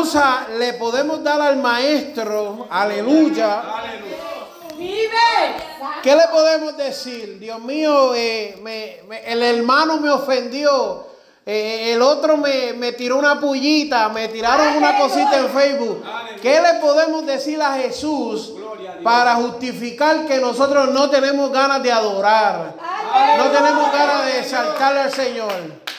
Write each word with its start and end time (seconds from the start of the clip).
Excusa 0.00 0.46
le 0.58 0.72
podemos 0.74 1.22
dar 1.22 1.40
al 1.40 1.56
maestro? 1.56 2.66
Aleluya. 2.70 3.62
¿Qué 6.02 6.14
le 6.16 6.28
podemos 6.30 6.76
decir? 6.76 7.38
Dios 7.38 7.60
mío, 7.60 8.14
eh, 8.14 8.58
me- 8.62 9.00
me- 9.08 9.20
el 9.32 9.42
hermano 9.42 9.98
me 9.98 10.10
ofendió. 10.10 11.08
eh, 11.46 11.94
el 11.94 12.02
otro 12.02 12.36
me, 12.36 12.74
me 12.74 12.92
tiró 12.92 13.16
una 13.18 13.40
pullita, 13.40 14.08
me 14.10 14.28
tiraron 14.28 14.76
una 14.76 14.96
cosita 14.98 15.38
en 15.38 15.48
Facebook. 15.48 16.04
¿Qué 16.40 16.60
le 16.60 16.74
podemos 16.80 17.26
decir 17.26 17.60
a 17.60 17.72
Jesús 17.76 18.52
para 19.02 19.34
justificar 19.36 20.26
que 20.26 20.36
nosotros 20.36 20.90
no 20.90 21.08
tenemos 21.10 21.50
ganas 21.50 21.82
de 21.82 21.90
adorar? 21.90 22.74
No 23.38 23.44
tenemos 23.50 23.90
ganas 23.92 24.26
de 24.26 24.38
exaltarle 24.38 25.00
al 25.00 25.12
Señor. 25.12 25.52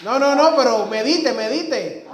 No, 0.03 0.20
no, 0.20 0.35
no, 0.35 0.55
pero 0.55 0.85
medite, 0.85 1.33
medite. 1.33 2.07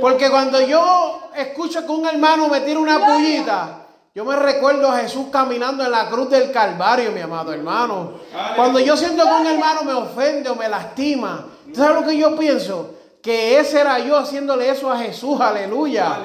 Porque 0.00 0.30
cuando 0.30 0.60
yo 0.60 1.30
escucho 1.34 1.84
que 1.84 1.92
un 1.92 2.06
hermano 2.06 2.48
me 2.48 2.60
tira 2.60 2.78
una 2.78 3.04
pullita, 3.06 3.86
yo 4.14 4.24
me 4.24 4.36
recuerdo 4.36 4.90
a 4.90 4.98
Jesús 4.98 5.26
caminando 5.30 5.84
en 5.84 5.90
la 5.90 6.08
cruz 6.08 6.30
del 6.30 6.50
Calvario, 6.50 7.12
mi 7.12 7.20
amado 7.20 7.52
hermano. 7.52 8.14
Cuando 8.56 8.78
yo 8.80 8.96
siento 8.96 9.24
que 9.24 9.32
un 9.32 9.46
hermano 9.46 9.82
me 9.84 9.92
ofende 9.92 10.48
o 10.48 10.54
me 10.54 10.68
lastima, 10.68 11.46
¿tú 11.66 11.74
¿sabes 11.74 12.00
lo 12.00 12.06
que 12.06 12.16
yo 12.16 12.36
pienso? 12.36 12.94
Que 13.22 13.58
ese 13.58 13.80
era 13.80 13.98
yo 13.98 14.16
haciéndole 14.16 14.70
eso 14.70 14.90
a 14.90 14.98
Jesús, 14.98 15.40
aleluya. 15.40 16.18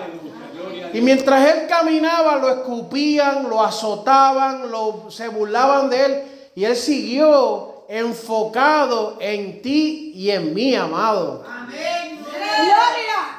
Y 0.94 1.02
mientras 1.02 1.46
él 1.48 1.68
caminaba, 1.68 2.38
lo 2.38 2.50
escupían, 2.50 3.50
lo 3.50 3.62
azotaban, 3.62 4.72
lo, 4.72 5.10
se 5.10 5.28
burlaban 5.28 5.90
de 5.90 6.06
él. 6.06 6.24
Y 6.56 6.66
él 6.66 6.76
siguió 6.76 7.86
enfocado 7.90 9.18
en 9.20 9.62
ti 9.62 10.14
y 10.16 10.32
en 10.32 10.54
mí, 10.54 10.76
amado. 10.76 11.44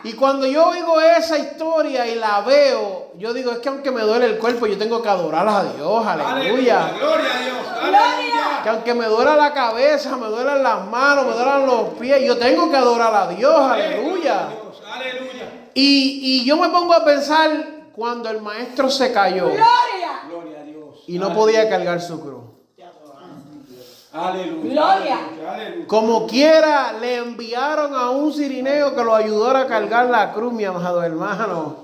Y 0.04 0.14
cuando 0.14 0.46
yo 0.46 0.68
oigo 0.68 1.00
esa 1.00 1.38
historia 1.38 2.06
y 2.08 2.16
la 2.16 2.40
veo, 2.40 3.12
yo 3.18 3.32
digo, 3.32 3.52
es 3.52 3.58
que 3.58 3.68
aunque 3.68 3.90
me 3.92 4.02
duele 4.02 4.26
el 4.26 4.38
cuerpo, 4.38 4.66
yo 4.66 4.76
tengo 4.76 5.00
que 5.00 5.08
adorar 5.08 5.46
a 5.48 5.62
Dios, 5.64 6.06
aleluya. 6.06 6.92
Gloria 6.98 7.36
a 7.36 7.40
Dios. 7.40 7.56
Aleluya. 7.80 8.60
Que 8.64 8.68
aunque 8.68 8.94
me 8.94 9.06
duela 9.06 9.36
la 9.36 9.52
cabeza, 9.52 10.16
me 10.16 10.26
duelan 10.26 10.62
las 10.62 10.86
manos, 10.86 11.26
me 11.26 11.32
duelan 11.34 11.66
los 11.66 11.88
pies, 12.00 12.20
yo 12.24 12.36
tengo 12.36 12.68
que 12.70 12.76
adorar 12.76 13.14
a 13.14 13.28
Dios, 13.28 13.54
aleluya. 13.60 14.48
Dios, 14.50 14.82
Aleluya. 14.92 15.70
Y, 15.74 16.20
y 16.42 16.44
yo 16.44 16.56
me 16.56 16.68
pongo 16.68 16.92
a 16.94 17.04
pensar 17.04 17.50
cuando 17.94 18.28
el 18.28 18.40
maestro 18.42 18.90
se 18.90 19.12
cayó 19.12 19.44
Gloria 19.46 19.64
a 20.22 20.64
Dios. 20.64 20.94
y 21.06 21.18
no 21.18 21.32
podía 21.32 21.68
cargar 21.68 22.00
su 22.00 22.20
cruz. 22.20 22.42
Aleluya. 24.12 24.72
Gloria. 24.72 25.18
Aleluya. 25.48 25.86
Como 25.86 26.26
quiera, 26.26 26.92
le 27.00 27.16
enviaron 27.16 27.94
a 27.94 28.10
un 28.10 28.32
sirineo 28.32 28.94
que 28.94 29.02
lo 29.02 29.14
ayudara 29.14 29.60
a 29.60 29.66
cargar 29.66 30.06
la 30.10 30.32
cruz, 30.32 30.52
mi 30.52 30.64
amado 30.64 31.02
hermano. 31.02 31.76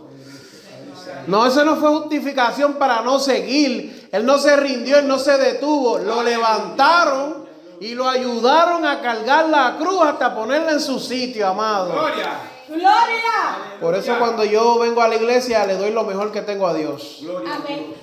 No, 1.26 1.46
eso 1.46 1.64
no 1.64 1.76
fue 1.76 1.90
justificación 1.90 2.74
para 2.74 3.02
no 3.02 3.18
seguir. 3.18 4.08
Él 4.12 4.24
no 4.24 4.38
se 4.38 4.56
rindió, 4.56 4.98
él 4.98 5.08
no 5.08 5.18
se 5.18 5.36
detuvo. 5.38 5.98
Lo 5.98 6.22
levantaron 6.22 7.46
y 7.80 7.94
lo 7.94 8.08
ayudaron 8.08 8.84
a 8.84 9.00
cargar 9.00 9.48
la 9.48 9.76
cruz 9.78 10.02
hasta 10.02 10.34
ponerla 10.34 10.72
en 10.72 10.80
su 10.80 10.98
sitio, 10.98 11.46
amado. 11.46 11.92
Gloria. 11.92 12.40
Gloria. 12.68 13.78
Por 13.80 13.94
eso 13.94 14.18
cuando 14.18 14.44
yo 14.44 14.78
vengo 14.78 15.00
a 15.00 15.08
la 15.08 15.16
iglesia 15.16 15.64
le 15.66 15.76
doy 15.76 15.90
lo 15.90 16.04
mejor 16.04 16.32
que 16.32 16.42
tengo 16.42 16.66
a 16.66 16.74
Dios. 16.74 17.18
Gloria. 17.22 17.54
Amén. 17.54 17.94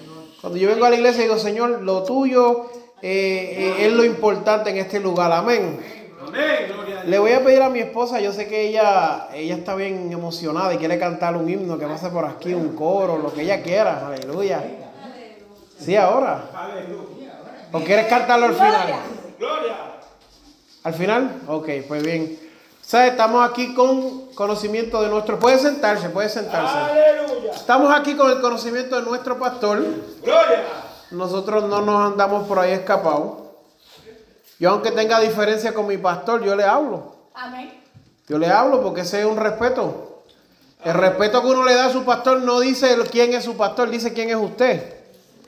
Cuando 0.42 0.60
yo 0.60 0.70
vengo 0.70 0.86
a 0.86 0.90
la 0.90 0.96
iglesia 0.96 1.24
digo, 1.24 1.38
Señor, 1.38 1.82
lo 1.82 2.04
tuyo 2.04 2.68
eh, 3.08 3.76
eh, 3.78 3.86
es 3.86 3.94
lo 3.94 4.04
importante 4.04 4.72
en 4.72 4.78
este 4.78 5.00
lugar. 5.00 5.32
Amén. 5.32 5.80
Le 7.06 7.20
voy 7.20 7.34
a 7.34 7.44
pedir 7.44 7.62
a 7.62 7.70
mi 7.70 7.78
esposa, 7.78 8.20
yo 8.20 8.34
sé 8.34 8.48
que 8.48 8.68
ella, 8.68 9.28
ella 9.32 9.54
está 9.54 9.76
bien 9.76 10.12
emocionada 10.12 10.74
y 10.74 10.78
quiere 10.78 10.98
cantar 10.98 11.38
un 11.38 11.48
himno, 11.48 11.78
que 11.78 11.86
pase 11.86 12.10
por 12.10 12.26
aquí, 12.26 12.56
un 12.56 12.76
coro, 12.76 13.20
lo 13.20 13.32
que 13.32 13.44
ella 13.44 13.62
quiera. 13.62 14.08
Aleluya. 14.08 14.64
Sí, 15.80 15.96
ahora. 15.96 16.46
¿O 17.72 17.80
quieres 17.82 18.08
cantarlo 18.08 18.48
al 18.48 18.56
final? 18.56 18.96
Gloria. 19.38 19.76
¿Al 20.84 20.94
final? 20.96 21.42
Ok, 21.48 21.70
pues 21.88 22.02
bien. 22.02 22.40
¿Sabes? 22.82 23.12
Estamos 23.12 23.48
aquí 23.48 23.76
con 23.76 24.34
conocimiento 24.34 25.04
de 25.04 25.10
nuestro... 25.10 25.38
Puede 25.38 25.60
sentarse, 25.60 26.10
puede 26.10 26.30
sentarse. 26.30 26.76
Aleluya. 26.76 27.52
Estamos 27.54 27.94
aquí 27.94 28.16
con 28.16 28.32
el 28.32 28.42
conocimiento 28.42 28.96
de 28.96 29.04
nuestro 29.04 29.38
pastor. 29.38 29.84
Gloria. 30.24 30.85
Nosotros 31.16 31.64
no 31.64 31.82
nos 31.82 32.12
andamos 32.12 32.48
por 32.48 32.60
ahí 32.60 32.74
escapados. 32.74 33.44
Yo 34.60 34.72
aunque 34.72 34.92
tenga 34.92 35.20
diferencia 35.20 35.74
con 35.74 35.88
mi 35.88 35.98
pastor, 35.98 36.44
yo 36.44 36.56
le 36.56 36.64
hablo. 36.64 37.16
Amén. 37.34 37.82
Yo 38.28 38.38
le 38.38 38.48
hablo 38.48 38.82
porque 38.82 39.02
ese 39.02 39.22
es 39.22 39.26
un 39.26 39.38
respeto. 39.38 40.24
El 40.84 40.94
respeto 40.94 41.42
que 41.42 41.48
uno 41.48 41.64
le 41.64 41.74
da 41.74 41.86
a 41.86 41.92
su 41.92 42.04
pastor 42.04 42.42
no 42.42 42.60
dice 42.60 42.96
quién 43.12 43.34
es 43.34 43.44
su 43.44 43.56
pastor, 43.56 43.90
dice 43.90 44.14
quién 44.14 44.30
es 44.30 44.36
usted. 44.36 44.94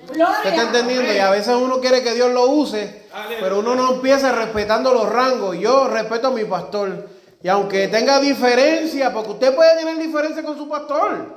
¿Usted 0.02 0.50
está 0.50 0.64
entendiendo? 0.64 1.12
Y 1.14 1.20
a 1.20 1.30
veces 1.32 1.54
uno 1.56 1.80
quiere 1.80 2.02
que 2.02 2.14
Dios 2.14 2.32
lo 2.32 2.48
use, 2.48 3.08
pero 3.40 3.60
uno 3.60 3.76
no 3.76 3.96
empieza 3.96 4.32
respetando 4.32 4.94
los 4.94 5.10
rangos. 5.10 5.58
Yo 5.58 5.90
respeto 5.90 6.28
a 6.28 6.32
mi 6.32 6.46
pastor. 6.46 7.10
Y 7.44 7.48
aunque 7.50 7.88
tenga 7.88 8.20
diferencia, 8.20 9.14
porque 9.14 9.32
usted 9.32 9.56
puede 9.56 9.78
tener 9.78 9.98
diferencia 9.98 10.44
con 10.44 10.58
su 10.58 10.68
pastor. 10.68 11.37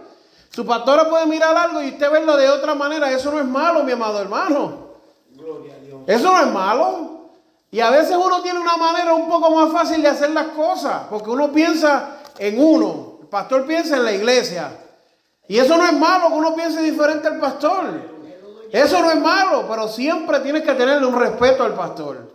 Su 0.50 0.66
pastora 0.66 1.08
puede 1.08 1.26
mirar 1.26 1.56
algo 1.56 1.80
y 1.82 1.90
usted 1.90 2.10
verlo 2.10 2.36
de 2.36 2.48
otra 2.48 2.74
manera. 2.74 3.10
Eso 3.10 3.30
no 3.30 3.38
es 3.38 3.46
malo, 3.46 3.84
mi 3.84 3.92
amado 3.92 4.20
hermano. 4.20 4.90
Gloria 5.30 5.74
a 5.74 5.78
Dios. 5.78 6.00
Eso 6.06 6.32
no 6.32 6.40
es 6.40 6.52
malo. 6.52 7.20
Y 7.70 7.78
a 7.80 7.90
veces 7.90 8.16
uno 8.16 8.42
tiene 8.42 8.58
una 8.58 8.76
manera 8.76 9.14
un 9.14 9.28
poco 9.28 9.50
más 9.50 9.72
fácil 9.72 10.02
de 10.02 10.08
hacer 10.08 10.30
las 10.30 10.48
cosas, 10.48 11.02
porque 11.08 11.30
uno 11.30 11.52
piensa 11.52 12.16
en 12.36 12.60
uno, 12.60 13.18
el 13.22 13.28
pastor 13.28 13.64
piensa 13.64 13.96
en 13.96 14.04
la 14.04 14.12
iglesia. 14.12 14.72
Y 15.46 15.58
eso 15.58 15.76
no 15.76 15.86
es 15.86 15.92
malo 15.92 16.28
que 16.28 16.34
uno 16.34 16.54
piense 16.54 16.82
diferente 16.82 17.28
al 17.28 17.38
pastor. 17.38 18.10
Eso 18.72 19.00
no 19.02 19.10
es 19.10 19.20
malo, 19.20 19.66
pero 19.68 19.88
siempre 19.88 20.40
tienes 20.40 20.62
que 20.62 20.74
tenerle 20.74 21.06
un 21.06 21.18
respeto 21.18 21.62
al 21.62 21.74
pastor. 21.74 22.30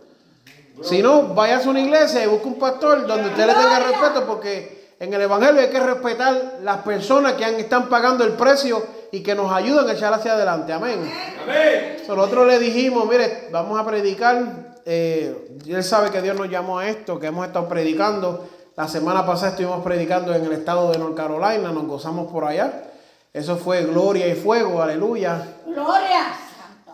Si 0.82 1.02
no, 1.02 1.34
vayas 1.34 1.66
a 1.66 1.70
una 1.70 1.80
iglesia 1.80 2.24
y 2.24 2.26
busca 2.26 2.46
un 2.46 2.58
pastor 2.58 3.06
donde 3.06 3.28
usted 3.28 3.46
le 3.46 3.54
tenga 3.54 3.78
respeto, 3.78 4.26
porque 4.26 4.85
en 4.98 5.12
el 5.12 5.20
Evangelio 5.22 5.60
hay 5.60 5.68
que 5.70 5.80
respetar 5.80 6.58
las 6.62 6.78
personas 6.78 7.34
que 7.34 7.44
han- 7.44 7.56
están 7.56 7.88
pagando 7.88 8.24
el 8.24 8.32
precio 8.32 8.82
y 9.12 9.22
que 9.22 9.34
nos 9.34 9.52
ayudan 9.52 9.88
a 9.88 9.92
echar 9.92 10.12
hacia 10.12 10.32
adelante. 10.32 10.72
Amén. 10.72 11.10
Amén. 11.42 11.96
Nosotros 12.08 12.46
le 12.46 12.58
dijimos, 12.58 13.06
mire, 13.08 13.48
vamos 13.52 13.78
a 13.78 13.84
predicar. 13.84 14.74
eh, 14.88 15.58
él 15.66 15.82
sabe 15.82 16.10
que 16.10 16.22
Dios 16.22 16.36
nos 16.38 16.48
llamó 16.48 16.78
a 16.78 16.88
esto, 16.88 17.18
que 17.18 17.26
hemos 17.26 17.44
estado 17.44 17.68
predicando. 17.68 18.48
La 18.76 18.86
semana 18.86 19.26
pasada 19.26 19.50
estuvimos 19.50 19.82
predicando 19.82 20.32
en 20.32 20.44
el 20.44 20.52
estado 20.52 20.92
de 20.92 20.98
North 20.98 21.16
Carolina, 21.16 21.72
nos 21.72 21.86
gozamos 21.88 22.30
por 22.30 22.44
allá. 22.44 22.84
Eso 23.32 23.56
fue 23.56 23.82
gloria 23.84 24.28
y 24.28 24.34
fuego, 24.36 24.80
aleluya. 24.80 25.42
Gloria. 25.66 26.26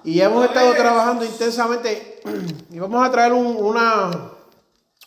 Y 0.04 0.20
hemos 0.22 0.46
estado 0.46 0.72
trabajando 0.72 1.24
intensamente 1.24 2.20
y 2.70 2.78
vamos 2.78 3.06
a 3.06 3.10
traer 3.10 3.32
un- 3.34 3.56
una, 3.56 4.10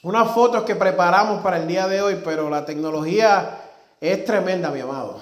unas 0.06 0.36
fotos 0.36 0.66
que 0.66 0.76
preparamos 0.76 1.42
para 1.42 1.58
el 1.58 1.68
día 1.68 1.88
de 1.88 2.00
hoy, 2.00 2.22
pero 2.24 2.48
la 2.48 2.64
tecnología 2.64 3.58
es 4.00 4.24
tremenda, 4.24 4.70
mi 4.70 4.80
amado. 4.80 5.18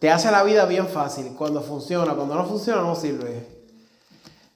Te 0.00 0.10
hace 0.10 0.28
la 0.32 0.42
vida 0.42 0.66
bien 0.66 0.88
fácil 0.88 1.36
cuando 1.38 1.60
funciona, 1.62 2.14
cuando 2.14 2.34
no 2.34 2.44
funciona 2.46 2.82
no 2.82 2.96
sirve. 2.96 3.46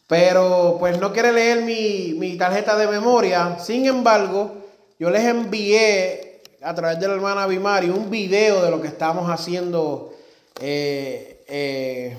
Pero 0.09 0.79
pues 0.81 0.99
no 0.99 1.12
quiere 1.12 1.31
leer 1.31 1.62
mi, 1.62 2.15
mi 2.19 2.37
tarjeta 2.37 2.77
de 2.77 2.89
memoria. 2.89 3.56
Sin 3.61 3.87
embargo, 3.87 4.51
yo 4.99 5.11
les 5.11 5.23
envié 5.27 6.43
a 6.61 6.75
través 6.75 6.99
de 6.99 7.06
la 7.06 7.15
hermana 7.15 7.47
Bimari 7.47 7.89
un 7.89 8.11
video 8.11 8.65
de 8.65 8.71
lo 8.73 8.83
que 8.83 8.89
estamos 8.89 9.31
haciendo 9.31 10.12
eh, 10.61 11.45
eh, 11.47 12.17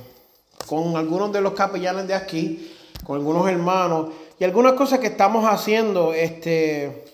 con 0.66 0.96
algunos 0.96 1.34
de 1.34 1.42
los 1.42 1.52
capellanes 1.52 2.08
de 2.08 2.14
aquí, 2.14 2.74
con 3.04 3.18
algunos 3.18 3.50
hermanos 3.50 4.23
y 4.44 4.46
algunas 4.46 4.74
cosas 4.74 5.00
que 5.00 5.08
estamos 5.08 5.46
haciendo. 5.46 6.14
Este, 6.14 7.06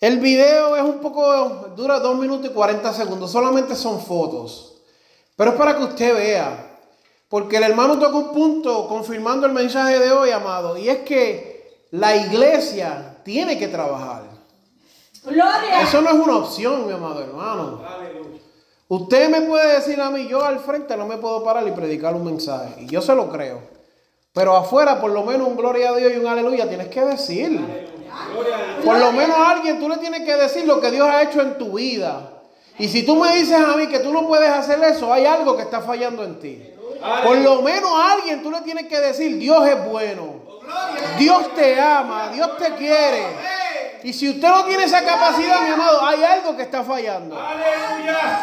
el 0.00 0.20
video 0.20 0.76
es 0.76 0.82
un 0.84 1.00
poco, 1.00 1.72
dura 1.76 1.98
2 1.98 2.16
minutos 2.20 2.52
y 2.52 2.54
40 2.54 2.92
segundos, 2.92 3.32
solamente 3.32 3.74
son 3.74 4.00
fotos, 4.00 4.76
pero 5.34 5.50
es 5.50 5.56
para 5.56 5.76
que 5.76 5.82
usted 5.82 6.14
vea. 6.14 6.78
Porque 7.28 7.56
el 7.56 7.64
hermano 7.64 7.98
tocó 7.98 8.18
un 8.18 8.32
punto 8.32 8.86
confirmando 8.86 9.48
el 9.48 9.52
mensaje 9.52 9.98
de 9.98 10.12
hoy, 10.12 10.30
amado, 10.30 10.78
y 10.78 10.88
es 10.88 10.98
que 10.98 11.88
la 11.90 12.14
iglesia 12.14 13.16
tiene 13.24 13.58
que 13.58 13.66
trabajar. 13.66 14.22
Gloria. 15.24 15.82
Eso 15.82 16.00
no 16.00 16.10
es 16.10 16.14
una 16.14 16.36
opción, 16.36 16.86
mi 16.86 16.92
amado 16.92 17.24
hermano. 17.24 17.82
Aleluya. 17.84 18.38
Usted 18.86 19.30
me 19.30 19.40
puede 19.40 19.80
decir 19.80 20.00
a 20.00 20.10
mí, 20.10 20.28
yo 20.28 20.44
al 20.44 20.60
frente 20.60 20.96
no 20.96 21.08
me 21.08 21.16
puedo 21.16 21.42
parar 21.42 21.66
y 21.66 21.72
predicar 21.72 22.14
un 22.14 22.24
mensaje. 22.24 22.82
Y 22.82 22.86
yo 22.86 23.02
se 23.02 23.16
lo 23.16 23.28
creo. 23.30 23.74
Pero 24.34 24.56
afuera, 24.56 25.00
por 25.00 25.12
lo 25.12 25.22
menos 25.22 25.46
un 25.46 25.56
gloria 25.56 25.90
a 25.90 25.94
Dios 25.94 26.12
y 26.12 26.16
un 26.16 26.26
aleluya 26.26 26.68
tienes 26.68 26.88
que 26.88 27.00
decir. 27.02 27.56
Por 28.84 28.98
lo 28.98 29.12
menos 29.12 29.36
a 29.38 29.50
alguien 29.52 29.78
tú 29.78 29.88
le 29.88 29.96
tienes 29.98 30.24
que 30.24 30.34
decir 30.34 30.66
lo 30.66 30.80
que 30.80 30.90
Dios 30.90 31.08
ha 31.08 31.22
hecho 31.22 31.40
en 31.40 31.56
tu 31.56 31.74
vida. 31.74 32.32
Y 32.76 32.88
si 32.88 33.06
tú 33.06 33.14
me 33.14 33.32
dices 33.36 33.56
a 33.56 33.76
mí 33.76 33.86
que 33.86 34.00
tú 34.00 34.12
no 34.12 34.26
puedes 34.26 34.50
hacer 34.50 34.82
eso, 34.82 35.12
hay 35.12 35.24
algo 35.24 35.56
que 35.56 35.62
está 35.62 35.80
fallando 35.82 36.24
en 36.24 36.40
ti. 36.40 36.60
Por 37.22 37.36
lo 37.38 37.62
menos 37.62 37.92
a 37.92 38.14
alguien 38.14 38.42
tú 38.42 38.50
le 38.50 38.60
tienes 38.62 38.86
que 38.86 38.98
decir, 38.98 39.38
Dios 39.38 39.68
es 39.68 39.88
bueno. 39.88 40.42
Dios 41.16 41.54
te 41.54 41.80
ama, 41.80 42.30
Dios 42.30 42.56
te 42.58 42.74
quiere. 42.74 43.26
Y 44.02 44.12
si 44.12 44.30
usted 44.30 44.48
no 44.48 44.64
tiene 44.64 44.82
esa 44.82 45.04
capacidad, 45.04 45.62
mi 45.62 45.70
amado, 45.70 46.04
hay 46.04 46.24
algo 46.24 46.56
que 46.56 46.62
está 46.62 46.82
fallando. 46.82 47.40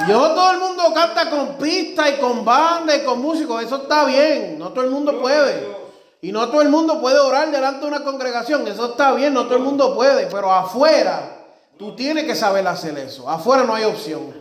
Yo 0.07 0.31
todo 0.31 0.51
el 0.53 0.59
mundo 0.59 0.93
canta 0.93 1.29
con 1.29 1.57
pista 1.57 2.09
y 2.09 2.13
con 2.13 2.45
banda 2.45 2.95
y 2.95 3.03
con 3.03 3.21
músicos, 3.21 3.61
eso 3.61 3.75
está 3.75 4.05
bien, 4.05 4.57
no 4.57 4.69
todo 4.69 4.85
el 4.85 4.91
mundo 4.91 5.19
puede. 5.19 5.80
Y 6.21 6.31
no 6.31 6.47
todo 6.49 6.61
el 6.61 6.69
mundo 6.69 7.01
puede 7.01 7.19
orar 7.19 7.49
delante 7.49 7.81
de 7.81 7.87
una 7.87 8.03
congregación, 8.03 8.67
eso 8.67 8.91
está 8.91 9.11
bien, 9.13 9.33
no 9.33 9.45
todo 9.45 9.55
el 9.55 9.63
mundo 9.63 9.95
puede, 9.95 10.27
pero 10.27 10.51
afuera 10.51 11.37
tú 11.77 11.95
tienes 11.95 12.25
que 12.25 12.35
saber 12.35 12.67
hacer 12.67 12.95
eso. 12.99 13.27
Afuera 13.27 13.63
no 13.63 13.73
hay 13.73 13.85
opción. 13.85 14.31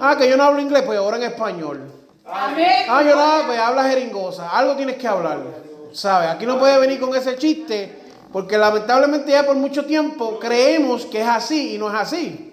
Ah, 0.00 0.16
que 0.18 0.28
yo 0.28 0.36
no 0.36 0.44
hablo 0.44 0.60
inglés, 0.60 0.82
pues 0.84 0.98
ahora 0.98 1.16
en 1.16 1.22
español. 1.22 1.90
Amén. 2.26 2.86
Ah, 2.88 3.02
yo 3.02 3.16
no, 3.16 3.46
pues 3.46 3.58
habla 3.58 3.84
jeringosa, 3.84 4.50
algo 4.50 4.76
tienes 4.76 4.96
que 4.98 5.08
hablar. 5.08 5.38
¿Sabes? 5.94 6.28
Aquí 6.28 6.44
no 6.44 6.58
puede 6.58 6.78
venir 6.78 7.00
con 7.00 7.14
ese 7.16 7.36
chiste, 7.38 8.02
porque 8.30 8.58
lamentablemente 8.58 9.30
ya 9.30 9.46
por 9.46 9.56
mucho 9.56 9.86
tiempo 9.86 10.38
creemos 10.38 11.06
que 11.06 11.22
es 11.22 11.26
así 11.26 11.74
y 11.74 11.78
no 11.78 11.88
es 11.88 11.94
así. 11.94 12.44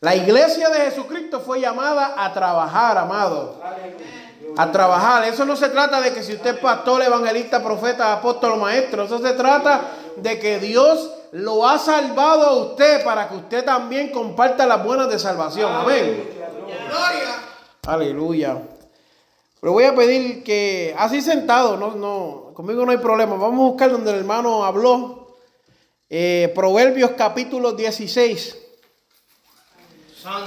La 0.00 0.14
iglesia 0.14 0.68
de 0.68 0.82
Jesucristo 0.82 1.40
fue 1.40 1.60
llamada 1.60 2.14
a 2.16 2.32
trabajar, 2.32 2.96
amado. 2.96 3.60
A 4.56 4.72
trabajar. 4.72 5.24
Eso 5.24 5.44
no 5.44 5.56
se 5.56 5.68
trata 5.68 6.00
de 6.00 6.12
que 6.12 6.22
si 6.22 6.34
usted 6.34 6.54
es 6.54 6.60
pastor, 6.60 7.02
evangelista, 7.02 7.62
profeta, 7.62 8.12
apóstol 8.12 8.58
maestro. 8.58 9.04
Eso 9.04 9.18
se 9.18 9.32
trata 9.32 9.92
de 10.16 10.38
que 10.38 10.58
Dios 10.58 11.10
lo 11.32 11.66
ha 11.66 11.78
salvado 11.78 12.46
a 12.46 12.52
usted 12.54 13.04
para 13.04 13.28
que 13.28 13.36
usted 13.36 13.64
también 13.64 14.10
comparta 14.10 14.66
las 14.66 14.82
buenas 14.82 15.08
de 15.08 15.18
salvación. 15.18 15.70
Amén. 15.72 16.30
Aleluya. 17.86 18.62
Pero 19.60 19.72
voy 19.72 19.84
a 19.84 19.94
pedir 19.94 20.42
que, 20.42 20.94
así 20.98 21.20
sentado, 21.22 21.76
no, 21.76 21.92
no, 21.92 22.52
conmigo 22.54 22.84
no 22.84 22.92
hay 22.92 22.98
problema. 22.98 23.36
Vamos 23.36 23.60
a 23.60 23.70
buscar 23.70 23.90
donde 23.90 24.10
el 24.10 24.18
hermano 24.18 24.64
habló. 24.64 25.36
Eh, 26.08 26.52
Proverbios 26.54 27.12
capítulo 27.16 27.72
16. 27.72 28.58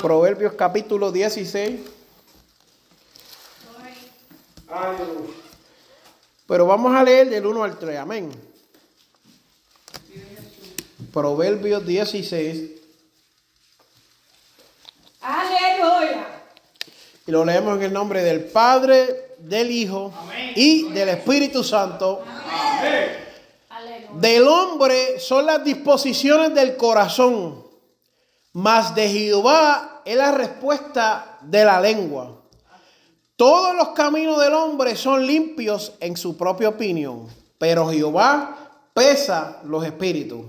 Proverbios 0.02 0.54
capítulo 0.54 1.12
16. 1.12 1.99
Aleluya. 4.72 5.34
Pero 6.48 6.66
vamos 6.66 6.96
a 6.96 7.04
leer 7.04 7.30
del 7.30 7.46
1 7.46 7.64
al 7.64 7.78
3. 7.78 7.98
Amén. 7.98 8.32
Proverbios 11.12 11.86
16. 11.86 12.72
Aleluya. 15.22 16.28
Y 17.26 17.32
lo 17.32 17.46
leemos 17.46 17.78
en 17.78 17.84
el 17.84 17.94
nombre 17.94 18.24
del 18.24 18.46
Padre, 18.46 19.36
del 19.40 19.72
Hijo 19.72 20.14
y 20.56 20.92
del 20.92 21.10
Espíritu 21.10 21.64
Santo. 21.64 22.24
Aleluya. 22.26 24.10
Del 24.14 24.48
hombre 24.48 25.20
son 25.20 25.46
las 25.46 25.64
disposiciones 25.64 26.54
del 26.54 26.76
corazón, 26.78 27.64
mas 28.54 28.96
de 28.96 29.08
Jehová 29.08 30.02
es 30.06 30.16
la 30.16 30.32
respuesta 30.32 31.38
de 31.42 31.64
la 31.64 31.80
lengua. 31.80 32.39
Todos 33.40 33.74
los 33.74 33.92
caminos 33.92 34.38
del 34.42 34.54
hombre 34.54 34.98
son 34.98 35.26
limpios 35.26 35.94
en 36.02 36.18
su 36.18 36.36
propia 36.36 36.68
opinión, 36.68 37.26
pero 37.58 37.90
Jehová 37.90 38.58
pesa 38.94 39.62
los 39.64 39.86
espíritus. 39.86 40.42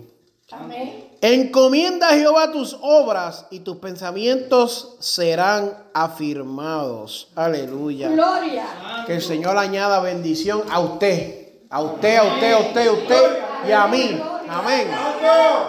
Amén. 0.50 1.08
Encomienda 1.20 2.08
a 2.08 2.14
Jehová 2.14 2.50
tus 2.50 2.76
obras 2.82 3.46
y 3.52 3.60
tus 3.60 3.76
pensamientos 3.76 4.96
serán 4.98 5.72
afirmados. 5.94 7.28
Aleluya. 7.36 8.08
Gloria. 8.08 9.04
Que 9.06 9.14
el 9.14 9.22
Señor 9.22 9.56
añada 9.56 10.00
bendición 10.00 10.64
a 10.68 10.80
usted, 10.80 11.60
a 11.70 11.82
usted, 11.82 12.16
a 12.16 12.24
usted, 12.24 12.52
a 12.52 12.58
usted, 12.58 12.88
a 12.88 12.92
usted 12.92 13.38
y 13.68 13.70
a 13.70 13.86
mí. 13.86 14.20
Amén. 14.48 14.88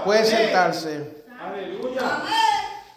Puede 0.03 0.25
sentarse. 0.25 1.23
Aleluya. 1.39 2.23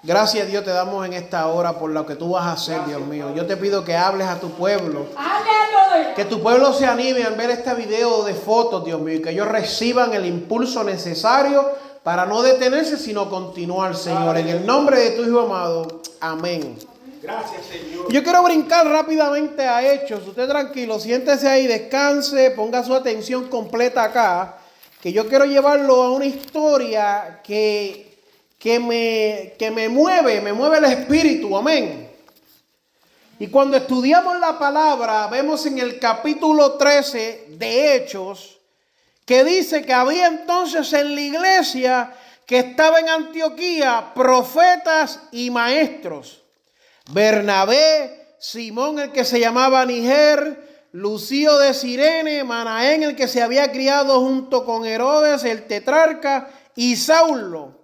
Gracias 0.05 0.47
Dios 0.49 0.63
te 0.65 0.71
damos 0.71 1.07
en 1.07 1.15
esta 1.15 1.47
hora 1.47 1.79
por 1.79 1.91
lo 1.91 2.05
que 2.05 2.15
tú 2.15 2.33
vas 2.33 2.45
a 2.45 2.53
hacer, 2.53 2.85
Dios 2.87 3.01
mío. 3.01 3.33
Yo 3.35 3.47
te 3.47 3.57
pido 3.57 3.83
que 3.83 3.97
hables 3.97 4.27
a 4.27 4.39
tu 4.39 4.51
pueblo. 4.51 5.07
Que 6.15 6.27
tu 6.27 6.43
pueblo 6.43 6.75
se 6.75 6.85
anime 6.85 7.25
al 7.25 7.35
ver 7.37 7.51
este 7.51 7.73
video 7.75 8.23
de 8.23 8.35
fotos, 8.35 8.85
Dios 8.85 9.01
mío, 9.01 9.15
y 9.15 9.23
que 9.23 9.31
ellos 9.31 9.49
reciban 9.49 10.13
el 10.13 10.27
impulso 10.27 10.85
necesario 10.85 11.71
para 12.03 12.27
no 12.27 12.43
detenerse, 12.43 12.99
sino 12.99 13.31
continuar, 13.31 13.97
Señor. 13.97 14.37
En 14.37 14.49
el 14.49 14.67
nombre 14.67 14.99
de 14.99 15.11
tu 15.13 15.23
Hijo 15.23 15.41
amado. 15.41 16.03
Amén. 16.21 16.77
Gracias, 17.23 17.63
Señor. 17.65 18.13
Yo 18.13 18.23
quiero 18.23 18.43
brincar 18.43 18.87
rápidamente 18.87 19.67
a 19.67 19.91
Hechos. 19.91 20.29
Usted 20.29 20.47
tranquilo, 20.47 21.01
siéntese 21.01 21.49
ahí, 21.49 21.67
descanse, 21.67 22.51
ponga 22.51 22.85
su 22.85 22.95
atención 22.95 23.49
completa 23.49 24.05
acá. 24.05 24.59
Que 25.01 25.15
yo 25.15 25.27
quiero 25.29 25.47
llevarlo 25.47 26.03
a 26.03 26.11
una 26.11 26.27
historia 26.27 27.41
que, 27.43 28.14
que, 28.65 28.81
me, 28.81 29.53
que 29.59 29.71
me 29.71 29.91
mueve, 29.91 30.41
me 30.41 30.55
mueve 30.55 30.79
el 30.79 30.85
espíritu. 30.87 31.55
Amén. 31.55 32.11
Y 33.39 33.49
cuando 33.49 33.77
estudiamos 33.77 34.41
la 34.41 34.59
palabra, 34.59 35.27
vemos 35.27 35.67
en 35.67 35.79
el 35.81 36.01
capítulo 36.01 36.73
13 36.73 37.49
de 37.59 37.95
Hechos 37.95 38.57
que 39.27 39.45
dice 39.45 39.83
que 39.83 39.93
había 39.93 40.29
entonces 40.29 40.91
en 40.95 41.15
la 41.15 41.21
iglesia 41.21 42.15
que 42.47 42.61
estaba 42.61 43.01
en 43.01 43.11
Antioquía 43.11 44.13
profetas 44.15 45.21
y 45.31 45.51
maestros. 45.51 46.41
Bernabé, 47.11 48.37
Simón 48.39 48.99
el 48.99 49.13
que 49.13 49.27
se 49.27 49.41
llamaba 49.41 49.85
Niger, 49.85 50.89
Lucio 50.93 51.59
de 51.59 51.75
Sirene, 51.75 52.45
Manaén 52.45 53.03
el 53.03 53.15
que 53.15 53.29
se 53.29 53.43
había 53.43 53.71
criado 53.71 54.21
junto 54.21 54.65
con 54.65 54.87
Herodes 54.87 55.45
el 55.45 55.67
tetrarca 55.67 56.49
y 56.75 56.97
Saulo. 56.97 57.84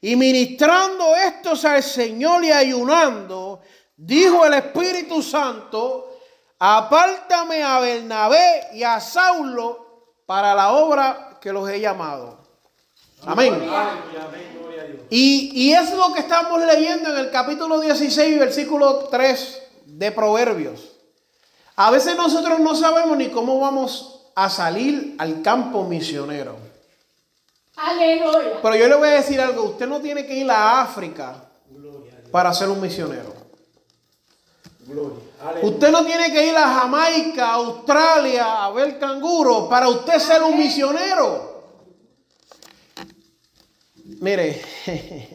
Y 0.00 0.16
ministrando 0.16 1.14
estos 1.14 1.64
al 1.64 1.82
Señor 1.82 2.44
y 2.44 2.52
ayunando, 2.52 3.60
dijo 3.96 4.46
el 4.46 4.54
Espíritu 4.54 5.22
Santo, 5.22 6.18
apártame 6.58 7.62
a 7.62 7.80
Bernabé 7.80 8.68
y 8.74 8.82
a 8.82 8.98
Saulo 8.98 10.14
para 10.24 10.54
la 10.54 10.72
obra 10.72 11.38
que 11.40 11.52
los 11.52 11.68
he 11.68 11.80
llamado. 11.80 12.38
Amén. 13.26 13.62
Y, 15.10 15.50
y 15.66 15.72
es 15.74 15.92
lo 15.92 16.12
que 16.14 16.20
estamos 16.20 16.64
leyendo 16.64 17.10
en 17.10 17.18
el 17.18 17.30
capítulo 17.30 17.80
16, 17.80 18.38
versículo 18.38 19.08
3 19.10 19.62
de 19.84 20.12
Proverbios. 20.12 20.92
A 21.76 21.90
veces 21.90 22.16
nosotros 22.16 22.60
no 22.60 22.74
sabemos 22.74 23.16
ni 23.16 23.28
cómo 23.28 23.58
vamos 23.58 24.30
a 24.34 24.48
salir 24.48 25.16
al 25.18 25.42
campo 25.42 25.84
misionero. 25.84 26.56
Aleluya. 27.82 28.60
Pero 28.62 28.76
yo 28.76 28.88
le 28.88 28.94
voy 28.94 29.08
a 29.08 29.12
decir 29.12 29.40
algo, 29.40 29.64
usted 29.64 29.86
no 29.86 30.00
tiene 30.00 30.26
que 30.26 30.34
ir 30.34 30.50
a 30.50 30.82
África 30.82 31.50
para 32.30 32.52
ser 32.52 32.68
un 32.68 32.80
misionero. 32.80 33.40
Usted 35.62 35.90
no 35.90 36.04
tiene 36.04 36.32
que 36.32 36.48
ir 36.48 36.56
a 36.56 36.80
Jamaica, 36.80 37.52
Australia, 37.52 38.64
a 38.64 38.70
ver 38.72 38.98
canguros 38.98 39.68
para 39.68 39.88
usted 39.88 40.18
ser 40.18 40.42
un 40.42 40.58
misionero. 40.58 41.64
Mire, 44.20 44.60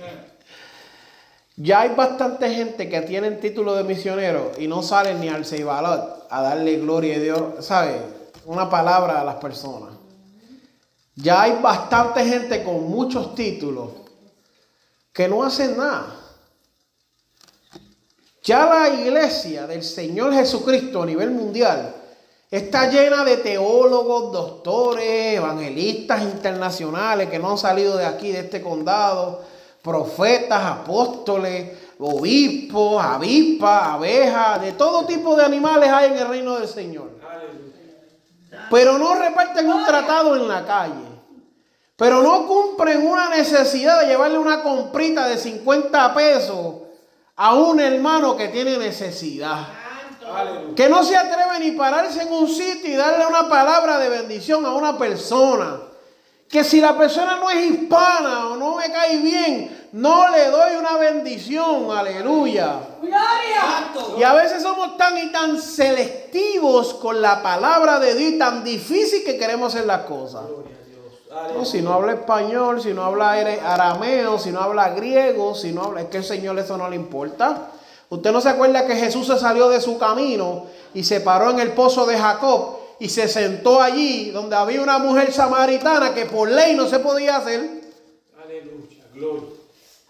ya 1.55 1.81
hay 1.81 1.95
bastante 1.95 2.53
gente 2.53 2.87
que 2.87 3.01
tienen 3.01 3.39
título 3.39 3.73
de 3.73 3.83
misionero 3.83 4.51
y 4.57 4.67
no 4.67 4.83
salen 4.83 5.19
ni 5.21 5.29
al 5.29 5.45
Ceibalot 5.45 6.27
a 6.29 6.41
darle 6.41 6.77
gloria 6.77 7.15
a 7.15 7.19
Dios, 7.19 7.65
¿sabe? 7.65 7.99
Una 8.45 8.69
palabra 8.69 9.21
a 9.21 9.23
las 9.23 9.35
personas. 9.35 9.94
Ya 11.15 11.43
hay 11.43 11.59
bastante 11.61 12.25
gente 12.25 12.63
con 12.63 12.89
muchos 12.89 13.35
títulos 13.35 13.89
que 15.13 15.27
no 15.29 15.43
hacen 15.43 15.77
nada. 15.77 16.13
Ya 18.43 18.65
la 18.65 18.89
iglesia 18.89 19.65
del 19.65 19.83
Señor 19.83 20.33
Jesucristo 20.33 21.01
a 21.01 21.05
nivel 21.05 21.31
mundial 21.31 21.95
está 22.51 22.89
llena 22.91 23.23
de 23.23 23.37
teólogos, 23.37 24.31
doctores, 24.31 25.35
evangelistas 25.37 26.21
internacionales 26.21 27.29
que 27.29 27.39
no 27.39 27.51
han 27.51 27.57
salido 27.57 27.97
de 27.97 28.05
aquí, 28.05 28.31
de 28.31 28.41
este 28.41 28.61
condado, 28.61 29.41
profetas, 29.81 30.63
apóstoles, 30.63 31.71
obispos, 31.97 33.03
avispas, 33.03 33.87
abejas, 33.87 34.61
de 34.61 34.73
todo 34.73 35.05
tipo 35.05 35.35
de 35.35 35.45
animales 35.45 35.89
hay 35.89 36.11
en 36.11 36.17
el 36.17 36.27
reino 36.27 36.59
del 36.59 36.67
Señor. 36.67 37.14
Pero 38.69 38.97
no 38.97 39.15
reparten 39.15 39.69
un 39.71 39.85
tratado 39.85 40.35
en 40.35 40.47
la 40.47 40.65
calle. 40.65 41.15
pero 41.97 42.21
no 42.21 42.45
cumplen 42.45 43.07
una 43.07 43.29
necesidad 43.29 44.01
de 44.01 44.07
llevarle 44.07 44.37
una 44.37 44.61
comprita 44.61 45.27
de 45.29 45.37
50 45.37 46.13
pesos 46.13 46.75
a 47.37 47.53
un 47.53 47.79
hermano 47.79 48.35
que 48.35 48.49
tiene 48.49 48.77
necesidad. 48.77 49.67
Que 50.75 50.89
no 50.89 51.03
se 51.03 51.15
atreve 51.15 51.59
ni 51.59 51.71
pararse 51.71 52.23
en 52.23 52.33
un 52.33 52.47
sitio 52.49 52.91
y 52.91 52.95
darle 52.95 53.25
una 53.27 53.47
palabra 53.47 53.97
de 53.99 54.09
bendición 54.09 54.65
a 54.65 54.73
una 54.73 54.97
persona. 54.97 55.79
Que 56.49 56.63
si 56.63 56.81
la 56.81 56.97
persona 56.97 57.37
no 57.37 57.49
es 57.49 57.63
hispana 57.65 58.47
o 58.47 58.57
no 58.57 58.75
me 58.75 58.91
cae 58.91 59.17
bien, 59.17 59.89
no 59.93 60.29
le 60.29 60.49
doy 60.49 60.75
una 60.75 60.97
bendición. 60.97 61.89
Aleluya. 61.95 62.79
Gloria. 63.01 64.17
Y 64.17 64.23
a 64.23 64.33
veces 64.33 64.61
somos 64.61 64.97
tan 64.97 65.17
y 65.17 65.31
tan 65.31 65.61
con 66.99 67.21
la 67.21 67.41
palabra 67.41 67.99
de 67.99 68.15
Dios 68.15 68.33
y 68.33 68.39
tan 68.39 68.63
difícil 68.63 69.23
que 69.23 69.37
queremos 69.37 69.73
hacer 69.73 69.87
las 69.87 70.01
cosas. 70.01 70.43
No, 71.53 71.65
si 71.65 71.81
no 71.81 71.93
habla 71.93 72.13
español, 72.13 72.81
si 72.81 72.93
no 72.93 73.03
habla 73.03 73.31
arameo, 73.31 74.39
si 74.39 74.51
no 74.51 74.61
habla 74.61 74.89
griego, 74.89 75.53
si 75.53 75.71
no 75.71 75.83
habla, 75.83 76.01
es 76.01 76.07
que 76.07 76.17
el 76.17 76.23
Señor 76.23 76.57
eso 76.57 76.77
no 76.77 76.89
le 76.89 76.95
importa. 76.95 77.71
Usted 78.09 78.31
no 78.31 78.39
se 78.39 78.49
acuerda 78.49 78.87
que 78.87 78.95
Jesús 78.95 79.27
se 79.27 79.37
salió 79.37 79.69
de 79.69 79.81
su 79.81 79.97
camino 79.97 80.67
y 80.93 81.03
se 81.03 81.21
paró 81.21 81.51
en 81.51 81.59
el 81.59 81.73
pozo 81.73 82.05
de 82.05 82.17
Jacob 82.17 82.77
y 82.99 83.09
se 83.09 83.27
sentó 83.27 83.81
allí 83.81 84.31
donde 84.31 84.55
había 84.55 84.81
una 84.81 84.97
mujer 84.97 85.33
samaritana 85.33 86.13
que 86.13 86.25
por 86.25 86.49
ley 86.49 86.75
no 86.75 86.87
se 86.87 86.99
podía 86.99 87.37
hacer. 87.37 87.59
Aleluya. 88.43 89.03
Gloria. 89.13 89.49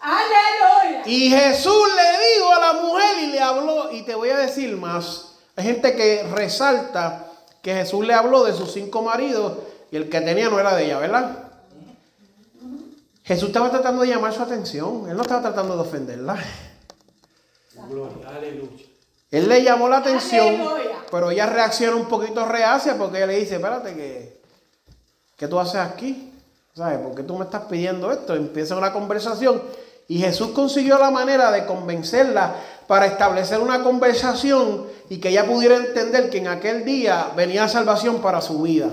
Aleluya. 0.00 1.02
Y 1.06 1.30
Jesús 1.30 1.88
le 1.96 2.34
dijo 2.34 2.52
a 2.52 2.60
la 2.60 2.72
mujer 2.80 3.18
y 3.22 3.26
le 3.26 3.40
habló, 3.40 3.90
y 3.90 4.02
te 4.02 4.14
voy 4.14 4.30
a 4.30 4.38
decir 4.38 4.76
más, 4.76 5.35
hay 5.56 5.64
gente 5.64 5.96
que 5.96 6.22
resalta 6.34 7.26
que 7.62 7.74
Jesús 7.74 8.06
le 8.06 8.12
habló 8.14 8.44
de 8.44 8.52
sus 8.52 8.72
cinco 8.72 9.02
maridos 9.02 9.54
y 9.90 9.96
el 9.96 10.08
que 10.08 10.20
tenía 10.20 10.50
no 10.50 10.60
era 10.60 10.76
de 10.76 10.84
ella, 10.84 10.98
¿verdad? 10.98 11.38
Jesús 13.24 13.48
estaba 13.48 13.70
tratando 13.70 14.02
de 14.02 14.08
llamar 14.08 14.32
su 14.32 14.42
atención, 14.42 15.08
él 15.08 15.16
no 15.16 15.22
estaba 15.22 15.42
tratando 15.42 15.74
de 15.74 15.82
ofenderla. 15.82 16.38
Gloria. 17.88 18.28
Aleluya. 18.28 18.84
Él 19.30 19.48
le 19.48 19.62
llamó 19.62 19.88
la 19.88 19.98
atención, 19.98 20.46
Aleluya. 20.46 21.04
pero 21.10 21.30
ella 21.30 21.46
reacciona 21.46 21.96
un 21.96 22.06
poquito 22.06 22.44
reacia 22.46 22.96
porque 22.96 23.16
ella 23.16 23.26
le 23.26 23.38
dice, 23.38 23.56
espérate, 23.56 23.94
que, 23.94 24.40
¿qué 25.36 25.48
tú 25.48 25.58
haces 25.58 25.76
aquí? 25.76 26.32
¿Sabes? 26.74 26.98
¿Por 26.98 27.14
qué 27.14 27.22
tú 27.22 27.36
me 27.36 27.44
estás 27.46 27.62
pidiendo 27.62 28.12
esto? 28.12 28.34
Empieza 28.34 28.76
una 28.76 28.92
conversación 28.92 29.62
y 30.08 30.18
Jesús 30.18 30.50
consiguió 30.50 30.98
la 30.98 31.10
manera 31.10 31.50
de 31.50 31.66
convencerla 31.66 32.54
para 32.86 33.06
establecer 33.06 33.60
una 33.60 33.82
conversación 33.82 34.86
y 35.08 35.18
que 35.18 35.30
ella 35.30 35.46
pudiera 35.46 35.76
entender 35.76 36.30
que 36.30 36.38
en 36.38 36.48
aquel 36.48 36.84
día 36.84 37.32
venía 37.36 37.68
salvación 37.68 38.20
para 38.20 38.40
su 38.40 38.62
vida. 38.62 38.88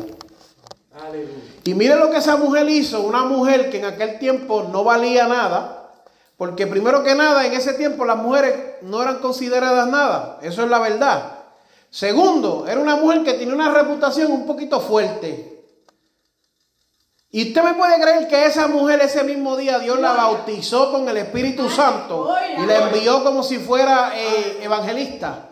Aleluya. 0.95 1.31
Y 1.63 1.73
mire 1.73 1.95
lo 1.95 2.09
que 2.09 2.17
esa 2.17 2.35
mujer 2.35 2.69
hizo, 2.69 3.01
una 3.01 3.23
mujer 3.23 3.69
que 3.69 3.79
en 3.79 3.85
aquel 3.85 4.19
tiempo 4.19 4.67
no 4.71 4.83
valía 4.83 5.27
nada, 5.27 5.91
porque 6.38 6.67
primero 6.67 7.03
que 7.03 7.15
nada, 7.15 7.45
en 7.45 7.53
ese 7.53 7.73
tiempo 7.73 8.05
las 8.05 8.17
mujeres 8.17 8.53
no 8.81 9.01
eran 9.01 9.19
consideradas 9.19 9.88
nada, 9.88 10.39
eso 10.41 10.63
es 10.63 10.69
la 10.69 10.79
verdad. 10.79 11.39
Segundo, 11.89 12.65
era 12.67 12.79
una 12.79 12.95
mujer 12.95 13.23
que 13.23 13.33
tenía 13.33 13.53
una 13.53 13.71
reputación 13.71 14.31
un 14.31 14.45
poquito 14.45 14.81
fuerte. 14.81 15.52
Y 17.35 17.47
usted 17.47 17.63
me 17.63 17.73
puede 17.73 17.99
creer 17.99 18.27
que 18.27 18.45
esa 18.45 18.67
mujer 18.67 19.01
ese 19.01 19.23
mismo 19.23 19.57
día 19.57 19.79
Dios 19.79 19.99
la 19.99 20.13
bautizó 20.13 20.91
con 20.91 21.09
el 21.09 21.17
Espíritu 21.17 21.67
Santo 21.67 22.31
y 22.59 22.63
la 22.63 22.89
envió 22.89 23.23
como 23.23 23.41
si 23.41 23.57
fuera 23.57 24.11
eh, 24.15 24.59
evangelista. 24.61 25.49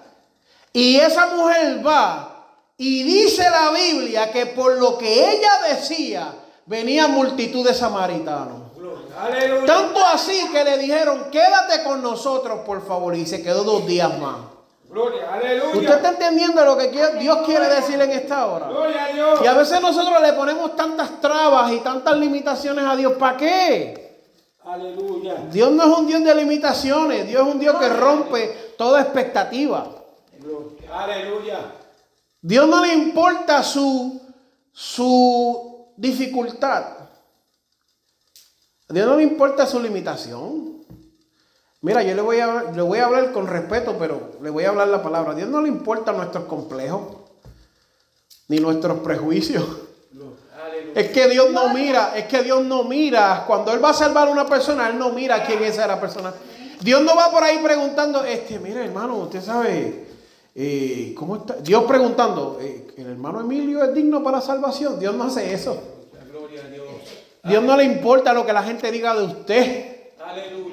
Y 0.71 0.97
esa 0.97 1.25
mujer 1.35 1.85
va 1.85 2.45
y 2.77 3.01
dice 3.01 3.49
la 3.49 3.71
Biblia 3.71 4.31
que 4.31 4.45
por 4.45 4.77
lo 4.77 4.95
que 4.95 5.31
ella 5.31 5.49
decía 5.69 6.31
venía 6.67 7.07
multitud 7.07 7.65
de 7.65 7.73
samaritanos. 7.73 8.61
Tanto 9.65 10.05
así 10.05 10.49
que 10.51 10.63
le 10.63 10.77
dijeron, 10.77 11.31
quédate 11.31 11.83
con 11.83 12.03
nosotros 12.03 12.59
por 12.63 12.85
favor. 12.85 13.15
Y 13.15 13.25
se 13.25 13.41
quedó 13.41 13.63
dos 13.63 13.87
días 13.87 14.19
más. 14.19 14.37
Gloria. 14.91 15.41
¿Usted 15.73 15.95
está 15.95 16.09
entendiendo 16.09 16.65
lo 16.65 16.77
que 16.77 16.89
Dios 17.17 17.37
quiere 17.45 17.69
decir 17.69 17.99
en 18.01 18.11
esta 18.11 18.47
hora? 18.47 18.67
Gloria 18.67 19.05
a 19.05 19.13
Dios. 19.13 19.39
Y 19.41 19.47
a 19.47 19.53
veces 19.53 19.81
nosotros 19.81 20.21
le 20.21 20.33
ponemos 20.33 20.75
tantas 20.75 21.21
trabas 21.21 21.71
y 21.71 21.79
tantas 21.79 22.17
limitaciones 22.17 22.83
a 22.83 22.95
Dios. 22.97 23.13
¿Para 23.13 23.37
qué? 23.37 24.25
Aleluya. 24.65 25.45
Dios 25.49 25.71
no 25.71 25.83
es 25.83 25.97
un 25.97 26.07
Dios 26.07 26.23
de 26.25 26.35
limitaciones. 26.35 27.25
Dios 27.25 27.47
es 27.47 27.53
un 27.53 27.59
Dios 27.59 27.77
que 27.77 27.87
rompe 27.87 28.73
toda 28.77 29.01
expectativa. 29.01 29.87
Aleluya. 30.91 31.71
Dios 32.41 32.67
no 32.67 32.81
le 32.81 32.93
importa 32.93 33.63
su, 33.63 34.21
su 34.73 35.93
dificultad. 35.95 36.83
A 38.89 38.93
Dios 38.93 39.07
no 39.07 39.15
le 39.15 39.23
importa 39.23 39.65
su 39.65 39.79
limitación. 39.79 40.80
Mira, 41.81 42.03
yo 42.03 42.13
le 42.13 42.21
voy, 42.21 42.39
a, 42.39 42.71
le 42.75 42.81
voy 42.81 42.99
a 42.99 43.05
hablar 43.05 43.31
con 43.31 43.47
respeto, 43.47 43.95
pero 43.97 44.33
le 44.41 44.51
voy 44.51 44.65
a 44.65 44.69
hablar 44.69 44.87
la 44.87 45.01
palabra. 45.01 45.31
A 45.31 45.35
Dios 45.35 45.49
no 45.49 45.61
le 45.61 45.67
importa 45.67 46.11
nuestros 46.11 46.45
complejos, 46.45 47.01
ni 48.47 48.59
nuestros 48.59 48.99
prejuicios. 48.99 49.65
Es 50.93 51.09
que 51.11 51.27
Dios 51.27 51.51
no 51.51 51.73
mira, 51.73 52.13
es 52.15 52.25
que 52.25 52.43
Dios 52.43 52.63
no 52.65 52.83
mira. 52.83 53.45
Cuando 53.47 53.73
Él 53.73 53.83
va 53.83 53.89
a 53.89 53.93
salvar 53.93 54.27
a 54.27 54.31
una 54.31 54.45
persona, 54.45 54.89
Él 54.89 54.99
no 54.99 55.09
mira 55.11 55.43
quién 55.45 55.63
es 55.63 55.77
esa 55.77 55.99
persona. 55.99 56.33
Dios 56.81 57.01
no 57.01 57.15
va 57.15 57.31
por 57.31 57.43
ahí 57.43 57.59
preguntando, 57.63 58.23
este, 58.23 58.59
mire 58.59 58.83
hermano, 58.85 59.17
usted 59.17 59.41
sabe, 59.41 60.05
eh, 60.53 61.13
¿cómo 61.15 61.37
está? 61.37 61.55
Dios 61.55 61.83
preguntando, 61.83 62.57
eh, 62.61 62.87
¿el 62.97 63.07
hermano 63.07 63.41
Emilio 63.41 63.83
es 63.83 63.93
digno 63.93 64.23
para 64.23 64.41
salvación? 64.41 64.99
Dios 64.99 65.15
no 65.15 65.23
hace 65.23 65.53
eso. 65.53 65.81
Dios 67.43 67.63
no 67.63 67.75
le 67.75 67.85
importa 67.85 68.33
lo 68.33 68.45
que 68.45 68.53
la 68.53 68.63
gente 68.63 68.91
diga 68.91 69.15
de 69.15 69.23
usted. 69.23 70.11
Aleluya. 70.23 70.70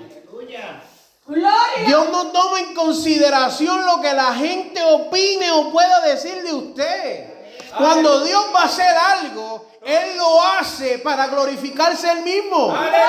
Gloria. 1.28 1.85
Dios 1.87 2.08
no 2.11 2.28
toma 2.28 2.58
en 2.61 2.75
consideración 2.75 3.85
lo 3.85 4.00
que 4.00 4.14
la 4.14 4.32
gente 4.35 4.82
opine 4.82 5.50
o 5.50 5.70
pueda 5.70 6.00
decir 6.00 6.42
de 6.42 6.54
usted. 6.54 7.38
Cuando 7.76 8.25
Dios 8.25 8.47
va 8.54 8.62
a 8.62 8.64
hacer 8.64 8.97
algo, 8.97 9.66
Él 9.82 10.16
lo 10.16 10.42
hace 10.42 10.99
para 11.00 11.26
glorificarse 11.26 12.11
Él 12.11 12.23
mismo. 12.23 12.75
Aleluya. 12.75 13.04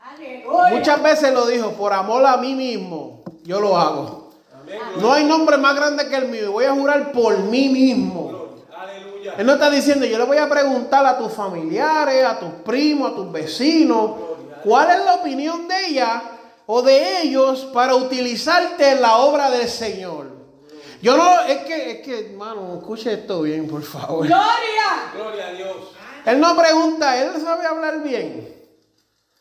Aleluya. 0.00 0.68
Muchas 0.70 1.02
veces 1.02 1.32
lo 1.34 1.46
dijo, 1.46 1.72
por 1.72 1.92
amor 1.92 2.24
a 2.24 2.38
mí 2.38 2.54
mismo, 2.54 3.22
yo 3.44 3.60
lo 3.60 3.76
hago. 3.76 4.32
No 4.96 5.12
hay 5.12 5.24
nombre 5.24 5.58
más 5.58 5.76
grande 5.76 6.08
que 6.08 6.16
el 6.16 6.28
mío. 6.28 6.44
y 6.44 6.48
Voy 6.48 6.64
a 6.64 6.72
jurar 6.72 7.12
por 7.12 7.38
mí 7.38 7.68
mismo. 7.68 8.32
Él 9.36 9.46
no 9.46 9.52
está 9.52 9.70
diciendo, 9.70 10.06
yo 10.06 10.18
le 10.18 10.24
voy 10.24 10.38
a 10.38 10.48
preguntar 10.48 11.04
a 11.06 11.18
tus 11.18 11.32
familiares, 11.32 12.24
a 12.24 12.38
tus 12.38 12.50
primos, 12.64 13.12
a 13.12 13.14
tus 13.14 13.30
vecinos, 13.30 14.10
cuál 14.62 14.90
es 14.90 15.04
la 15.04 15.14
opinión 15.14 15.68
de 15.68 15.86
ella 15.86 16.22
o 16.66 16.82
de 16.82 17.22
ellos 17.22 17.68
para 17.72 17.94
utilizarte 17.94 18.92
en 18.92 19.02
la 19.02 19.16
obra 19.16 19.50
del 19.50 19.68
Señor. 19.68 20.26
Yo 21.02 21.16
no, 21.16 21.40
es 21.42 21.58
que, 21.64 21.90
es 21.90 22.00
que, 22.00 22.30
hermano, 22.30 22.76
escuche 22.78 23.12
esto 23.12 23.42
bien, 23.42 23.66
por 23.66 23.82
favor. 23.82 24.26
Gloria. 24.26 25.12
Gloria 25.14 25.48
a 25.48 25.52
Dios. 25.52 25.76
Él 26.24 26.40
no 26.40 26.56
pregunta, 26.56 27.20
él 27.20 27.32
sabe 27.42 27.66
hablar 27.66 28.02
bien. 28.02 28.56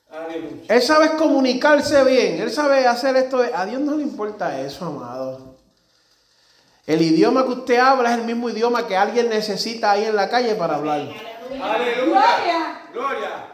Aleluya. 0.10 0.63
Él 0.68 0.82
sabe 0.82 1.16
comunicarse 1.16 2.04
bien, 2.04 2.42
él 2.42 2.51
sabe 2.51 2.88
hacer 2.88 3.16
esto. 3.16 3.44
A 3.54 3.66
Dios 3.66 3.80
no 3.80 3.96
le 3.96 4.04
importa 4.04 4.60
eso, 4.60 4.86
amado. 4.86 5.56
El 6.88 7.01
idioma 7.01 7.44
que 7.46 7.51
usted 7.51 7.78
habla 7.78 8.12
es 8.12 8.18
el 8.18 8.25
mismo 8.25 8.50
idioma 8.50 8.88
que 8.88 8.98
alguien 8.98 9.30
necesita 9.30 9.92
ahí 9.92 10.06
en 10.06 10.16
la 10.16 10.30
calle 10.30 10.56
para 10.56 10.75
hablar. 10.75 11.01
Aleluya. 11.62 12.06
Gloria. 12.06 12.82
Gloria. 12.92 13.50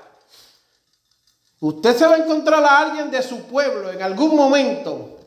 Usted 1.59 1.97
se 1.97 2.05
va 2.05 2.15
a 2.15 2.17
encontrar 2.19 2.63
a 2.63 2.79
alguien 2.79 3.09
de 3.09 3.21
su 3.23 3.43
pueblo 3.43 3.91
en 3.91 4.01
algún 4.01 4.35
momento 4.35 5.17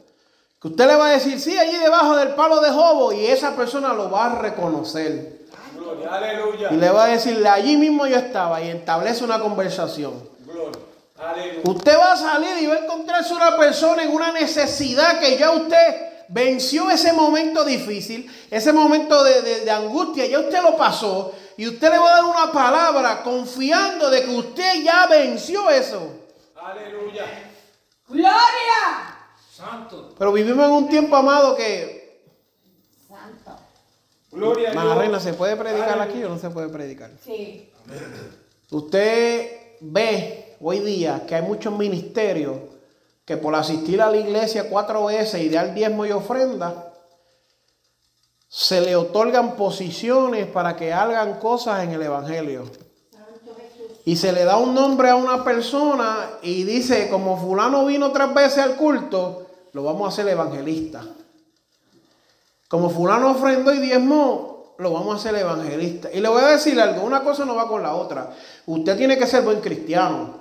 que 0.63 0.69
usted 0.69 0.87
le 0.87 0.95
va 0.97 1.07
a 1.07 1.11
decir, 1.13 1.41
sí, 1.41 1.57
allí 1.59 1.77
debajo 1.79 2.17
del 2.17 2.31
palo 2.35 2.61
de 2.61 2.71
Jobo, 2.71 3.13
y 3.13 3.27
esa 3.27 3.57
persona 3.57 3.95
lo 3.95 4.11
va 4.11 4.27
a 4.27 4.39
reconocer. 4.41 5.41
Gloria. 5.75 6.15
Aleluya. 6.15 6.69
Y 6.71 6.77
le 6.77 6.91
va 6.91 7.05
a 7.05 7.09
decirle, 7.09 7.49
allí 7.49 7.77
mismo 7.79 8.07
yo 8.07 8.17
estaba, 8.17 8.61
y 8.61 8.69
establece 8.69 9.25
una 9.25 9.41
conversación. 9.41 10.13
Gloria. 10.45 10.79
Aleluya. 11.19 11.61
Usted 11.65 11.99
va 11.99 12.13
a 12.13 12.17
salir 12.17 12.59
y 12.61 12.67
va 12.67 12.75
a 12.75 12.79
encontrarse 12.81 13.33
una 13.35 13.57
persona 13.57 14.03
en 14.03 14.13
una 14.13 14.33
necesidad 14.33 15.19
que 15.19 15.39
ya 15.39 15.51
usted 15.51 16.09
venció 16.29 16.91
ese 16.91 17.13
momento 17.15 17.65
difícil, 17.65 18.31
ese 18.51 18.73
momento 18.75 19.25
de, 19.25 19.41
de- 19.43 19.61
de 19.65 19.71
angustia, 19.71 20.27
ya 20.27 20.41
usted 20.41 20.63
lo 20.63 20.77
pasó 20.77 21.33
y 21.57 21.67
usted 21.69 21.91
le 21.91 21.99
va 21.99 22.11
a 22.13 22.15
dar 22.17 22.25
una 22.27 22.53
palabra 22.53 23.23
confiando 23.23 24.11
de 24.11 24.25
que 24.25 24.31
usted 24.31 24.83
ya 24.85 25.07
venció 25.07 25.69
eso. 25.71 26.20
Aleluya. 26.71 27.25
Gloria. 28.09 29.19
Santo. 29.50 30.15
Pero 30.17 30.33
vivimos 30.33 30.65
en 30.67 30.73
un 30.73 30.89
tiempo, 30.89 31.17
amado, 31.17 31.57
que... 31.57 32.23
Santo. 33.09 33.57
Gloria 34.31 34.71
a. 34.71 34.95
Reina, 34.95 35.21
¿se 35.21 35.35
puede 35.35 35.57
predicar 35.57 36.00
aquí 36.00 36.23
o 36.23 36.29
no 36.29 36.39
se 36.39 36.50
puede 36.50 36.69
predicar? 36.69 37.11
Sí. 37.25 37.73
Usted 38.71 39.77
ve 39.81 40.57
hoy 40.61 40.81
día 40.81 41.27
que 41.27 41.35
hay 41.35 41.43
muchos 41.43 41.77
ministerios 41.77 42.57
que 43.25 43.37
por 43.37 43.55
asistir 43.55 44.00
a 44.00 44.11
la 44.11 44.17
iglesia 44.17 44.69
cuatro 44.69 45.07
veces 45.07 45.41
y 45.41 45.49
dar 45.49 45.75
diezmo 45.75 46.07
y 46.07 46.12
ofrenda, 46.12 46.93
se 48.49 48.81
le 48.81 48.97
otorgan 48.97 49.57
posiciones 49.57 50.47
para 50.47 50.77
que 50.77 50.93
hagan 50.93 51.39
cosas 51.39 51.85
en 51.85 51.93
el 51.93 52.03
Evangelio. 52.03 52.65
Y 54.04 54.16
se 54.16 54.33
le 54.33 54.45
da 54.45 54.57
un 54.57 54.75
nombre 54.75 55.11
a 55.11 55.16
una 55.16 55.45
persona 55.45 56.30
y 56.42 56.64
dice, 56.64 57.09
como 57.11 57.37
fulano 57.37 57.85
vino 57.85 58.11
tres 58.12 58.33
veces 58.33 58.59
al 58.59 58.76
culto, 58.76 59.47
lo 59.73 59.85
vamos 59.85 60.07
a 60.07 60.09
hacer 60.09 60.28
evangelista. 60.28 61.04
Como 62.69 62.88
fulano 62.88 63.33
ofrendó 63.33 63.73
y 63.73 63.78
diezmó, 63.78 64.75
lo 64.78 64.92
vamos 64.92 65.14
a 65.14 65.16
hacer 65.19 65.40
evangelista. 65.40 66.09
Y 66.12 66.21
le 66.21 66.28
voy 66.28 66.42
a 66.42 66.49
decir 66.49 66.80
algo, 66.80 67.02
una 67.02 67.23
cosa 67.23 67.45
no 67.45 67.54
va 67.54 67.69
con 67.69 67.83
la 67.83 67.95
otra. 67.95 68.30
Usted 68.66 68.97
tiene 68.97 69.19
que 69.19 69.26
ser 69.26 69.42
buen 69.42 69.61
cristiano, 69.61 70.35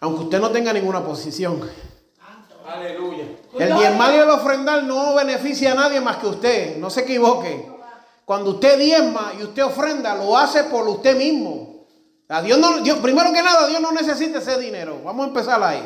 aunque 0.00 0.24
usted 0.24 0.40
no 0.40 0.50
tenga 0.50 0.72
ninguna 0.72 1.04
posición. 1.04 1.68
Aleluya. 2.66 3.24
El 3.58 3.74
diezmar 3.76 4.14
y 4.14 4.18
el 4.18 4.30
ofrendar 4.30 4.84
no 4.84 5.14
beneficia 5.14 5.72
a 5.72 5.74
nadie 5.74 6.00
más 6.00 6.18
que 6.18 6.26
usted, 6.26 6.76
no 6.78 6.90
se 6.90 7.00
equivoque. 7.00 7.68
Cuando 8.24 8.50
usted 8.50 8.78
diezma 8.78 9.32
y 9.38 9.42
usted 9.42 9.64
ofrenda, 9.64 10.14
lo 10.14 10.36
hace 10.36 10.64
por 10.64 10.86
usted 10.86 11.16
mismo. 11.16 11.67
A 12.28 12.42
Dios 12.42 12.58
no, 12.58 12.80
Dios, 12.80 12.98
primero 12.98 13.32
que 13.32 13.42
nada, 13.42 13.66
Dios 13.66 13.80
no 13.80 13.90
necesita 13.92 14.38
ese 14.38 14.58
dinero. 14.58 15.00
Vamos 15.02 15.24
a 15.24 15.28
empezar 15.28 15.62
ahí. 15.62 15.82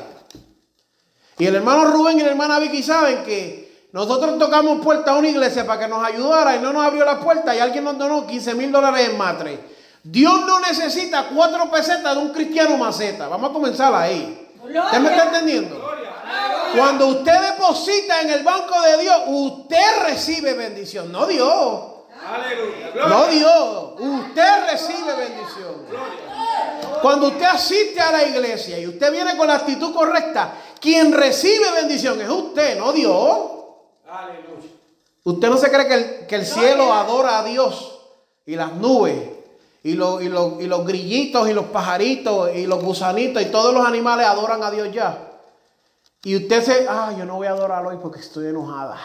Y 1.39 1.47
el 1.47 1.55
hermano 1.55 1.85
Rubén 1.85 2.19
y 2.19 2.23
la 2.23 2.31
hermana 2.31 2.59
Vicky 2.59 2.83
saben 2.83 3.23
que 3.23 3.89
nosotros 3.93 4.39
tocamos 4.39 4.81
puerta 4.83 5.13
a 5.13 5.19
una 5.19 5.29
iglesia 5.29 5.67
para 5.67 5.81
que 5.81 5.89
nos 5.89 6.05
ayudara 6.05 6.57
y 6.57 6.59
no 6.59 6.73
nos 6.73 6.85
abrió 6.85 7.05
la 7.05 7.21
puerta 7.21 7.55
y 7.55 7.59
alguien 7.59 7.85
nos 7.85 7.97
donó 7.97 8.27
15 8.27 8.55
mil 8.55 8.73
dólares 8.73 9.11
en 9.11 9.19
matre. 9.19 9.61
Dios 10.03 10.45
no 10.47 10.59
necesita 10.61 11.29
cuatro 11.29 11.71
pesetas 11.71 12.17
de 12.17 12.21
un 12.21 12.33
cristiano 12.33 12.77
maceta. 12.77 13.29
Vamos 13.29 13.51
a 13.51 13.53
comenzar 13.53 13.95
ahí. 13.95 14.51
¿Usted 14.63 14.99
me 14.99 15.11
está 15.11 15.25
entendiendo? 15.25 15.93
Cuando 16.77 17.09
usted 17.09 17.39
deposita 17.41 18.23
en 18.23 18.31
el 18.31 18.43
banco 18.43 18.81
de 18.81 19.03
Dios, 19.03 19.17
usted 19.27 20.03
recibe 20.05 20.55
bendición, 20.55 21.13
no 21.13 21.27
Dios. 21.27 21.92
No 23.09 23.27
Dios, 23.27 23.93
usted 23.99 24.71
recibe 24.71 25.15
bendición. 25.17 25.87
Cuando 27.03 27.29
usted 27.29 27.45
asiste 27.47 28.01
a 28.01 28.13
la 28.13 28.25
iglesia 28.27 28.79
y 28.79 28.87
usted 28.87 29.11
viene 29.11 29.37
con 29.37 29.49
la 29.49 29.55
actitud 29.57 29.93
correcta, 29.93 30.55
quien 30.81 31.13
recibe 31.13 31.73
bendición 31.73 32.21
es 32.21 32.29
usted, 32.29 32.79
no 32.79 32.93
Dios. 32.93 33.39
Aleluya. 34.09 34.69
Usted 35.25 35.49
no 35.51 35.57
se 35.57 35.71
cree 35.71 35.87
que 35.89 35.95
el, 35.95 36.27
que 36.27 36.35
el 36.37 36.47
cielo 36.47 36.93
adora 36.93 37.41
a 37.41 37.45
Dios 37.45 37.99
y 38.47 38.57
las 38.57 38.73
nubes 38.75 39.21
y, 39.85 39.95
lo- 39.95 40.21
y 40.21 40.29
lo- 40.29 40.61
y 40.61 40.67
los 40.67 40.85
grillitos 40.87 41.49
y 41.49 41.53
los 41.53 41.67
pajaritos 41.67 42.51
y 42.55 42.67
los 42.67 42.83
gusanitos 42.83 43.43
y 43.43 43.47
todos 43.47 43.73
los 43.75 43.85
animales 43.87 44.27
adoran 44.27 44.63
a 44.63 44.71
Dios 44.71 44.93
ya. 44.93 45.29
Y 46.25 46.37
usted 46.37 46.63
se, 46.63 46.87
ah, 46.89 47.13
yo 47.19 47.25
no 47.25 47.37
voy 47.37 47.49
a 47.49 47.51
adorar 47.51 47.85
hoy 47.87 47.97
porque 48.01 48.21
estoy 48.21 48.47
enojada. 48.47 48.97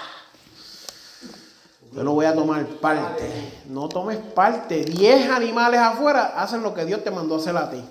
Yo 1.91 2.03
no 2.03 2.13
voy 2.13 2.25
a 2.25 2.35
tomar 2.35 2.65
parte. 2.65 3.29
No 3.65 3.87
tomes 3.89 4.17
parte. 4.17 4.83
Diez 4.83 5.29
animales 5.29 5.79
afuera 5.79 6.33
hacen 6.35 6.61
lo 6.61 6.73
que 6.73 6.85
Dios 6.85 7.03
te 7.03 7.11
mandó 7.11 7.35
a 7.35 7.37
hacer 7.37 7.57
a 7.57 7.69
ti. 7.69 7.83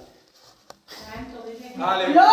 Gloria. 1.77 2.27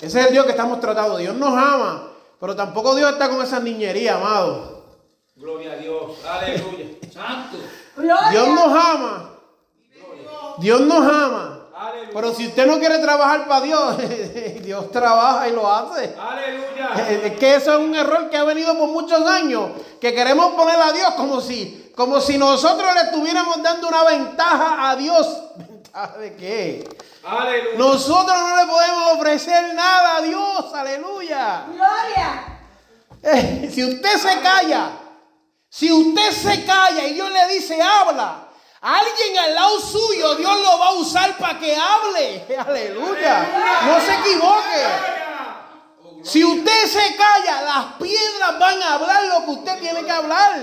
Ese 0.00 0.20
es 0.20 0.26
el 0.26 0.32
Dios 0.32 0.44
que 0.44 0.50
estamos 0.50 0.80
tratando. 0.80 1.16
Dios 1.16 1.36
nos 1.36 1.56
ama, 1.56 2.08
pero 2.40 2.56
tampoco 2.56 2.94
Dios 2.94 3.12
está 3.12 3.28
con 3.28 3.40
esa 3.42 3.60
niñería, 3.60 4.16
amado. 4.16 4.84
Gloria 5.36 5.72
a 5.72 5.76
Dios. 5.76 6.24
Aleluya. 6.28 6.86
Santo. 7.12 7.58
Gloria. 7.96 8.30
Dios 8.30 8.48
nos 8.48 8.84
ama. 8.84 9.30
Dios 10.58 10.80
nos 10.80 11.06
ama. 11.06 11.58
Pero 12.12 12.34
si 12.34 12.46
usted 12.46 12.66
no 12.66 12.78
quiere 12.78 12.98
trabajar 12.98 13.46
para 13.48 13.64
Dios, 13.64 13.96
Dios 14.72 14.90
trabaja 14.90 15.46
y 15.50 15.52
lo 15.52 15.70
hace. 15.70 16.16
Aleluya. 16.18 16.94
Es 17.26 17.38
que 17.38 17.56
eso 17.56 17.74
es 17.74 17.78
un 17.78 17.94
error 17.94 18.30
que 18.30 18.38
ha 18.38 18.44
venido 18.44 18.74
por 18.78 18.88
muchos 18.88 19.20
años, 19.20 19.68
que 20.00 20.14
queremos 20.14 20.54
poner 20.54 20.80
a 20.80 20.92
Dios 20.92 21.10
como 21.14 21.42
si, 21.42 21.92
como 21.94 22.22
si 22.22 22.38
nosotros 22.38 22.88
le 22.94 23.02
estuviéramos 23.02 23.62
dando 23.62 23.88
una 23.88 24.02
ventaja 24.04 24.88
a 24.88 24.96
Dios. 24.96 25.28
¿Ventaja 25.58 26.16
de 26.16 26.36
qué? 26.36 26.88
Aleluya. 27.22 27.76
Nosotros 27.76 28.34
no 28.34 28.56
le 28.56 28.64
podemos 28.64 29.12
ofrecer 29.12 29.74
nada 29.74 30.16
a 30.16 30.22
Dios, 30.22 30.74
aleluya. 30.74 31.66
Gloria. 31.68 32.58
Eh, 33.22 33.70
si 33.70 33.84
usted 33.84 34.16
se 34.16 34.40
calla, 34.40 34.92
si 35.68 35.92
usted 35.92 36.32
se 36.32 36.64
calla 36.64 37.04
y 37.08 37.12
Dios 37.12 37.30
le 37.30 37.46
dice 37.48 37.78
habla, 37.82 38.48
alguien 38.82 39.38
al 39.38 39.54
lado 39.54 39.80
suyo 39.80 40.34
Dios 40.34 40.60
lo 40.60 40.78
va 40.78 40.88
a 40.88 40.92
usar 40.92 41.36
para 41.38 41.58
que 41.58 41.74
hable. 41.74 42.46
Aleluya. 42.66 43.46
No 43.86 44.00
se 44.00 44.14
equivoque. 44.14 45.22
Si 46.22 46.44
usted 46.44 46.86
se 46.86 47.16
calla, 47.16 47.62
las 47.62 47.84
piedras 47.94 48.58
van 48.58 48.82
a 48.82 48.94
hablar 48.94 49.24
lo 49.24 49.44
que 49.44 49.50
usted 49.50 49.78
tiene 49.80 50.04
que 50.04 50.10
hablar. 50.10 50.60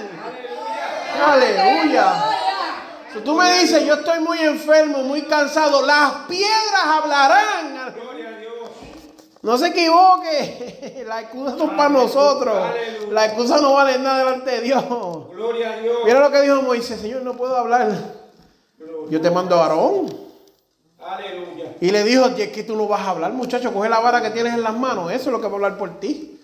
Aleluya. 1.25 2.13
Si 3.11 3.19
tú 3.21 3.33
me 3.33 3.51
dices, 3.59 3.85
yo 3.85 3.95
estoy 3.95 4.19
muy 4.19 4.39
enfermo, 4.39 4.99
muy 4.99 5.23
cansado, 5.23 5.85
las 5.85 6.11
piedras 6.27 6.85
hablarán. 6.85 7.95
No 9.41 9.57
se 9.57 9.67
equivoque. 9.67 11.03
La 11.07 11.21
excusa 11.21 11.55
no 11.55 11.63
es 11.65 11.69
para 11.71 11.89
nosotros. 11.89 12.57
La 13.11 13.25
excusa 13.25 13.61
no 13.61 13.73
vale 13.73 13.97
nada 13.99 14.19
delante 14.19 14.51
de 14.51 14.61
Dios. 14.61 14.83
Gloria 15.31 15.73
a 15.73 15.77
Dios. 15.77 15.97
Mira 16.05 16.19
lo 16.19 16.31
que 16.31 16.41
dijo 16.41 16.61
Moisés, 16.61 16.99
Señor, 16.99 17.21
no 17.21 17.35
puedo 17.35 17.55
hablar. 17.55 17.91
Yo 19.09 19.21
te 19.21 19.31
mando 19.31 19.55
a 19.55 19.63
Aarón. 19.63 20.29
Aleluya. 21.01 21.75
Y 21.81 21.91
le 21.91 22.03
dijo, 22.03 22.25
es 22.25 22.49
que 22.49 22.63
tú 22.63 22.75
no 22.75 22.87
vas 22.87 23.01
a 23.01 23.11
hablar, 23.11 23.31
muchacho, 23.31 23.73
coge 23.73 23.89
la 23.89 23.99
vara 23.99 24.21
que 24.21 24.31
tienes 24.31 24.53
en 24.53 24.63
las 24.63 24.77
manos. 24.77 25.11
Eso 25.11 25.29
es 25.29 25.31
lo 25.31 25.39
que 25.39 25.47
va 25.47 25.53
a 25.53 25.55
hablar 25.55 25.77
por 25.77 25.99
ti. 25.99 26.39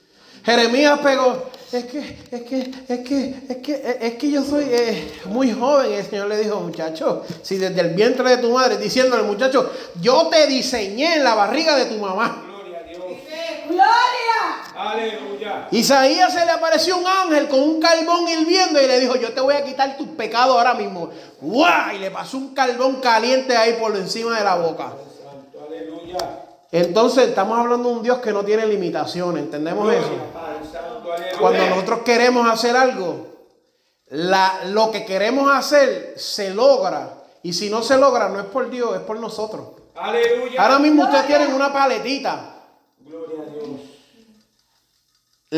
Jeremías 0.46 1.00
pegó, 1.00 1.44
es 1.72 1.86
que, 1.86 2.00
es 2.32 2.42
que, 2.44 2.72
es 2.88 3.00
que, 3.00 3.36
es 3.50 3.58
que, 3.58 3.98
es 4.00 4.14
que 4.16 4.32
yo 4.32 4.44
soy 4.44 4.66
eh, 4.70 5.12
muy 5.26 5.52
joven. 5.52 5.92
Y 5.92 5.96
el 5.96 6.06
Señor 6.06 6.28
le 6.28 6.38
dijo, 6.38 6.60
muchacho, 6.60 7.24
si 7.42 7.58
desde 7.58 7.82
el 7.82 7.90
vientre 7.96 8.30
de 8.30 8.38
tu 8.38 8.52
madre, 8.52 8.78
diciéndole, 8.78 9.24
muchacho, 9.24 9.72
yo 10.00 10.28
te 10.28 10.48
diseñé 10.48 11.16
en 11.16 11.24
la 11.24 11.36
barriga 11.36 11.76
de 11.76 11.86
tu 11.86 11.96
mamá. 11.96 12.44
Gloria 12.48 12.80
a 12.80 12.84
Dios. 12.84 13.00
Gloria. 13.68 14.75
Aleluya. 14.92 15.68
Isaías 15.72 16.34
se 16.34 16.46
le 16.46 16.52
apareció 16.52 16.98
un 16.98 17.06
ángel 17.08 17.48
con 17.48 17.60
un 17.62 17.80
carbón 17.80 18.28
hirviendo 18.28 18.82
y 18.82 18.88
le 18.88 19.00
dijo, 19.00 19.16
yo 19.16 19.34
te 19.34 19.42
voy 19.42 19.54
a 19.56 19.64
quitar 19.64 19.98
tus 19.98 20.08
pecados 20.10 20.56
ahora 20.58 20.74
mismo. 20.74 21.10
¡Guau! 21.42 21.96
Y 21.96 22.00
le 22.00 22.12
pasó 22.12 22.38
un 22.38 22.54
carbón 22.54 22.96
caliente 23.02 23.56
ahí 23.56 23.74
por 23.74 23.96
encima 23.96 24.38
de 24.38 24.44
la 24.44 24.56
boca. 24.56 24.94
Aleluya. 25.68 26.18
Entonces 26.72 27.30
estamos 27.30 27.58
hablando 27.58 27.90
de 27.90 27.96
un 27.96 28.04
Dios 28.04 28.18
que 28.20 28.32
no 28.34 28.44
tiene 28.44 28.66
limitaciones, 28.66 29.44
¿entendemos 29.44 29.94
eso? 29.94 30.12
Cuando 31.40 31.66
nosotros 31.70 32.00
queremos 32.04 32.50
hacer 32.50 32.76
algo, 32.76 33.28
la- 34.08 34.62
lo 34.66 34.92
que 34.92 35.06
queremos 35.06 35.50
hacer 35.54 36.14
se 36.18 36.50
logra. 36.52 37.14
Y 37.44 37.54
si 37.54 37.70
no 37.70 37.82
se 37.84 37.98
logra, 37.98 38.28
no 38.30 38.40
es 38.40 38.46
por 38.48 38.70
Dios, 38.70 38.96
es 38.96 39.02
por 39.02 39.20
nosotros. 39.20 39.68
Aleluya. 39.96 40.62
Ahora 40.62 40.80
mismo 40.80 41.04
ustedes 41.04 41.28
tienen 41.28 41.54
una 41.54 41.72
paletita. 41.72 42.52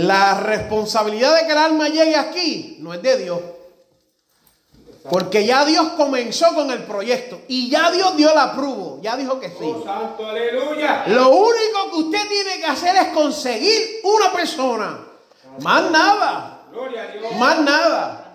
La 0.06 0.40
responsabilidad 0.40 1.36
de 1.36 1.48
que 1.48 1.52
el 1.54 1.58
alma 1.58 1.88
llegue 1.90 2.16
aquí 2.16 2.78
no 2.82 2.94
es 2.94 3.02
de 3.02 3.18
Dios. 3.18 3.40
Porque 5.10 5.46
ya 5.46 5.66
Dios 5.66 5.88
comenzó 5.98 6.54
con 6.54 6.70
el 6.70 6.84
proyecto 6.84 7.42
y 7.48 7.70
ya 7.70 7.90
Dios 7.92 8.16
dio 8.16 8.34
la 8.36 8.44
apruebo, 8.44 9.00
ya 9.02 9.16
dijo 9.16 9.40
que 9.40 9.48
sí. 9.48 9.56
Oh, 9.62 9.84
santo. 9.84 10.28
Aleluya. 10.28 11.06
Lo 11.08 11.30
único 11.30 11.92
que 11.92 11.98
usted 11.98 12.28
tiene 12.28 12.60
que 12.60 12.66
hacer 12.66 12.96
es 12.96 13.08
conseguir 13.08 14.02
una 14.04 14.32
persona. 14.34 15.00
Más 15.62 15.90
nada, 15.90 16.62
Gloria 16.72 17.04
a 17.04 17.08
Dios. 17.08 17.36
más 17.40 17.60
nada. 17.62 18.27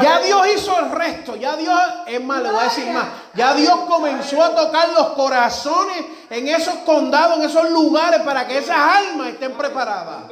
Ya 0.00 0.20
Dios 0.20 0.46
hizo 0.54 0.78
el 0.78 0.90
resto, 0.92 1.34
ya 1.34 1.56
Dios, 1.56 1.76
es 2.06 2.22
más, 2.22 2.40
le 2.42 2.50
voy 2.50 2.60
a 2.60 2.64
decir 2.64 2.86
más, 2.92 3.06
ya 3.34 3.54
Dios 3.54 3.76
comenzó 3.88 4.40
a 4.40 4.54
tocar 4.54 4.90
los 4.90 5.08
corazones 5.08 6.04
en 6.30 6.46
esos 6.46 6.76
condados, 6.86 7.38
en 7.38 7.44
esos 7.44 7.68
lugares 7.70 8.20
para 8.20 8.46
que 8.46 8.58
esas 8.58 8.76
almas 8.76 9.30
estén 9.30 9.52
preparadas. 9.54 10.30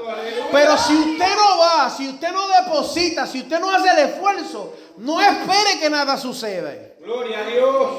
Pero 0.52 0.78
si 0.78 0.94
usted 0.94 1.36
no 1.36 1.58
va, 1.58 1.90
si 1.90 2.08
usted 2.10 2.30
no 2.30 2.46
deposita, 2.46 3.26
si 3.26 3.40
usted 3.40 3.58
no 3.58 3.68
hace 3.72 3.88
el 3.88 4.10
esfuerzo, 4.10 4.74
no 4.98 5.20
espere 5.20 5.80
que 5.80 5.90
nada 5.90 6.16
suceda. 6.16 6.72
Gloria 7.00 7.40
a 7.40 7.44
Dios. 7.44 7.90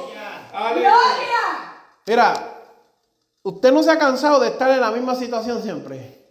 Gloria. 0.71 0.93
Mira, 2.05 2.33
usted 3.43 3.71
no 3.73 3.83
se 3.83 3.91
ha 3.91 3.99
cansado 3.99 4.39
de 4.39 4.47
estar 4.47 4.71
en 4.71 4.79
la 4.79 4.91
misma 4.91 5.13
situación 5.15 5.61
siempre. 5.61 6.23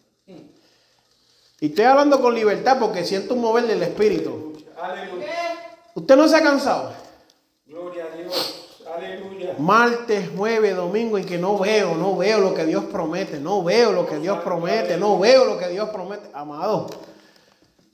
Y 1.61 1.67
estoy 1.67 1.85
hablando 1.85 2.19
con 2.21 2.35
libertad 2.35 2.79
porque 2.81 3.05
siento 3.05 3.35
un 3.35 3.43
mover 3.43 3.67
del 3.67 3.83
espíritu. 3.83 4.52
Aleluya. 4.83 5.29
Usted 5.95 6.17
no 6.17 6.27
se 6.27 6.37
ha 6.37 6.43
cansado. 6.43 6.93
Gloria 7.67 8.07
a 8.13 8.17
Dios. 8.17 8.81
Aleluya. 8.93 9.55
Martes, 9.59 10.31
jueves, 10.37 10.75
domingo 10.75 11.19
y 11.19 11.25
que 11.25 11.39
no 11.39 11.57
veo, 11.57 11.95
no 11.95 12.17
veo 12.17 12.41
lo 12.41 12.53
que 12.53 12.65
Dios 12.67 12.85
promete, 12.91 13.39
no 13.39 13.63
veo 13.63 13.93
lo 13.93 14.07
que 14.07 14.19
Dios 14.19 14.41
promete, 14.43 14.97
no 14.97 15.19
veo 15.21 15.45
lo 15.45 15.57
que 15.57 15.69
Dios 15.69 15.89
promete. 15.91 16.29
Amado, 16.35 16.89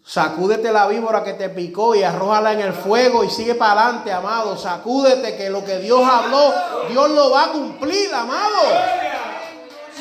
sacúdete 0.02 0.72
la 0.72 0.86
víbora 0.86 1.22
que 1.22 1.34
te 1.34 1.50
picó 1.50 1.94
y 1.94 2.02
arrójala 2.02 2.54
en 2.54 2.60
el 2.60 2.72
fuego 2.72 3.22
y 3.22 3.28
sigue 3.28 3.54
para 3.54 3.82
adelante, 3.82 4.10
amado. 4.10 4.56
Sacúdete 4.56 5.36
que 5.36 5.50
lo 5.50 5.62
que 5.62 5.78
Dios 5.80 6.00
habló, 6.02 6.54
Dios 6.88 7.10
lo 7.10 7.30
va 7.30 7.44
a 7.44 7.52
cumplir, 7.52 8.14
amado. 8.14 8.62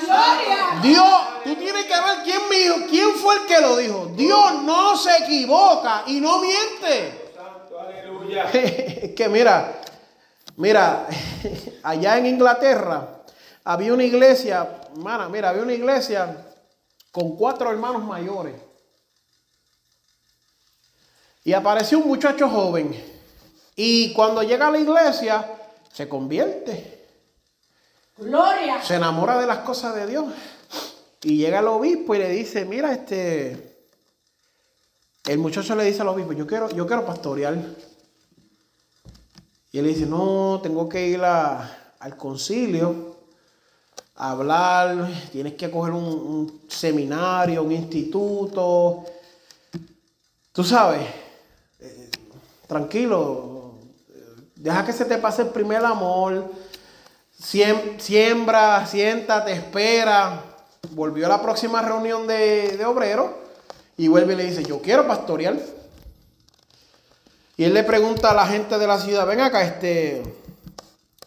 Gloria. 0.05 0.79
Dios, 0.81 1.36
tú 1.47 1.55
tienes 1.55 1.85
que 1.85 1.93
ver 1.93 2.23
quién 2.23 2.49
me 2.49 2.55
dijo, 2.57 2.75
quién 2.89 3.11
fue 3.15 3.35
el 3.37 3.45
que 3.45 3.61
lo 3.61 3.77
dijo. 3.77 4.11
Dios 4.15 4.63
no 4.63 4.95
se 4.95 5.17
equivoca 5.17 6.03
y 6.07 6.19
no 6.19 6.39
miente. 6.39 7.31
Santo. 7.35 7.79
Aleluya. 7.79 8.43
Es 8.51 9.13
que 9.15 9.29
mira, 9.29 9.81
Mira, 10.57 11.07
allá 11.83 12.17
en 12.17 12.25
Inglaterra 12.25 13.21
había 13.63 13.93
una 13.93 14.03
iglesia, 14.03 14.67
hermana, 14.91 15.29
mira, 15.29 15.49
había 15.49 15.61
una 15.61 15.73
iglesia 15.73 16.45
con 17.11 17.35
cuatro 17.37 17.71
hermanos 17.71 18.03
mayores. 18.03 18.55
Y 21.43 21.53
apareció 21.53 21.99
un 21.99 22.07
muchacho 22.07 22.49
joven. 22.49 22.91
Y 23.75 24.13
cuando 24.13 24.41
llega 24.41 24.67
a 24.67 24.71
la 24.71 24.79
iglesia, 24.79 25.47
se 25.93 26.09
convierte. 26.09 27.05
Gloria. 28.17 28.81
Se 28.81 28.95
enamora 28.95 29.39
de 29.39 29.45
las 29.45 29.59
cosas 29.59 29.93
de 29.93 30.07
Dios. 30.07 30.25
Y 31.23 31.37
llega 31.37 31.59
el 31.59 31.67
obispo 31.67 32.15
y 32.15 32.19
le 32.19 32.29
dice, 32.29 32.65
mira, 32.65 32.93
este... 32.93 33.75
El 35.25 35.39
muchacho 35.39 35.75
le 35.75 35.83
dice 35.83 36.01
al 36.01 36.07
obispo, 36.07 36.31
yo 36.31 36.47
quiero, 36.47 36.69
yo 36.69 36.87
quiero 36.87 37.05
pastorear. 37.05 37.57
Y 39.71 39.79
él 39.79 39.87
dice, 39.87 40.05
no, 40.05 40.59
tengo 40.63 40.87
que 40.87 41.05
ir 41.07 41.21
al 41.21 42.15
concilio 42.17 43.17
a 44.15 44.31
hablar, 44.31 45.09
tienes 45.31 45.53
que 45.55 45.69
coger 45.69 45.93
un, 45.93 46.61
seminario, 46.69 47.61
un 47.61 47.73
instituto. 47.73 49.03
Tú 50.53 50.63
sabes, 50.63 51.05
eh, 51.81 52.09
tranquilo, 52.65 53.79
deja 54.55 54.85
que 54.85 54.93
se 54.93 55.05
te 55.05 55.17
pase 55.17 55.41
el 55.43 55.49
primer 55.49 55.83
amor, 55.83 56.51
Siem- 57.37 57.99
siembra, 57.99 58.87
siéntate, 58.87 59.51
espera. 59.51 60.46
Volvió 60.91 61.25
a 61.25 61.29
la 61.29 61.41
próxima 61.41 61.81
reunión 61.81 62.27
de, 62.27 62.77
de 62.77 62.85
obreros 62.85 63.31
y 63.97 64.07
vuelve 64.07 64.33
y 64.33 64.37
le 64.37 64.45
dice, 64.45 64.63
yo 64.63 64.81
quiero 64.81 65.07
pastorear. 65.07 65.57
Y 67.57 67.63
él 67.63 67.73
le 67.73 67.83
pregunta 67.83 68.31
a 68.31 68.35
la 68.35 68.45
gente 68.45 68.77
de 68.77 68.87
la 68.87 68.99
ciudad, 68.99 69.25
ven 69.25 69.39
acá, 69.39 69.63
este 69.63 70.21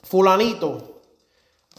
fulanito. 0.05 1.01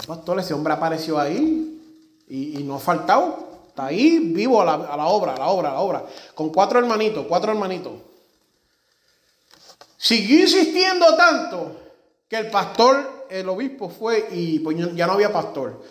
Pastor, 0.05 0.39
ese 0.39 0.53
hombre 0.53 0.73
apareció 0.73 1.17
ahí 1.17 1.81
y, 2.27 2.63
no 2.63 2.75
ha 2.75 2.79
faltado. 2.79 3.49
Está 3.69 3.85
ahí 3.85 4.19
vivo 4.19 4.61
a 4.61 4.65
la, 4.65 4.73
a 4.73 4.97
la 4.97 5.05
obra, 5.07 5.33
a 5.35 5.39
la 5.39 5.47
obra, 5.47 5.69
a 5.69 5.73
la 5.73 5.79
obra. 5.79 6.05
Con 6.35 6.49
cuatro 6.49 6.79
hermanitos, 6.79 7.25
cuatro 7.27 7.51
hermanitos. 7.51 7.93
Siguió 9.97 10.41
insistiendo 10.41 11.15
tanto 11.15 11.77
que 12.27 12.35
el 12.35 12.49
pastor, 12.49 13.27
el 13.29 13.47
obispo 13.47 13.89
fue 13.89 14.27
y 14.31 14.59
pues 14.59 14.75
ya 14.95 15.07
no 15.07 15.13
había 15.13 15.31
pastor. 15.31 15.81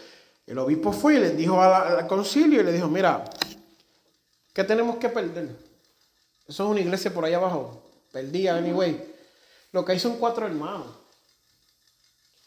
El 0.51 0.59
obispo 0.59 0.93
fue 0.93 1.15
y 1.15 1.19
le 1.21 1.31
dijo 1.31 1.63
al, 1.63 2.09
concilio 2.09 2.61
y 2.61 2.65
le 2.65 2.73
dijo, 2.73 2.89
mira, 2.89 3.23
¿qué 4.53 4.65
tenemos 4.65 4.97
que 4.97 5.09
perder? 5.09 5.57
Eso 6.45 6.65
es 6.65 6.71
una 6.71 6.81
iglesia 6.81 7.15
por 7.15 7.25
allá 7.25 7.37
abajo. 7.37 7.89
Perdía, 8.11 8.57
anyway. 8.57 9.01
Lo 9.71 9.85
que 9.85 9.93
hay 9.93 10.01
son 10.01 10.17
cuatro 10.17 10.47
hermanos. 10.49 10.89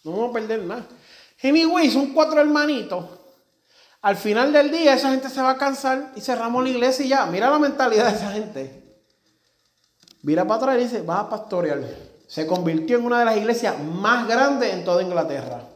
No 0.03 0.11
vamos 0.11 0.31
a 0.31 0.33
perder 0.33 0.63
nada. 0.63 0.85
Anyway, 1.41 1.89
son 1.89 2.13
cuatro 2.13 2.41
hermanitos. 2.41 3.05
Al 4.01 4.17
final 4.17 4.51
del 4.51 4.69
día 4.69 4.95
esa 4.95 5.11
gente 5.11 5.29
se 5.29 5.41
va 5.41 5.51
a 5.51 5.57
cansar 5.57 6.11
y 6.17 6.19
cerramos 6.19 6.61
la 6.61 6.71
iglesia 6.71 7.05
y 7.05 7.07
ya. 7.07 7.25
Mira 7.27 7.49
la 7.49 7.57
mentalidad 7.57 8.09
de 8.09 8.17
esa 8.17 8.33
gente. 8.33 8.99
Mira 10.23 10.45
para 10.45 10.57
atrás 10.57 10.75
y 10.75 10.83
dice, 10.83 11.01
vas 11.03 11.21
a 11.21 11.29
pastorear. 11.29 11.81
Se 12.27 12.45
convirtió 12.45 12.97
en 12.97 13.05
una 13.05 13.19
de 13.19 13.25
las 13.25 13.37
iglesias 13.37 13.79
más 13.79 14.27
grandes 14.27 14.73
en 14.73 14.83
toda 14.83 15.01
Inglaterra. 15.01 15.69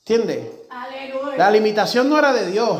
¿Entiendes? 0.00 0.50
Aleluya. 0.70 1.36
La 1.36 1.50
limitación 1.50 2.08
no 2.08 2.18
era 2.18 2.32
de 2.32 2.50
Dios. 2.50 2.78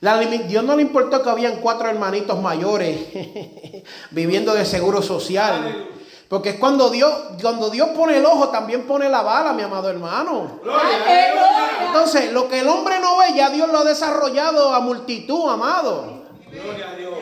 La 0.00 0.18
Dios 0.18 0.64
no 0.64 0.76
le 0.76 0.82
importó 0.82 1.22
que 1.22 1.28
habían 1.28 1.60
cuatro 1.60 1.88
hermanitos 1.88 2.40
mayores 2.40 2.98
viviendo 4.10 4.54
de 4.54 4.64
seguro 4.64 5.02
social. 5.02 5.88
Porque 6.26 6.50
es 6.50 6.56
cuando 6.56 6.88
Dios, 6.88 7.12
cuando 7.42 7.68
Dios 7.68 7.90
pone 7.90 8.16
el 8.16 8.24
ojo, 8.24 8.48
también 8.48 8.86
pone 8.86 9.08
la 9.08 9.20
bala, 9.20 9.52
mi 9.52 9.62
amado 9.62 9.90
hermano. 9.90 10.60
Aleluya. 10.62 11.86
Entonces, 11.86 12.32
lo 12.32 12.48
que 12.48 12.60
el 12.60 12.68
hombre 12.68 12.98
no 13.00 13.18
ve, 13.18 13.34
ya 13.34 13.50
Dios 13.50 13.68
lo 13.68 13.80
ha 13.80 13.84
desarrollado 13.84 14.72
a 14.72 14.80
multitud, 14.80 15.50
amado. 15.50 16.24
Gloria 16.50 16.90
a 16.90 16.94
Dios. 16.94 17.14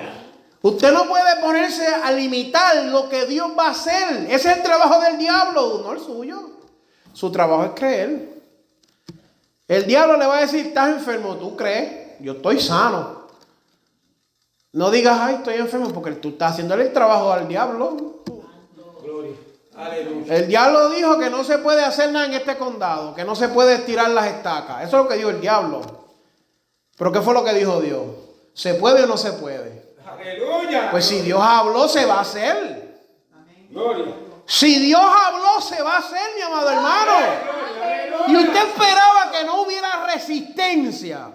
Usted 0.61 0.93
no 0.93 1.07
puede 1.07 1.41
ponerse 1.41 1.87
a 1.87 2.13
limitar 2.13 2.85
lo 2.85 3.09
que 3.09 3.27
Dios 3.27 3.51
va 3.59 3.69
a 3.69 3.71
hacer. 3.71 4.27
Ese 4.29 4.51
es 4.51 4.57
el 4.59 4.63
trabajo 4.63 5.01
del 5.01 5.19
diablo, 5.19 5.81
no 5.83 5.93
el 5.93 6.01
suyo. 6.01 6.51
Su 7.13 7.33
trabajo 7.33 7.65
es 7.65 7.71
creer. 7.75 8.38
El 9.69 9.87
diablo 9.87 10.17
le 10.17 10.27
va 10.27 10.39
a 10.39 10.41
decir, 10.41 10.67
estás 10.67 10.89
enfermo, 10.89 11.37
¿tú 11.37 11.55
crees? 11.55 12.19
Yo 12.21 12.33
estoy 12.33 12.59
sano. 12.59 13.29
No 14.73 14.91
digas, 14.91 15.19
ay, 15.21 15.37
estoy 15.37 15.57
enfermo, 15.57 15.93
porque 15.93 16.13
tú 16.13 16.31
estás 16.31 16.53
haciéndole 16.53 16.85
el 16.85 16.93
trabajo 16.93 17.31
al 17.31 17.47
diablo. 17.47 18.23
Gloria. 19.03 19.37
Aleluya. 19.77 20.37
El 20.37 20.49
diablo 20.49 20.89
dijo 20.91 21.19
que 21.19 21.29
no 21.29 21.45
se 21.45 21.59
puede 21.59 21.85
hacer 21.85 22.11
nada 22.11 22.27
en 22.27 22.35
este 22.35 22.57
condado, 22.57 23.15
que 23.15 23.25
no 23.25 23.37
se 23.37 23.49
puede 23.49 23.75
estirar 23.75 24.09
las 24.11 24.27
estacas. 24.27 24.83
Eso 24.83 24.97
es 24.97 25.03
lo 25.05 25.09
que 25.09 25.17
dijo 25.17 25.29
el 25.29 25.41
diablo. 25.41 25.83
Pero 26.97 27.13
¿qué 27.13 27.21
fue 27.21 27.35
lo 27.35 27.45
que 27.45 27.53
dijo 27.53 27.81
Dios? 27.81 28.03
¿Se 28.55 28.75
puede 28.75 29.05
o 29.05 29.07
no 29.07 29.19
se 29.19 29.33
puede? 29.35 29.95
Aleluya. 30.05 30.91
Pues 30.91 31.05
si 31.05 31.21
Dios 31.21 31.41
habló, 31.43 31.87
se 31.89 32.07
va 32.07 32.15
a 32.15 32.21
hacer. 32.21 32.99
Gloria. 33.71 34.15
Si 34.47 34.79
Dios 34.79 35.03
habló, 35.03 35.61
se 35.61 35.83
va 35.83 35.97
a 35.97 35.99
hacer, 35.99 36.35
mi 36.35 36.41
amado 36.41 36.71
hermano. 36.71 37.13
Y 38.29 38.37
usted 38.37 38.69
esperaba 38.69 39.31
que 39.33 39.45
no 39.45 39.63
hubiera 39.63 40.07
resistencia. 40.07 41.31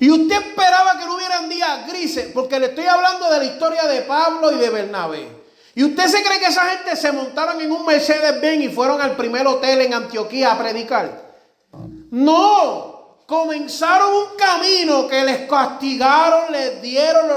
Y 0.00 0.10
usted 0.10 0.36
esperaba 0.36 0.98
que 0.98 1.04
no 1.04 1.16
hubieran 1.16 1.48
días 1.48 1.86
grises, 1.88 2.30
porque 2.32 2.60
le 2.60 2.66
estoy 2.66 2.86
hablando 2.86 3.28
de 3.30 3.38
la 3.38 3.44
historia 3.44 3.82
de 3.84 4.02
Pablo 4.02 4.52
y 4.52 4.56
de 4.56 4.70
Bernabé. 4.70 5.28
¿Y 5.74 5.84
usted 5.84 6.06
se 6.06 6.22
cree 6.22 6.38
que 6.38 6.46
esa 6.46 6.64
gente 6.66 6.96
se 6.96 7.12
montaron 7.12 7.60
en 7.60 7.70
un 7.70 7.84
Mercedes-Benz 7.84 8.64
y 8.64 8.68
fueron 8.68 9.00
al 9.00 9.16
primer 9.16 9.46
hotel 9.46 9.80
en 9.80 9.94
Antioquía 9.94 10.52
a 10.52 10.58
predicar? 10.58 11.28
No, 12.10 13.18
comenzaron 13.26 14.12
un 14.14 14.36
camino 14.36 15.06
que 15.06 15.22
les 15.22 15.48
castigaron, 15.48 16.50
les 16.50 16.80
dieron, 16.80 17.28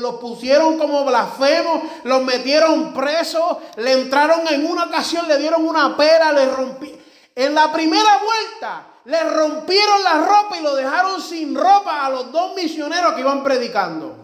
los, 0.00 0.14
pusieron 0.14 0.78
como 0.78 1.04
blasfemos, 1.04 1.82
los 2.04 2.22
metieron 2.24 2.94
presos, 2.94 3.58
le 3.76 3.92
entraron 3.92 4.40
en 4.48 4.64
una 4.64 4.84
ocasión, 4.84 5.28
le 5.28 5.38
dieron 5.38 5.66
una 5.68 5.96
pera, 5.96 6.32
le 6.32 6.46
rompí. 6.46 6.99
En 7.34 7.54
la 7.54 7.72
primera 7.72 8.18
vuelta 8.18 8.86
le 9.04 9.24
rompieron 9.24 10.04
la 10.04 10.18
ropa 10.18 10.58
y 10.58 10.62
lo 10.62 10.74
dejaron 10.74 11.20
sin 11.20 11.54
ropa 11.54 12.06
a 12.06 12.10
los 12.10 12.32
dos 12.32 12.54
misioneros 12.54 13.14
que 13.14 13.20
iban 13.20 13.42
predicando. 13.42 14.16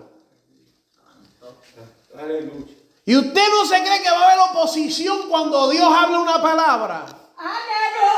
Aleluya. 2.18 2.76
Y 3.04 3.16
usted 3.16 3.42
no 3.50 3.64
se 3.64 3.82
cree 3.82 4.02
que 4.02 4.10
va 4.10 4.20
a 4.20 4.32
haber 4.32 4.38
oposición 4.50 5.28
cuando 5.28 5.70
Dios 5.70 5.88
habla 5.96 6.18
una 6.18 6.42
palabra. 6.42 7.06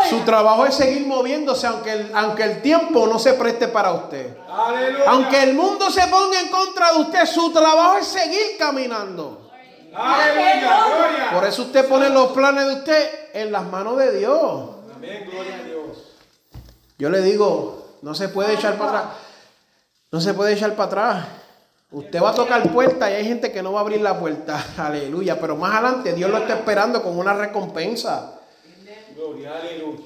Su 0.08 0.20
trabajo 0.20 0.64
es 0.64 0.74
seguir 0.74 1.06
moviéndose 1.06 1.66
aunque 1.66 1.92
el, 1.92 2.10
aunque 2.14 2.44
el 2.44 2.62
tiempo 2.62 3.06
no 3.06 3.18
se 3.18 3.34
preste 3.34 3.68
para 3.68 3.92
usted. 3.92 4.36
Aleluya. 4.48 5.04
Aunque 5.08 5.42
el 5.42 5.54
mundo 5.54 5.90
se 5.90 6.06
ponga 6.06 6.40
en 6.40 6.48
contra 6.48 6.92
de 6.92 6.98
usted, 7.00 7.26
su 7.26 7.52
trabajo 7.52 7.98
es 7.98 8.06
seguir 8.06 8.56
caminando. 8.58 9.50
Aleluya. 9.94 11.30
Por 11.34 11.44
eso 11.44 11.62
usted 11.62 11.86
pone 11.86 12.08
los 12.08 12.28
planes 12.28 12.66
de 12.66 12.74
usted 12.74 13.30
en 13.34 13.52
las 13.52 13.64
manos 13.64 13.98
de 13.98 14.18
Dios. 14.18 14.77
Amén. 14.98 15.28
Gloria 15.30 15.54
a 15.54 15.62
Dios. 15.62 15.96
Yo 16.98 17.08
le 17.08 17.22
digo, 17.22 17.98
no 18.02 18.16
se 18.16 18.28
puede 18.28 18.54
echar 18.54 18.76
para 18.76 18.98
atrás. 18.98 19.14
No 20.10 20.20
se 20.20 20.34
puede 20.34 20.54
echar 20.54 20.74
para 20.74 20.86
atrás. 20.86 21.26
Usted 21.92 22.20
va 22.20 22.30
a 22.30 22.34
tocar 22.34 22.72
puerta 22.72 23.08
y 23.08 23.14
hay 23.14 23.24
gente 23.24 23.52
que 23.52 23.62
no 23.62 23.72
va 23.72 23.78
a 23.78 23.82
abrir 23.82 24.00
la 24.00 24.18
puerta. 24.18 24.60
Aleluya. 24.76 25.38
Pero 25.40 25.54
más 25.54 25.72
adelante 25.72 26.14
Dios 26.14 26.30
lo 26.30 26.38
está 26.38 26.54
esperando 26.54 27.00
con 27.00 27.16
una 27.16 27.32
recompensa. 27.32 28.40
Gloria. 29.14 29.56
Aleluya. 29.56 30.00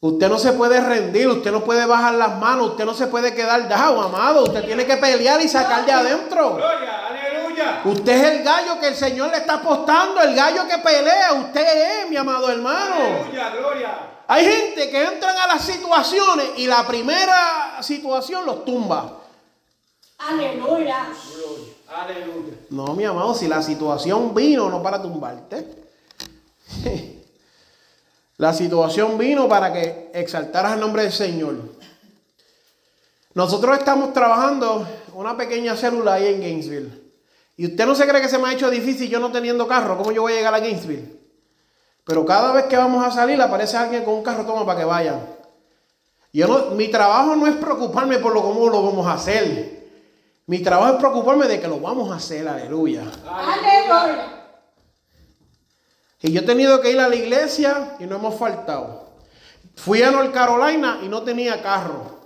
Usted 0.00 0.28
no 0.28 0.38
se 0.38 0.52
puede 0.52 0.80
rendir, 0.80 1.26
usted 1.26 1.50
no 1.50 1.64
puede 1.64 1.84
bajar 1.84 2.14
las 2.14 2.38
manos, 2.38 2.70
usted 2.70 2.84
no 2.84 2.94
se 2.94 3.08
puede 3.08 3.34
quedar 3.34 3.68
dado, 3.68 4.00
amado. 4.00 4.44
Usted 4.44 4.64
tiene 4.64 4.86
que 4.86 4.96
pelear 4.96 5.40
y 5.42 5.48
sacar 5.48 5.84
de 5.84 5.90
adentro. 5.90 6.54
Gloria. 6.54 7.06
Aleluya. 7.08 7.17
Usted 7.84 8.12
es 8.12 8.24
el 8.24 8.42
gallo 8.44 8.80
que 8.80 8.88
el 8.88 8.96
Señor 8.96 9.30
le 9.30 9.38
está 9.38 9.54
apostando, 9.54 10.20
el 10.20 10.34
gallo 10.34 10.66
que 10.66 10.78
pelea. 10.78 11.32
Usted 11.34 12.02
es, 12.02 12.10
mi 12.10 12.16
amado 12.16 12.50
hermano. 12.50 12.94
Aleluya. 12.94 13.50
Gloria. 13.50 13.98
Hay 14.26 14.44
gente 14.44 14.90
que 14.90 15.04
entran 15.04 15.36
a 15.36 15.46
las 15.46 15.64
situaciones 15.64 16.50
y 16.56 16.66
la 16.66 16.86
primera 16.86 17.82
situación 17.82 18.44
los 18.44 18.64
tumba. 18.64 19.20
Aleluya. 20.18 21.08
Aleluya. 21.88 22.54
No, 22.70 22.94
mi 22.94 23.04
amado, 23.04 23.34
si 23.34 23.48
la 23.48 23.62
situación 23.62 24.34
vino 24.34 24.68
no 24.68 24.82
para 24.82 25.00
tumbarte. 25.00 25.66
La 28.38 28.54
situación 28.54 29.18
vino 29.18 29.48
para 29.48 29.72
que 29.72 30.12
exaltaras 30.14 30.74
el 30.74 30.80
nombre 30.80 31.02
del 31.02 31.12
Señor. 31.12 31.56
Nosotros 33.34 33.76
estamos 33.76 34.12
trabajando 34.12 34.86
una 35.14 35.36
pequeña 35.36 35.74
célula 35.74 36.14
ahí 36.14 36.28
en 36.28 36.40
Gainesville. 36.40 37.07
Y 37.58 37.66
usted 37.66 37.86
no 37.86 37.94
se 37.96 38.06
cree 38.06 38.22
que 38.22 38.28
se 38.28 38.38
me 38.38 38.48
ha 38.48 38.52
hecho 38.52 38.70
difícil 38.70 39.10
yo 39.10 39.18
no 39.18 39.32
teniendo 39.32 39.66
carro. 39.66 39.98
¿Cómo 39.98 40.12
yo 40.12 40.22
voy 40.22 40.32
a 40.32 40.36
llegar 40.36 40.54
a 40.54 40.60
Gainesville? 40.60 41.18
Pero 42.04 42.24
cada 42.24 42.52
vez 42.52 42.66
que 42.66 42.76
vamos 42.76 43.04
a 43.04 43.10
salir 43.10 43.42
aparece 43.42 43.76
alguien 43.76 44.04
con 44.04 44.14
un 44.14 44.22
carro 44.22 44.46
toma 44.46 44.64
para 44.64 44.78
que 44.78 44.84
vayan. 44.84 45.26
Yo 46.32 46.46
no, 46.46 46.76
mi 46.76 46.86
trabajo 46.86 47.34
no 47.34 47.48
es 47.48 47.56
preocuparme 47.56 48.18
por 48.18 48.32
lo 48.32 48.42
cómo 48.42 48.68
lo 48.68 48.80
vamos 48.84 49.04
a 49.08 49.14
hacer. 49.14 49.88
Mi 50.46 50.60
trabajo 50.60 50.92
es 50.92 50.98
preocuparme 51.00 51.48
de 51.48 51.60
que 51.60 51.66
lo 51.66 51.80
vamos 51.80 52.12
a 52.12 52.14
hacer, 52.14 52.46
aleluya. 52.46 53.02
Aleluya. 53.26 54.46
Y 56.22 56.30
yo 56.30 56.42
he 56.42 56.44
tenido 56.44 56.80
que 56.80 56.92
ir 56.92 57.00
a 57.00 57.08
la 57.08 57.16
iglesia 57.16 57.96
y 57.98 58.04
no 58.04 58.16
hemos 58.16 58.36
faltado. 58.36 59.14
Fui 59.74 60.00
a 60.04 60.12
North 60.12 60.32
Carolina 60.32 61.00
y 61.02 61.08
no 61.08 61.22
tenía 61.22 61.60
carro. 61.60 62.17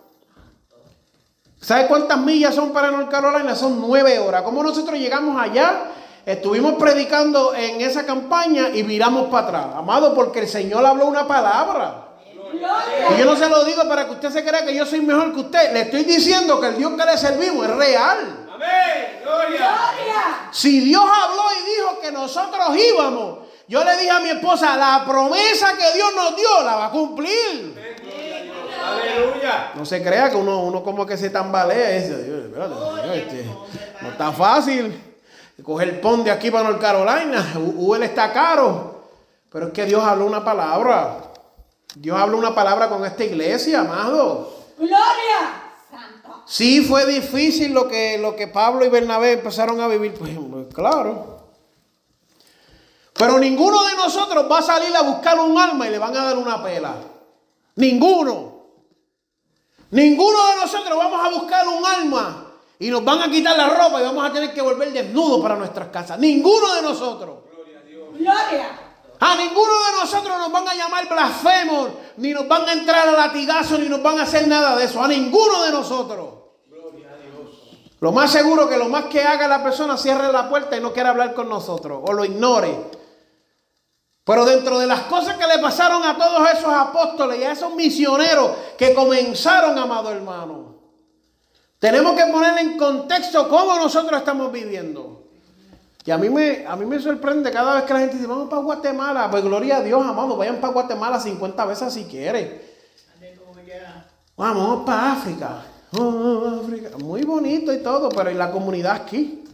¿Sabe 1.62 1.86
cuántas 1.86 2.18
millas 2.18 2.56
son 2.56 2.72
para 2.72 2.90
North 2.90 3.08
Carolina? 3.08 3.54
Son 3.54 3.80
nueve 3.80 4.18
horas. 4.18 4.42
¿Cómo 4.42 4.64
nosotros 4.64 4.98
llegamos 4.98 5.40
allá? 5.40 5.84
Estuvimos 6.26 6.74
predicando 6.74 7.54
en 7.54 7.80
esa 7.80 8.04
campaña 8.04 8.70
y 8.70 8.82
viramos 8.82 9.28
para 9.28 9.46
atrás. 9.46 9.66
Amado, 9.76 10.12
porque 10.12 10.40
el 10.40 10.48
Señor 10.48 10.84
habló 10.84 11.06
una 11.06 11.26
palabra. 11.26 12.08
Y 12.52 13.18
yo 13.18 13.24
no 13.24 13.36
se 13.36 13.48
lo 13.48 13.64
digo 13.64 13.86
para 13.88 14.06
que 14.06 14.12
usted 14.12 14.30
se 14.30 14.44
crea 14.44 14.66
que 14.66 14.74
yo 14.74 14.84
soy 14.84 15.02
mejor 15.02 15.32
que 15.32 15.40
usted. 15.40 15.72
Le 15.72 15.82
estoy 15.82 16.02
diciendo 16.02 16.60
que 16.60 16.66
el 16.66 16.78
Dios 16.78 16.92
que 16.98 17.04
le 17.04 17.16
servimos 17.16 17.64
es 17.68 17.76
real. 17.76 18.48
Amén. 18.52 19.20
Gloria. 19.22 19.48
Gloria. 19.48 20.48
Si 20.50 20.80
Dios 20.80 21.04
habló 21.04 21.42
y 21.60 21.76
dijo 21.76 22.00
que 22.00 22.10
nosotros 22.10 22.76
íbamos, 22.76 23.38
yo 23.68 23.84
le 23.84 23.96
dije 23.98 24.10
a 24.10 24.18
mi 24.18 24.30
esposa, 24.30 24.76
la 24.76 25.04
promesa 25.06 25.76
que 25.76 25.92
Dios 25.94 26.12
nos 26.14 26.36
dio 26.36 26.62
la 26.64 26.74
va 26.74 26.86
a 26.86 26.90
cumplir. 26.90 27.91
No 29.74 29.84
se 29.84 30.02
crea 30.02 30.30
que 30.30 30.36
uno, 30.36 30.60
uno 30.62 30.82
como 30.82 31.04
que 31.06 31.16
se 31.16 31.30
tambalea. 31.30 31.96
y 31.96 32.00
dice, 32.02 32.22
"Dios, 32.24 32.44
espérate, 32.46 32.74
Dios, 32.74 33.16
este, 33.16 33.44
no 34.02 34.08
está 34.10 34.32
fácil. 34.32 35.00
Coger 35.62 35.88
el 35.90 36.00
pon 36.00 36.24
de 36.24 36.30
aquí 36.30 36.50
para 36.50 36.64
North 36.68 36.80
Carolina. 36.80 37.52
U- 37.56 37.86
Uber 37.88 38.02
está 38.02 38.32
caro. 38.32 39.02
Pero 39.50 39.66
es 39.68 39.72
que 39.72 39.84
Dios 39.84 40.02
habló 40.02 40.26
una 40.26 40.44
palabra. 40.44 41.18
Dios 41.94 42.18
habló 42.18 42.38
una 42.38 42.54
palabra 42.54 42.88
con 42.88 43.04
esta 43.04 43.22
iglesia, 43.22 43.80
amado. 43.80 44.50
Gloria. 44.78 45.62
Santo. 45.90 46.42
Sí 46.46 46.80
fue 46.84 47.06
difícil 47.06 47.72
lo 47.72 47.86
que, 47.86 48.18
lo 48.18 48.34
que 48.34 48.48
Pablo 48.48 48.84
y 48.84 48.88
Bernabé 48.88 49.32
empezaron 49.32 49.80
a 49.80 49.86
vivir. 49.88 50.14
Pues, 50.14 50.30
pues, 50.50 50.66
claro. 50.74 51.38
Pero 53.14 53.38
ninguno 53.38 53.84
de 53.84 53.94
nosotros 53.94 54.46
va 54.50 54.58
a 54.58 54.62
salir 54.62 54.96
a 54.96 55.02
buscar 55.02 55.38
un 55.38 55.56
alma 55.58 55.86
y 55.86 55.90
le 55.90 55.98
van 55.98 56.16
a 56.16 56.24
dar 56.24 56.36
una 56.38 56.62
pela. 56.62 56.94
Ninguno. 57.76 58.51
Ninguno 59.92 60.38
de 60.48 60.56
nosotros 60.56 60.96
vamos 60.96 61.20
a 61.22 61.28
buscar 61.28 61.68
un 61.68 61.84
alma 61.84 62.46
y 62.78 62.88
nos 62.88 63.04
van 63.04 63.20
a 63.22 63.30
quitar 63.30 63.56
la 63.56 63.68
ropa 63.68 64.00
y 64.00 64.04
vamos 64.04 64.24
a 64.24 64.32
tener 64.32 64.52
que 64.54 64.62
volver 64.62 64.90
desnudos 64.90 65.42
para 65.42 65.54
nuestras 65.54 65.88
casas. 65.88 66.18
Ninguno 66.18 66.74
de 66.74 66.82
nosotros. 66.82 67.40
Gloria. 68.14 68.78
A 69.20 69.36
ninguno 69.36 69.70
de 69.70 70.00
nosotros 70.00 70.38
nos 70.38 70.50
van 70.50 70.66
a 70.66 70.74
llamar 70.74 71.08
blasfemos, 71.08 71.90
ni 72.16 72.32
nos 72.32 72.48
van 72.48 72.66
a 72.68 72.72
entrar 72.72 73.06
a 73.06 73.12
latigazo, 73.12 73.76
ni 73.76 73.88
nos 73.88 74.02
van 74.02 74.18
a 74.18 74.22
hacer 74.22 74.48
nada 74.48 74.74
de 74.76 74.86
eso. 74.86 75.02
A 75.02 75.08
ninguno 75.08 75.62
de 75.62 75.72
nosotros. 75.72 76.28
Lo 78.00 78.12
más 78.12 78.32
seguro 78.32 78.68
que 78.68 78.78
lo 78.78 78.88
más 78.88 79.04
que 79.04 79.22
haga 79.22 79.46
la 79.46 79.62
persona 79.62 79.98
cierre 79.98 80.32
la 80.32 80.48
puerta 80.48 80.74
y 80.74 80.80
no 80.80 80.92
quiera 80.92 81.10
hablar 81.10 81.34
con 81.34 81.50
nosotros 81.50 82.00
o 82.02 82.12
lo 82.14 82.24
ignore. 82.24 83.01
Pero 84.24 84.44
dentro 84.44 84.78
de 84.78 84.86
las 84.86 85.00
cosas 85.02 85.36
que 85.36 85.46
le 85.46 85.58
pasaron 85.58 86.04
a 86.04 86.16
todos 86.16 86.48
esos 86.50 86.72
apóstoles 86.72 87.40
y 87.40 87.44
a 87.44 87.52
esos 87.52 87.74
misioneros 87.74 88.52
que 88.78 88.94
comenzaron, 88.94 89.76
amado 89.76 90.12
hermano, 90.12 90.76
tenemos 91.78 92.14
que 92.14 92.30
poner 92.30 92.56
en 92.58 92.78
contexto 92.78 93.48
cómo 93.48 93.76
nosotros 93.76 94.16
estamos 94.16 94.52
viviendo. 94.52 95.24
Y 96.04 96.10
a 96.12 96.18
mí, 96.18 96.30
me, 96.30 96.64
a 96.66 96.76
mí 96.76 96.84
me 96.84 97.00
sorprende 97.00 97.50
cada 97.50 97.74
vez 97.74 97.84
que 97.84 97.92
la 97.92 98.00
gente 98.00 98.16
dice, 98.16 98.28
vamos 98.28 98.48
para 98.48 98.62
Guatemala. 98.62 99.28
Pues 99.30 99.42
gloria 99.42 99.78
a 99.78 99.82
Dios, 99.82 100.04
amado, 100.04 100.36
vayan 100.36 100.60
para 100.60 100.72
Guatemala 100.72 101.18
50 101.18 101.64
veces 101.64 101.92
si 101.92 102.04
quieren. 102.04 102.62
Vamos, 104.36 104.84
para 104.84 105.12
África. 105.12 105.62
Oh, 105.98 106.60
África. 106.62 106.96
Muy 106.98 107.22
bonito 107.22 107.72
y 107.72 107.78
todo, 107.78 108.08
pero 108.08 108.30
¿y 108.30 108.34
la 108.34 108.50
comunidad 108.50 108.94
aquí? 108.94 109.44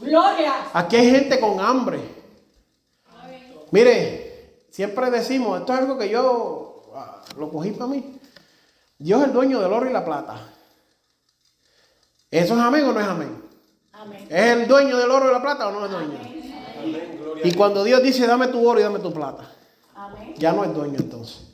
Gloria. 0.00 0.54
Aquí 0.72 0.96
hay 0.96 1.10
gente 1.10 1.38
con 1.38 1.60
hambre. 1.60 2.21
Mire, 3.72 4.66
siempre 4.70 5.10
decimos, 5.10 5.58
esto 5.60 5.72
es 5.72 5.78
algo 5.80 5.98
que 5.98 6.08
yo 6.08 6.82
ah, 6.94 7.24
lo 7.36 7.50
cogí 7.50 7.72
para 7.72 7.90
mí. 7.90 8.20
Dios 8.98 9.20
es 9.20 9.26
el 9.28 9.32
dueño 9.32 9.60
del 9.60 9.72
oro 9.72 9.88
y 9.88 9.92
la 9.92 10.04
plata. 10.04 10.48
¿Eso 12.30 12.54
es 12.54 12.60
amén 12.60 12.84
o 12.84 12.92
no 12.92 13.00
es 13.00 13.06
amén? 13.06 13.42
Amén. 13.92 14.26
¿Es 14.30 14.46
el 14.52 14.68
dueño 14.68 14.96
del 14.96 15.10
oro 15.10 15.28
y 15.28 15.32
la 15.32 15.42
plata 15.42 15.68
o 15.68 15.72
no 15.72 15.86
es 15.86 15.90
dueño? 15.90 16.18
Amén. 16.18 17.40
Y 17.44 17.54
cuando 17.54 17.82
Dios 17.82 18.02
dice, 18.02 18.26
dame 18.26 18.48
tu 18.48 18.66
oro 18.66 18.78
y 18.78 18.82
dame 18.82 18.98
tu 18.98 19.12
plata, 19.12 19.50
Amén. 19.94 20.34
ya 20.36 20.52
no 20.52 20.64
es 20.64 20.74
dueño 20.74 20.98
entonces. 20.98 21.48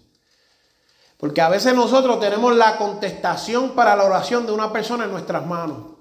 Porque 1.16 1.40
a 1.40 1.48
veces 1.48 1.74
nosotros 1.74 2.18
tenemos 2.20 2.54
la 2.56 2.76
contestación 2.76 3.70
para 3.70 3.94
la 3.96 4.04
oración 4.04 4.44
de 4.44 4.52
una 4.52 4.72
persona 4.72 5.04
en 5.04 5.12
nuestras 5.12 5.46
manos. 5.46 5.97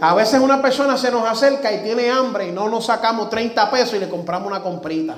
A 0.00 0.14
veces 0.14 0.40
una 0.40 0.60
persona 0.60 0.96
se 0.98 1.10
nos 1.10 1.26
acerca 1.28 1.72
y 1.72 1.82
tiene 1.82 2.10
hambre 2.10 2.48
y 2.48 2.52
no 2.52 2.68
nos 2.68 2.86
sacamos 2.86 3.30
30 3.30 3.70
pesos 3.70 3.94
y 3.94 3.98
le 3.98 4.08
compramos 4.08 4.48
una 4.48 4.62
comprita. 4.62 5.16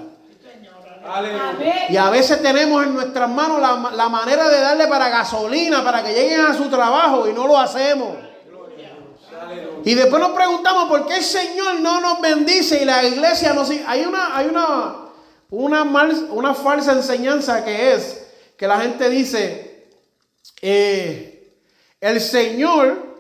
Y 1.89 1.97
a 1.97 2.11
veces 2.11 2.41
tenemos 2.43 2.85
en 2.85 2.95
nuestras 2.95 3.29
manos 3.29 3.61
la, 3.61 3.91
la 3.97 4.09
manera 4.09 4.49
de 4.49 4.61
darle 4.61 4.87
para 4.87 5.09
gasolina, 5.09 5.83
para 5.83 6.03
que 6.05 6.13
lleguen 6.13 6.43
a 6.47 6.55
su 6.55 6.69
trabajo 6.69 7.29
y 7.29 7.33
no 7.33 7.47
lo 7.47 7.59
hacemos. 7.59 8.17
Y 9.85 9.95
después 9.95 10.23
nos 10.23 10.31
preguntamos 10.31 10.89
por 10.89 11.07
qué 11.07 11.17
el 11.17 11.25
Señor 11.25 11.81
no 11.81 12.01
nos 12.01 12.21
bendice 12.21 12.83
y 12.83 12.85
la 12.85 13.03
iglesia 13.05 13.53
no 13.53 13.65
sigue. 13.65 13.85
Hay 13.87 14.05
una, 14.05 14.37
hay 14.37 14.47
una, 14.47 14.95
una, 15.51 15.85
mal- 15.85 16.29
una 16.31 16.55
falsa 16.55 16.93
enseñanza 16.93 17.65
que 17.65 17.95
es 17.95 18.25
que 18.57 18.69
la 18.69 18.79
gente 18.81 19.09
dice, 19.11 19.89
eh, 20.61 21.53
el 22.01 22.21
Señor 22.21 23.12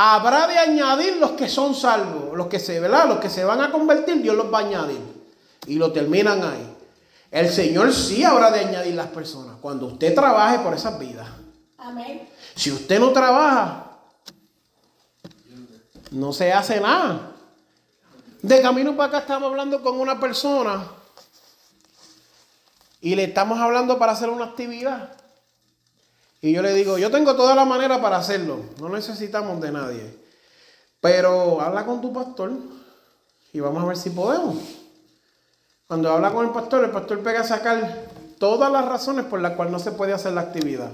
habrá 0.00 0.46
de 0.46 0.56
añadir 0.56 1.16
los 1.16 1.32
que 1.32 1.48
son 1.48 1.74
salvos, 1.74 2.36
los 2.36 2.46
que 2.46 2.60
se, 2.60 2.78
¿verdad? 2.78 3.08
Los 3.08 3.18
que 3.18 3.28
se 3.28 3.44
van 3.44 3.60
a 3.60 3.72
convertir, 3.72 4.22
Dios 4.22 4.36
los 4.36 4.52
va 4.52 4.58
a 4.58 4.60
añadir. 4.60 5.00
Y 5.66 5.74
lo 5.74 5.90
terminan 5.90 6.44
ahí. 6.44 6.76
El 7.32 7.48
Señor 7.48 7.92
sí 7.92 8.22
habrá 8.22 8.52
de 8.52 8.60
añadir 8.60 8.94
las 8.94 9.08
personas 9.08 9.56
cuando 9.60 9.86
usted 9.86 10.14
trabaje 10.14 10.60
por 10.60 10.72
esas 10.72 11.00
vidas. 11.00 11.28
Amén. 11.78 12.28
Si 12.54 12.70
usted 12.70 13.00
no 13.00 13.10
trabaja, 13.10 13.98
no 16.12 16.32
se 16.32 16.52
hace 16.52 16.80
nada. 16.80 17.32
De 18.40 18.62
camino 18.62 18.96
para 18.96 19.08
acá 19.08 19.18
estamos 19.18 19.50
hablando 19.50 19.82
con 19.82 19.98
una 19.98 20.20
persona 20.20 20.86
y 23.00 23.16
le 23.16 23.24
estamos 23.24 23.58
hablando 23.58 23.98
para 23.98 24.12
hacer 24.12 24.30
una 24.30 24.44
actividad. 24.44 25.12
Y 26.40 26.52
yo 26.52 26.62
le 26.62 26.72
digo, 26.72 26.98
yo 26.98 27.10
tengo 27.10 27.34
toda 27.34 27.54
la 27.54 27.64
manera 27.64 28.00
para 28.00 28.18
hacerlo, 28.18 28.60
no 28.80 28.88
necesitamos 28.88 29.60
de 29.60 29.72
nadie. 29.72 30.18
Pero 31.00 31.60
habla 31.60 31.84
con 31.84 32.00
tu 32.00 32.12
pastor 32.12 32.52
y 33.52 33.60
vamos 33.60 33.82
a 33.82 33.86
ver 33.86 33.96
si 33.96 34.10
podemos. 34.10 34.56
Cuando 35.86 36.12
habla 36.12 36.32
con 36.32 36.46
el 36.46 36.52
pastor, 36.52 36.84
el 36.84 36.90
pastor 36.90 37.20
pega 37.20 37.40
a 37.40 37.44
sacar 37.44 38.06
todas 38.38 38.70
las 38.70 38.84
razones 38.84 39.24
por 39.24 39.40
las 39.40 39.52
cuales 39.52 39.72
no 39.72 39.78
se 39.78 39.92
puede 39.92 40.12
hacer 40.12 40.32
la 40.32 40.42
actividad. 40.42 40.90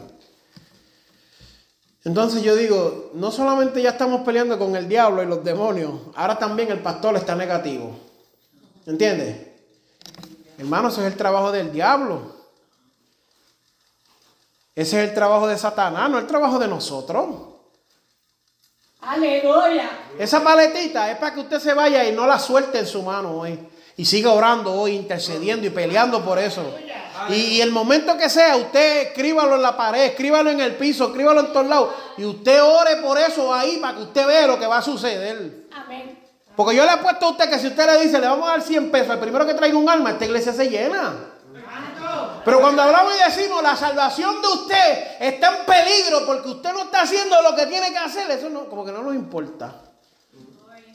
Entonces 2.05 2.43
yo 2.43 2.55
digo, 2.55 3.11
no 3.15 3.31
solamente 3.31 3.81
ya 3.81 3.91
estamos 3.91 4.23
peleando 4.23 4.59
con 4.59 4.77
el 4.77 4.89
diablo 4.89 5.23
y 5.23 5.27
los 5.27 5.43
demonios, 5.43 6.01
ahora 6.15 6.39
también 6.39 6.71
el 6.71 6.81
pastor 6.81 7.17
está 7.17 7.35
negativo. 7.35 7.99
¿Entiendes? 8.87 9.49
Hermano, 10.59 10.89
ese 10.89 11.01
es 11.01 11.07
el 11.07 11.17
trabajo 11.17 11.51
del 11.51 11.73
diablo. 11.73 12.34
Ese 14.75 15.03
es 15.03 15.09
el 15.09 15.15
trabajo 15.15 15.47
de 15.47 15.57
Satanás, 15.57 16.11
no 16.11 16.19
el 16.19 16.27
trabajo 16.27 16.59
de 16.59 16.67
nosotros. 16.67 17.27
Aleluya. 19.01 19.91
Esa 20.19 20.43
paletita 20.43 21.11
es 21.11 21.19
para 21.19 21.35
que 21.35 21.41
usted 21.41 21.61
se 21.61 21.75
vaya 21.75 22.05
y 22.05 22.13
no 22.13 22.27
la 22.27 22.39
suelte 22.39 22.79
en 22.79 22.87
su 22.87 23.03
mano 23.03 23.39
hoy. 23.39 23.59
Y 23.97 24.05
siga 24.05 24.33
orando 24.33 24.73
hoy, 24.73 24.97
intercediendo 24.97 25.67
y 25.67 25.71
peleando 25.71 26.25
por 26.25 26.39
eso. 26.39 26.75
Y, 27.29 27.35
y 27.35 27.61
el 27.61 27.71
momento 27.71 28.17
que 28.17 28.29
sea, 28.29 28.57
usted 28.57 29.09
escríbalo 29.09 29.55
en 29.55 29.63
la 29.63 29.77
pared, 29.77 30.07
escríbalo 30.07 30.51
en 30.51 30.61
el 30.61 30.75
piso, 30.75 31.07
escríbalo 31.07 31.41
en 31.41 31.53
todos 31.53 31.67
lados. 31.67 31.91
Y 32.17 32.25
usted 32.25 32.61
ore 32.61 32.97
por 32.97 33.19
eso 33.19 33.55
ahí 33.55 33.77
para 33.77 33.97
que 33.97 34.03
usted 34.03 34.27
vea 34.27 34.49
lo 34.49 34.59
que 34.59 34.67
va 34.67 34.79
a 34.79 34.83
suceder. 34.83 35.69
Amén. 35.71 36.19
Porque 36.57 36.75
yo 36.75 36.85
le 36.85 36.93
he 36.93 36.97
puesto 36.97 37.27
a 37.27 37.31
usted 37.31 37.49
que 37.49 37.59
si 37.59 37.69
usted 37.69 37.87
le 37.87 38.05
dice, 38.05 38.19
le 38.19 38.27
vamos 38.27 38.49
a 38.49 38.53
dar 38.53 38.63
100 38.63 38.91
pesos, 38.91 39.11
el 39.11 39.21
primero 39.21 39.47
que 39.47 39.55
traiga 39.55 39.77
un 39.77 39.89
alma, 39.89 40.11
esta 40.11 40.25
iglesia 40.25 40.53
se 40.53 40.69
llena. 40.69 41.34
Pero 42.45 42.61
cuando 42.61 42.83
hablamos 42.83 43.15
y 43.15 43.31
decimos, 43.31 43.63
la 43.63 43.77
salvación 43.77 44.43
de 44.43 44.49
usted 44.49 45.05
está 45.21 45.59
en 45.59 45.67
peligro 45.67 46.27
porque 46.27 46.49
usted 46.49 46.73
no 46.73 46.85
está 46.85 47.03
haciendo 47.03 47.41
lo 47.43 47.55
que 47.55 47.67
tiene 47.67 47.91
que 47.91 47.99
hacer, 47.99 48.31
eso 48.31 48.51
no, 48.51 48.69
como 48.69 48.85
que 48.85 48.93
no 48.93 49.03
nos 49.03 49.15
importa. 49.15 49.75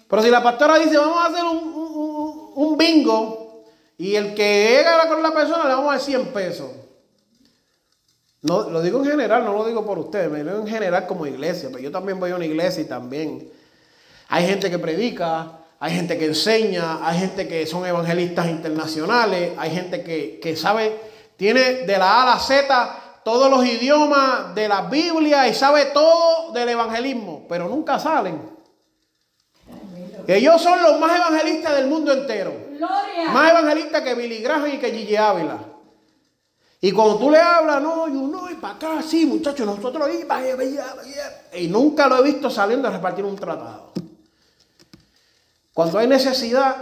Pero 0.10 0.24
si 0.24 0.30
la 0.30 0.42
pastora 0.42 0.80
dice, 0.80 0.98
vamos 0.98 1.20
a 1.20 1.28
hacer 1.28 1.44
un, 1.46 2.78
bingo 2.78 3.64
y 3.98 4.16
el 4.16 4.34
que 4.34 4.70
llega 4.70 5.08
con 5.08 5.22
la 5.22 5.32
persona 5.32 5.66
le 5.66 5.76
vamos 5.76 5.90
a 5.90 5.98
dar 5.98 6.02
100 6.02 6.34
pesos. 6.34 6.72
No, 8.42 8.70
lo 8.70 8.82
digo 8.82 9.00
en 9.00 9.12
general, 9.12 9.46
no 9.46 9.54
lo 9.54 9.68
digo 9.68 9.86
por 9.86 10.00
ustedes, 10.00 10.32
me 10.32 10.44
lo 10.44 10.52
digo 10.52 10.64
en 10.64 10.72
general 10.72 11.06
como 11.06 11.28
iglesia, 11.28 11.70
pero 11.72 11.84
yo 11.84 11.92
también 11.92 12.20
voy 12.20 12.32
a 12.32 12.38
una 12.38 12.46
iglesia 12.46 12.82
y 12.82 12.86
también 12.86 13.52
hay 14.30 14.48
gente 14.48 14.72
que 14.72 14.80
predica, 14.80 15.60
hay 15.80 15.94
gente 15.94 16.18
que 16.18 16.26
enseña, 16.26 17.06
hay 17.08 17.20
gente 17.20 17.48
que 17.48 17.68
son 17.68 17.86
evangelistas 17.86 18.48
internacionales, 18.48 19.52
hay 19.58 19.72
gente 19.72 20.04
que 20.04 20.56
sabe, 20.56 20.98
tiene 21.40 21.86
de 21.86 21.98
la 21.98 22.16
A 22.16 22.24
a 22.24 22.26
la 22.36 22.40
Z 22.40 23.22
todos 23.24 23.50
los 23.50 23.66
idiomas 23.66 24.54
de 24.54 24.68
la 24.68 24.82
Biblia 24.82 25.48
y 25.48 25.54
sabe 25.54 25.86
todo 25.86 26.52
del 26.52 26.68
evangelismo, 26.68 27.46
pero 27.48 27.70
nunca 27.70 27.98
salen. 27.98 28.42
Ellos 30.28 30.62
son 30.62 30.84
los 30.84 31.00
más 31.00 31.16
evangelistas 31.16 31.78
del 31.78 31.88
mundo 31.88 32.12
entero. 32.12 32.54
Gloria. 32.72 33.32
Más 33.32 33.52
evangelista 33.52 34.04
que 34.04 34.16
Billy 34.16 34.40
Graham 34.40 34.68
y 34.68 34.80
que 34.80 34.92
Gigi 34.92 35.16
Ávila. 35.16 35.60
Y 36.82 36.92
cuando 36.92 37.18
tú 37.18 37.32
le 37.32 37.40
hablas, 37.40 37.82
no, 37.82 38.10
yo 38.10 38.28
no, 38.28 38.52
y 38.52 38.56
para 38.56 38.74
acá, 38.74 39.02
sí, 39.02 39.26
muchachos, 39.26 39.66
nosotros 39.66 40.06
ahí, 40.06 40.26
vaya, 40.26 40.58
vaya, 40.58 40.94
vaya. 40.94 41.42
Y 41.54 41.70
nunca 41.70 42.08
lo 42.10 42.18
he 42.18 42.24
visto 42.24 42.50
saliendo 42.50 42.90
a 42.90 42.92
repartir 42.92 43.24
un 43.24 43.38
tratado. 43.38 43.94
Cuando 45.74 46.00
hay 46.00 46.08
necesidad, 46.08 46.76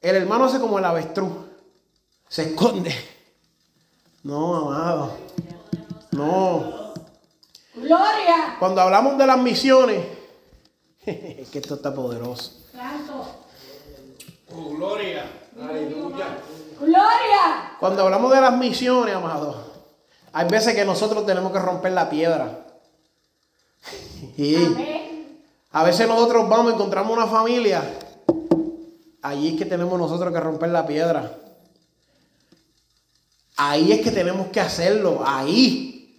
el 0.00 0.14
hermano 0.14 0.44
hace 0.44 0.60
como 0.60 0.78
el 0.78 0.84
avestruz. 0.84 1.32
Se 2.28 2.42
esconde. 2.42 2.94
No, 4.22 4.56
amado. 4.56 5.16
No. 6.12 6.92
Gloria. 7.74 8.56
Cuando 8.58 8.80
hablamos 8.82 9.16
de 9.16 9.26
las 9.26 9.38
misiones, 9.38 10.04
es 11.06 11.48
que 11.48 11.58
esto 11.58 11.74
está 11.76 11.94
poderoso. 11.94 12.52
Oh, 14.52 14.70
gloria. 14.70 15.24
Aleluya. 15.60 16.38
Gloria. 16.78 17.76
Cuando 17.78 18.02
hablamos 18.02 18.32
de 18.32 18.40
las 18.40 18.56
misiones, 18.56 19.14
amado, 19.14 19.54
hay 20.32 20.48
veces 20.48 20.74
que 20.74 20.84
nosotros 20.84 21.24
tenemos 21.24 21.52
que 21.52 21.58
romper 21.58 21.92
la 21.92 22.08
piedra. 22.10 22.66
Y 24.36 24.54
a 25.70 25.82
veces 25.84 26.06
nosotros 26.06 26.46
vamos, 26.46 26.74
encontramos 26.74 27.16
una 27.16 27.26
familia. 27.26 27.82
Allí 29.22 29.48
es 29.48 29.58
que 29.58 29.64
tenemos 29.64 29.98
nosotros 29.98 30.32
que 30.32 30.40
romper 30.40 30.68
la 30.70 30.86
piedra. 30.86 31.39
Ahí 33.62 33.92
es 33.92 34.00
que 34.00 34.10
tenemos 34.10 34.46
que 34.46 34.58
hacerlo. 34.58 35.22
Ahí. 35.22 36.18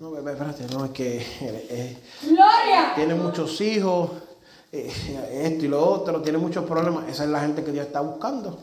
No, 0.00 0.10
bebé, 0.10 0.32
espérate, 0.32 0.66
no, 0.74 0.84
es 0.84 0.90
que 0.90 1.18
eh, 1.18 1.66
eh, 1.70 1.98
Gloria. 2.22 2.92
tiene 2.96 3.14
muchos 3.14 3.60
hijos, 3.60 4.10
eh, 4.72 4.92
esto 5.44 5.66
y 5.66 5.68
lo 5.68 5.86
otro, 5.86 6.20
tiene 6.20 6.36
muchos 6.38 6.64
problemas. 6.64 7.08
Esa 7.08 7.22
es 7.22 7.30
la 7.30 7.38
gente 7.42 7.62
que 7.62 7.70
Dios 7.70 7.86
está 7.86 8.00
buscando. 8.00 8.58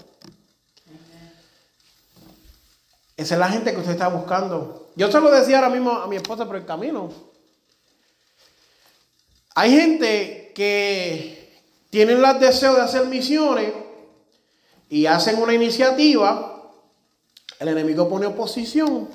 Esa 3.16 3.36
es 3.36 3.40
la 3.40 3.48
gente 3.48 3.72
que 3.72 3.80
usted 3.80 3.94
está 3.94 4.10
buscando. 4.10 4.90
Yo 4.98 5.10
se 5.10 5.22
lo 5.22 5.32
decía 5.32 5.60
ahora 5.60 5.70
mismo 5.70 5.92
a 5.92 6.08
mi 6.08 6.18
esposa 6.18 6.46
por 6.46 6.58
el 6.58 6.66
camino. 6.66 7.10
Hay 9.56 9.72
gente 9.72 10.52
que 10.54 11.62
tienen 11.90 12.22
el 12.22 12.40
deseo 12.42 12.76
de 12.76 12.82
hacer 12.82 13.06
misiones 13.06 13.72
y 14.90 15.06
hacen 15.06 15.42
una 15.42 15.54
iniciativa. 15.54 16.51
El 17.62 17.68
enemigo 17.68 18.10
pone 18.10 18.26
oposición 18.26 19.08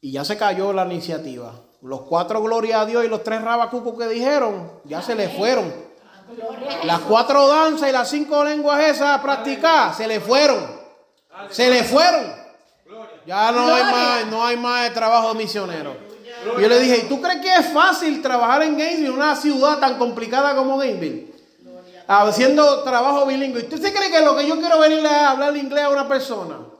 y 0.00 0.10
ya 0.10 0.24
se 0.24 0.36
cayó 0.36 0.72
la 0.72 0.84
iniciativa. 0.84 1.54
Los 1.80 2.00
cuatro 2.00 2.42
gloria 2.42 2.80
a 2.80 2.86
Dios 2.86 3.04
y 3.04 3.08
los 3.08 3.22
tres 3.22 3.40
rabacucos 3.40 3.96
que 3.96 4.08
dijeron 4.08 4.68
ya 4.82 5.00
se 5.00 5.14
le 5.14 5.28
fueron. 5.28 5.72
Las 6.82 7.02
cuatro 7.02 7.46
danzas 7.46 7.88
y 7.88 7.92
las 7.92 8.10
cinco 8.10 8.42
lenguas 8.42 8.80
esas 8.86 9.16
a 9.16 9.22
practicar 9.22 9.94
se 9.94 10.08
le 10.08 10.18
fueron. 10.18 10.58
Se 11.48 11.70
le 11.70 11.84
fueron. 11.84 12.34
Ya 13.24 13.52
no 13.52 13.72
hay 13.72 13.84
más, 13.84 14.26
no 14.26 14.44
hay 14.44 14.56
más 14.56 14.82
de 14.88 14.90
trabajo 14.90 15.32
misionero. 15.34 15.96
Yo 16.60 16.68
le 16.68 16.80
dije, 16.80 17.02
¿y 17.04 17.08
tú 17.08 17.22
crees 17.22 17.40
que 17.42 17.54
es 17.54 17.72
fácil 17.72 18.20
trabajar 18.22 18.64
en 18.64 18.76
Gainesville, 18.76 19.10
una 19.10 19.36
ciudad 19.36 19.78
tan 19.78 19.98
complicada 19.98 20.56
como 20.56 20.78
Gainesville? 20.78 21.32
Haciendo 22.08 22.82
trabajo 22.82 23.24
bilingüe. 23.24 23.60
¿Y 23.60 23.64
¿Usted 23.66 23.80
se 23.80 23.92
cree 23.92 24.10
que 24.10 24.20
lo 24.22 24.34
que 24.34 24.48
yo 24.48 24.58
quiero 24.58 24.80
venirle 24.80 25.08
a 25.08 25.30
hablar 25.30 25.56
inglés 25.56 25.84
a 25.84 25.90
una 25.90 26.08
persona? 26.08 26.74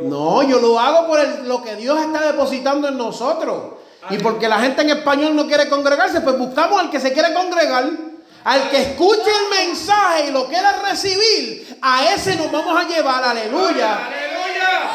Dios. 0.00 0.04
No, 0.10 0.42
yo 0.42 0.58
lo 0.60 0.78
hago 0.78 1.06
por 1.06 1.20
el- 1.20 1.48
lo 1.48 1.62
que 1.62 1.76
Dios 1.76 1.98
está 2.00 2.20
depositando 2.20 2.88
en 2.88 2.96
nosotros. 2.98 3.74
Y 4.10 4.18
porque 4.18 4.48
la 4.48 4.58
gente 4.60 4.82
en 4.82 4.90
español 4.90 5.34
no 5.34 5.46
quiere 5.46 5.68
congregarse, 5.68 6.20
pues 6.20 6.38
buscamos 6.38 6.80
al 6.80 6.90
que 6.90 7.00
se 7.00 7.12
quiere 7.12 7.34
congregar, 7.34 7.84
al 8.44 8.70
que 8.70 8.82
escuche 8.82 9.30
el 9.30 9.66
mensaje 9.66 10.26
y 10.28 10.30
lo 10.30 10.46
quiera 10.46 10.80
recibir, 10.88 11.78
a 11.82 12.04
ese 12.14 12.36
nos 12.36 12.52
vamos 12.52 12.78
a 12.78 12.86
llevar, 12.86 13.24
aleluya. 13.24 14.06
Aleluya. 14.06 14.90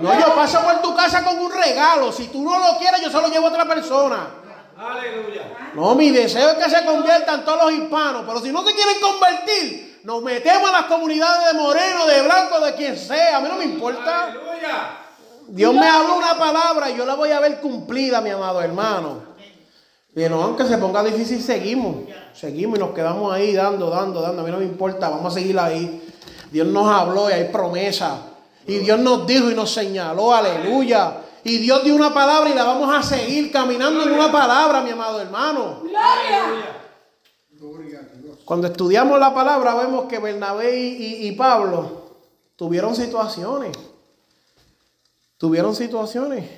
No, 0.00 0.18
yo 0.20 0.34
paso 0.34 0.60
por 0.62 0.82
tu 0.82 0.94
casa 0.94 1.24
con 1.24 1.38
un 1.38 1.50
regalo, 1.50 2.12
si 2.12 2.26
tú 2.28 2.42
no 2.42 2.58
lo 2.58 2.78
quieres, 2.78 3.00
yo 3.00 3.10
se 3.10 3.20
lo 3.20 3.28
llevo 3.28 3.46
a 3.46 3.50
otra 3.50 3.64
persona. 3.66 4.26
Aleluya. 4.78 5.70
No, 5.74 5.94
mi 5.94 6.10
deseo 6.10 6.50
es 6.50 6.56
que 6.64 6.68
se 6.70 6.84
conviertan 6.84 7.44
todos 7.44 7.62
los 7.62 7.72
hispanos, 7.72 8.24
pero 8.26 8.40
si 8.40 8.50
no 8.52 8.62
se 8.66 8.74
quieren 8.74 9.00
convertir, 9.00 9.91
nos 10.04 10.22
metemos 10.22 10.68
a 10.68 10.72
las 10.72 10.84
comunidades 10.84 11.52
de 11.52 11.60
moreno, 11.60 12.06
de 12.06 12.22
blanco, 12.22 12.60
de 12.60 12.74
quien 12.74 12.96
sea, 12.96 13.36
a 13.36 13.40
mí 13.40 13.48
no 13.48 13.56
me 13.56 13.64
importa. 13.64 14.24
Aleluya. 14.24 14.98
Dios 15.48 15.74
me 15.74 15.86
habló 15.86 16.16
una 16.16 16.38
palabra 16.38 16.90
y 16.90 16.96
yo 16.96 17.04
la 17.04 17.14
voy 17.14 17.30
a 17.30 17.40
ver 17.40 17.60
cumplida, 17.60 18.20
mi 18.20 18.30
amado 18.30 18.62
hermano. 18.62 19.32
No, 20.14 20.42
aunque 20.42 20.64
se 20.66 20.76
ponga 20.78 21.02
difícil, 21.02 21.42
seguimos. 21.42 22.08
Seguimos 22.34 22.78
y 22.78 22.80
nos 22.80 22.90
quedamos 22.90 23.32
ahí 23.32 23.54
dando, 23.54 23.88
dando, 23.90 24.20
dando. 24.20 24.42
A 24.42 24.44
mí 24.44 24.50
no 24.50 24.58
me 24.58 24.64
importa, 24.64 25.08
vamos 25.08 25.32
a 25.32 25.38
seguir 25.38 25.58
ahí. 25.58 26.02
Dios 26.50 26.66
nos 26.66 26.86
habló 26.86 27.30
y 27.30 27.32
hay 27.32 27.44
promesa. 27.44 28.26
Y 28.66 28.78
Dios 28.78 28.98
nos 28.98 29.26
dijo 29.26 29.50
y 29.50 29.54
nos 29.54 29.72
señaló, 29.72 30.32
aleluya. 30.32 31.18
Y 31.44 31.58
Dios 31.58 31.82
dio 31.82 31.94
una 31.94 32.12
palabra 32.12 32.50
y 32.50 32.54
la 32.54 32.64
vamos 32.64 32.94
a 32.94 33.02
seguir 33.02 33.50
caminando 33.50 34.02
en 34.04 34.12
una 34.12 34.30
palabra, 34.30 34.82
mi 34.82 34.90
amado 34.90 35.20
hermano. 35.20 35.80
Gloria. 35.82 36.80
Cuando 38.52 38.66
estudiamos 38.66 39.18
la 39.18 39.32
palabra 39.32 39.74
vemos 39.74 40.04
que 40.10 40.18
Bernabé 40.18 40.76
y, 40.78 41.32
Pablo 41.32 42.02
tuvieron 42.54 42.94
situaciones. 42.94 43.74
Tuvieron 45.38 45.74
situaciones. 45.74 46.50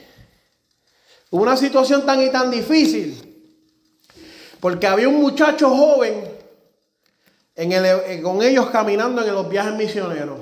Hubo 1.31 1.43
una 1.43 1.57
situación 1.57 2.05
tan 2.05 2.21
y 2.21 2.31
tan 2.31 2.51
difícil. 2.51 3.55
Porque 4.59 4.89
había 4.89 5.09
un 5.09 5.21
muchacho 5.21 5.71
joven 5.71 6.25
eh, 7.55 8.21
con 8.25 8.43
ellos 8.43 8.71
caminando 8.71 9.25
en 9.25 9.33
los 9.33 9.49
viajes 9.49 9.75
misioneros. 9.75 10.41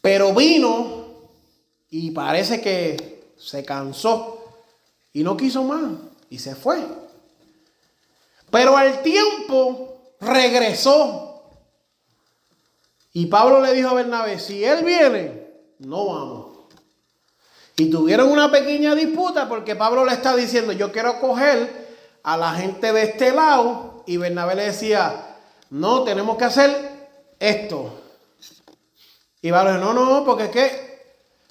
Pero 0.00 0.34
vino 0.34 1.04
y 1.90 2.10
parece 2.10 2.60
que 2.60 3.34
se 3.38 3.64
cansó 3.64 4.64
y 5.12 5.22
no 5.22 5.36
quiso 5.36 5.62
más 5.62 5.92
y 6.28 6.40
se 6.40 6.56
fue. 6.56 6.84
Pero 8.50 8.76
al 8.76 9.00
tiempo 9.00 9.93
regresó. 10.20 11.50
Y 13.12 13.26
Pablo 13.26 13.60
le 13.60 13.72
dijo 13.72 13.90
a 13.90 13.94
Bernabé, 13.94 14.38
si 14.38 14.64
él 14.64 14.84
viene, 14.84 15.46
no 15.78 16.06
vamos. 16.06 16.54
Y 17.76 17.90
tuvieron 17.90 18.30
una 18.30 18.50
pequeña 18.50 18.94
disputa 18.94 19.48
porque 19.48 19.76
Pablo 19.76 20.04
le 20.04 20.12
está 20.12 20.34
diciendo, 20.36 20.72
yo 20.72 20.92
quiero 20.92 21.20
coger 21.20 21.84
a 22.22 22.36
la 22.36 22.52
gente 22.54 22.92
de 22.92 23.02
este 23.02 23.32
lado. 23.32 24.02
Y 24.06 24.16
Bernabé 24.16 24.54
le 24.54 24.64
decía, 24.66 25.38
no, 25.70 26.04
tenemos 26.04 26.36
que 26.36 26.44
hacer 26.44 27.08
esto. 27.38 28.00
Y 29.42 29.50
Pablo 29.50 29.72
dijo, 29.74 29.92
no, 29.92 30.04
no, 30.04 30.24
porque 30.24 30.44
es 30.44 30.50
que... 30.50 30.94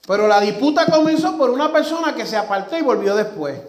Pero 0.05 0.27
la 0.27 0.41
disputa 0.41 0.85
comenzó 0.85 1.37
por 1.37 1.49
una 1.49 1.71
persona 1.71 2.13
que 2.13 2.25
se 2.25 2.35
apartó 2.35 2.77
y 2.77 2.81
volvió 2.81 3.15
después. 3.15 3.61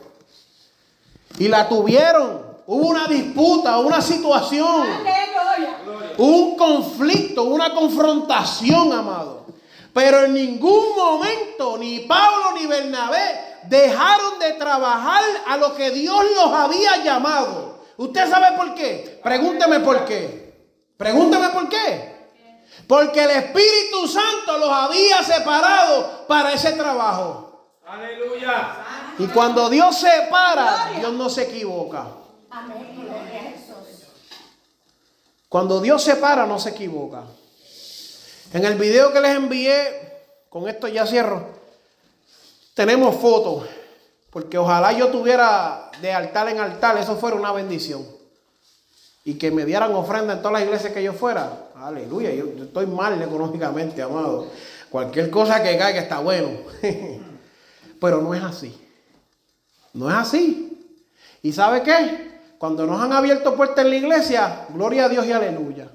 Y 1.39 1.49
la 1.49 1.69
tuvieron. 1.69 2.54
Hubo 2.67 2.89
una 2.89 3.07
disputa, 3.07 3.79
una 3.79 4.01
situación. 4.01 4.87
Aleluya. 4.89 6.15
Un 6.19 6.57
conflicto, 6.57 7.45
una 7.45 7.75
confrontación, 7.75 8.93
amado. 8.93 9.47
Pero 9.93 10.25
en 10.25 10.35
ningún 10.35 10.97
momento 10.97 11.77
ni 11.79 12.01
Pablo 12.01 12.53
ni 12.59 12.67
Bernabé 12.67 13.59
dejaron 13.69 14.39
de 14.39 14.53
trabajar 14.55 15.23
a 15.47 15.57
lo 15.57 15.75
que 15.75 15.91
Dios 15.91 16.25
los 16.35 16.53
había 16.53 17.03
llamado. 17.05 17.85
¿Usted 17.97 18.29
sabe 18.29 18.57
por 18.57 18.75
qué? 18.75 19.21
Pregúnteme 19.23 19.81
por 19.81 20.05
qué. 20.05 20.53
Pregúnteme 20.97 21.51
por 21.51 21.69
qué. 21.69 22.15
Porque 22.89 23.23
el 23.23 23.31
Espíritu 23.31 24.09
Santo 24.09 24.59
los 24.59 24.71
había 24.71 25.23
separado 25.23 26.27
para 26.27 26.53
ese 26.53 26.73
trabajo. 26.73 27.79
Aleluya. 27.87 28.77
Y 29.19 29.27
cuando 29.29 29.69
Dios 29.69 29.97
separa, 29.97 30.91
Dios 30.99 31.13
no 31.13 31.31
se 31.31 31.43
equivoca. 31.45 32.24
Cuando 35.49 35.81
Dios 35.81 36.03
separa, 36.03 36.47
no 36.47 36.59
se 36.59 36.71
equivoca. 36.71 37.23
En 38.53 38.65
el 38.65 38.75
video 38.77 39.13
que 39.13 39.21
les 39.21 39.37
envié, 39.37 39.77
con 40.49 40.69
esto 40.69 40.89
ya 40.89 41.07
cierro, 41.07 41.47
tenemos 42.75 43.17
fotos. 43.17 43.65
Porque 44.31 44.59
ojalá 44.59 44.93
yo 44.93 45.09
tuviera 45.09 45.93
de 46.01 46.13
altar 46.13 46.49
en 46.49 46.59
altar, 46.59 46.99
eso 46.99 47.17
fuera 47.17 47.37
una 47.37 47.53
bendición. 47.53 48.05
Y 49.25 49.35
que 49.35 49.53
me 49.53 49.65
dieran 49.65 49.95
ofrenda 49.95 50.33
en 50.33 50.41
todas 50.41 50.55
las 50.55 50.63
iglesias 50.63 50.93
que 50.93 51.03
yo 51.03 51.13
fuera. 51.13 51.71
Aleluya, 51.77 52.33
yo 52.33 52.47
estoy 52.65 52.87
mal 52.87 53.23
económicamente, 53.23 54.03
amado. 54.03 54.49
Cualquier 54.91 55.31
cosa 55.31 55.63
que 55.63 55.79
caiga 55.79 56.01
está 56.01 56.19
bueno. 56.19 56.51
Pero 58.01 58.21
no 58.21 58.35
es 58.35 58.43
así. 58.43 58.77
No 59.93 60.11
es 60.11 60.17
así. 60.17 60.99
¿Y 61.43 61.53
sabe 61.53 61.85
qué? 61.85 62.34
Cuando 62.65 62.87
nos 62.87 62.99
han 62.99 63.13
abierto 63.13 63.55
puertas 63.55 63.85
en 63.85 63.91
la 63.91 63.97
iglesia, 63.97 64.65
gloria 64.71 65.05
a 65.05 65.09
Dios 65.11 65.27
y 65.27 65.33
aleluya. 65.33 65.87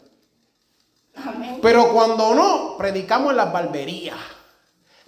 Amén. 1.15 1.57
Pero 1.63 1.91
cuando 1.91 2.35
no, 2.35 2.75
predicamos 2.77 3.31
en 3.31 3.37
las 3.37 3.51
barberías, 3.51 4.19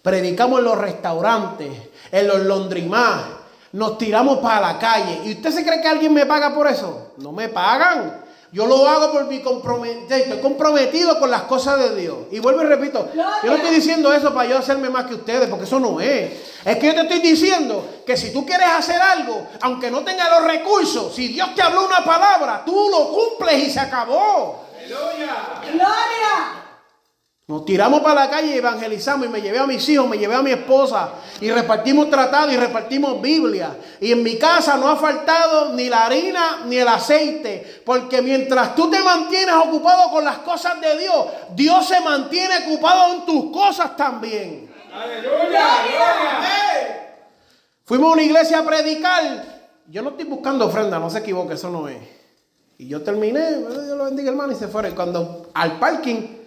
predicamos 0.02 0.58
en 0.58 0.66
los 0.66 0.76
restaurantes, 0.80 1.72
en 2.12 2.28
los 2.28 2.40
laundromás, 2.40 3.26
nos 3.74 3.96
tiramos 4.00 4.40
para 4.40 4.60
la 4.60 4.80
calle. 4.80 5.22
¿Y 5.26 5.34
usted 5.34 5.52
se 5.52 5.64
cree 5.64 5.80
que 5.80 5.88
alguien 5.88 6.16
me 6.16 6.26
paga 6.26 6.52
por 6.52 6.66
eso? 6.66 7.14
No 7.18 7.32
me 7.32 7.48
pagan. 7.50 8.26
Yo 8.52 8.66
lo 8.66 8.86
hago 8.88 9.14
por 9.14 9.26
mi 9.28 9.42
compromiso. 9.42 10.00
Estoy 10.10 10.40
comprometido 10.40 11.18
con 11.20 11.32
las 11.32 11.44
cosas 11.44 11.80
de 11.80 11.96
Dios. 11.96 12.18
Y 12.32 12.40
vuelvo 12.40 12.64
y 12.64 12.66
repito, 12.66 13.10
yo 13.16 13.50
no 13.50 13.56
estoy 13.56 13.74
diciendo 13.74 14.12
eso 14.12 14.34
para 14.34 14.50
yo 14.50 14.58
hacerme 14.58 14.90
más 14.90 15.06
que 15.06 15.16
ustedes, 15.16 15.48
porque 15.48 15.64
eso 15.64 15.80
no 15.80 16.02
es. 16.02 16.32
Es 16.66 16.78
que 16.78 16.88
yo 16.88 16.94
te 16.94 17.02
estoy 17.02 17.20
diciendo 17.20 17.88
que 18.06 18.18
si 18.18 18.34
tú 18.34 18.46
quieres 18.46 18.68
hacer 18.68 19.02
algo, 19.02 19.48
aunque 19.62 19.90
no 19.90 20.02
tengas 20.04 20.30
los 20.30 20.44
recursos, 20.44 21.16
si 21.16 21.30
Dios 21.30 21.56
te 21.56 21.62
habló 21.62 21.86
una 21.86 22.04
palabra, 22.04 22.64
tú 22.66 22.90
lo 22.90 23.10
cumples 23.10 23.68
y 23.68 23.72
se 23.72 23.80
acabó. 23.80 24.66
Aleluya. 24.78 25.36
Gloria. 25.72 26.61
Nos 27.52 27.66
tiramos 27.66 28.00
para 28.00 28.16
la 28.16 28.30
calle 28.30 28.56
y 28.56 28.60
evangelizamos 28.60 29.26
y 29.26 29.30
me 29.30 29.42
llevé 29.42 29.60
a 29.60 29.68
mis 29.68 29.90
hijos, 29.90 30.08
me 30.08 30.18
llevé 30.18 30.36
a 30.36 30.42
mi 30.42 30.52
esposa 30.52 31.16
y 31.42 31.52
repartimos 31.52 32.10
tratados 32.10 32.54
y 32.54 32.56
repartimos 32.56 33.22
Biblia. 33.22 33.76
Y 34.00 34.14
en 34.14 34.24
mi 34.24 34.38
casa 34.38 34.78
no 34.78 34.88
ha 34.88 34.96
faltado 34.96 35.74
ni 35.74 35.90
la 35.90 36.06
harina 36.06 36.62
ni 36.66 36.78
el 36.78 36.88
aceite, 36.88 37.82
porque 37.86 38.22
mientras 38.22 38.74
tú 38.74 38.90
te 38.90 39.02
mantienes 39.02 39.54
ocupado 39.54 40.10
con 40.12 40.24
las 40.24 40.38
cosas 40.38 40.80
de 40.80 40.98
Dios, 40.98 41.26
Dios 41.54 41.86
se 41.86 42.00
mantiene 42.00 42.56
ocupado 42.66 43.16
en 43.16 43.26
tus 43.26 43.52
cosas 43.52 43.98
también. 43.98 44.74
Aleluya. 44.94 45.68
Fuimos 47.84 48.12
a 48.12 48.14
una 48.14 48.24
iglesia 48.24 48.60
a 48.60 48.64
predicar. 48.64 49.44
Yo 49.88 50.02
no 50.02 50.12
estoy 50.12 50.24
buscando 50.24 50.68
ofrenda, 50.68 51.00
no 51.00 51.10
se 51.10 51.20
equivoque, 51.20 51.56
eso 51.56 51.70
no 51.70 51.90
es. 51.90 52.00
Y 52.78 52.88
yo 52.88 53.02
terminé, 53.02 53.58
Dios 53.58 53.98
lo 53.98 54.06
bendiga 54.06 54.30
hermano, 54.30 54.54
y 54.54 54.56
se 54.56 54.70
fueron. 54.70 54.94
Y 54.94 54.96
cuando 54.96 55.50
al 55.54 55.80
parking, 55.80 56.40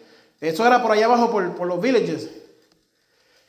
eso 0.49 0.67
era 0.67 0.83
por 0.83 0.93
allá 0.93 1.07
abajo, 1.07 1.31
por, 1.31 1.55
por 1.55 1.67
los 1.67 1.81
villages, 1.81 2.29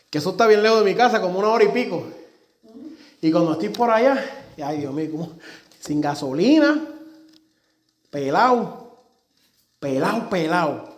que 0.09 0.17
eso 0.19 0.31
está 0.31 0.47
bien 0.47 0.63
lejos 0.63 0.79
de 0.79 0.85
mi 0.91 0.95
casa, 0.95 1.21
como 1.21 1.39
una 1.39 1.49
hora 1.49 1.63
y 1.63 1.69
pico. 1.69 2.03
Y 3.21 3.31
cuando 3.31 3.53
estoy 3.53 3.69
por 3.69 3.89
allá, 3.89 4.23
ay 4.63 4.79
Dios 4.79 4.93
mío, 4.93 5.09
como 5.11 5.31
sin 5.79 5.99
gasolina, 6.01 6.85
pelado, 8.09 8.97
pelado, 9.79 10.29
pelado. 10.29 10.95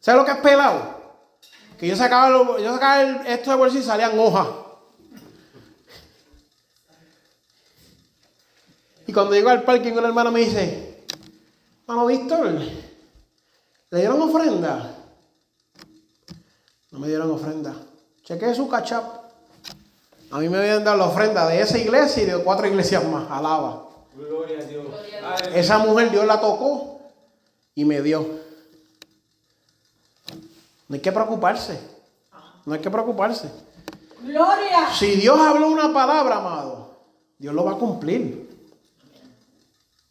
¿Sabes 0.00 0.20
lo 0.20 0.24
que 0.26 0.32
es 0.32 0.38
pelado? 0.38 0.98
Que 1.78 1.86
yo 1.86 1.96
sacaba, 1.96 2.28
lo- 2.30 2.58
yo 2.58 2.72
sacaba 2.72 3.02
el- 3.02 3.26
esto 3.26 3.50
de 3.50 3.56
bolsillo 3.56 3.82
y 3.82 3.86
salían 3.86 4.18
hojas. 4.18 4.46
Y 9.06 9.12
cuando 9.12 9.32
llego 9.34 9.48
al 9.48 9.62
parking, 9.62 9.92
una 9.92 10.08
hermana 10.08 10.30
me 10.30 10.40
dice, 10.40 11.04
hermano 11.86 12.06
Víctor, 12.06 12.50
¿le 13.90 13.98
dieron 13.98 14.20
ofrenda? 14.20 14.94
No 16.98 17.02
me 17.02 17.10
dieron 17.10 17.30
ofrenda. 17.30 17.76
Chequé 18.24 18.52
su 18.56 18.68
cachap. 18.68 19.04
A 20.32 20.38
mí 20.40 20.48
me 20.48 20.58
habían 20.58 20.82
dado 20.82 20.96
la 20.96 21.04
ofrenda 21.04 21.46
de 21.46 21.60
esa 21.60 21.78
iglesia 21.78 22.24
y 22.24 22.26
de 22.26 22.38
cuatro 22.38 22.66
iglesias 22.66 23.04
más. 23.04 23.30
Alaba. 23.30 23.84
Gloria 24.16 24.58
a 24.58 24.64
Dios. 24.64 24.86
Esa 25.54 25.78
mujer 25.78 26.10
Dios 26.10 26.26
la 26.26 26.40
tocó 26.40 27.00
y 27.76 27.84
me 27.84 28.02
dio. 28.02 28.26
No 30.88 30.94
hay 30.96 31.00
que 31.00 31.12
preocuparse. 31.12 31.78
No 32.66 32.74
hay 32.74 32.80
que 32.80 32.90
preocuparse. 32.90 33.48
Gloria. 34.20 34.88
Si 34.92 35.14
Dios 35.14 35.38
habló 35.38 35.68
una 35.68 35.92
palabra, 35.92 36.38
amado, 36.38 36.96
Dios 37.38 37.54
lo 37.54 37.64
va 37.64 37.74
a 37.74 37.76
cumplir. 37.76 38.58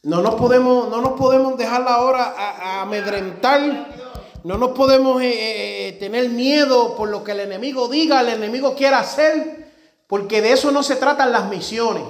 No 0.04 0.22
nos 0.22 0.36
podemos, 0.36 0.88
no 0.88 1.02
nos 1.02 1.20
podemos 1.20 1.58
dejar 1.58 1.82
la 1.82 2.02
hora 2.02 2.34
a, 2.38 2.50
a 2.52 2.82
amedrentar. 2.84 3.97
No 4.44 4.58
nos 4.58 4.72
podemos 4.72 5.22
eh, 5.22 5.90
eh, 5.90 5.94
tener 5.94 6.30
miedo 6.30 6.96
por 6.96 7.10
lo 7.10 7.24
que 7.24 7.34
el 7.34 7.42
enemigo 7.42 7.88
diga, 7.88 8.22
el 8.22 8.30
enemigo 8.30 8.76
quiera 8.76 9.00
hacer, 9.00 9.72
porque 10.08 10.42
de 10.42 10.54
eso 10.54 10.72
no 10.72 10.84
se 10.84 10.96
tratan 10.96 11.32
las 11.32 11.50
misiones. 11.50 12.04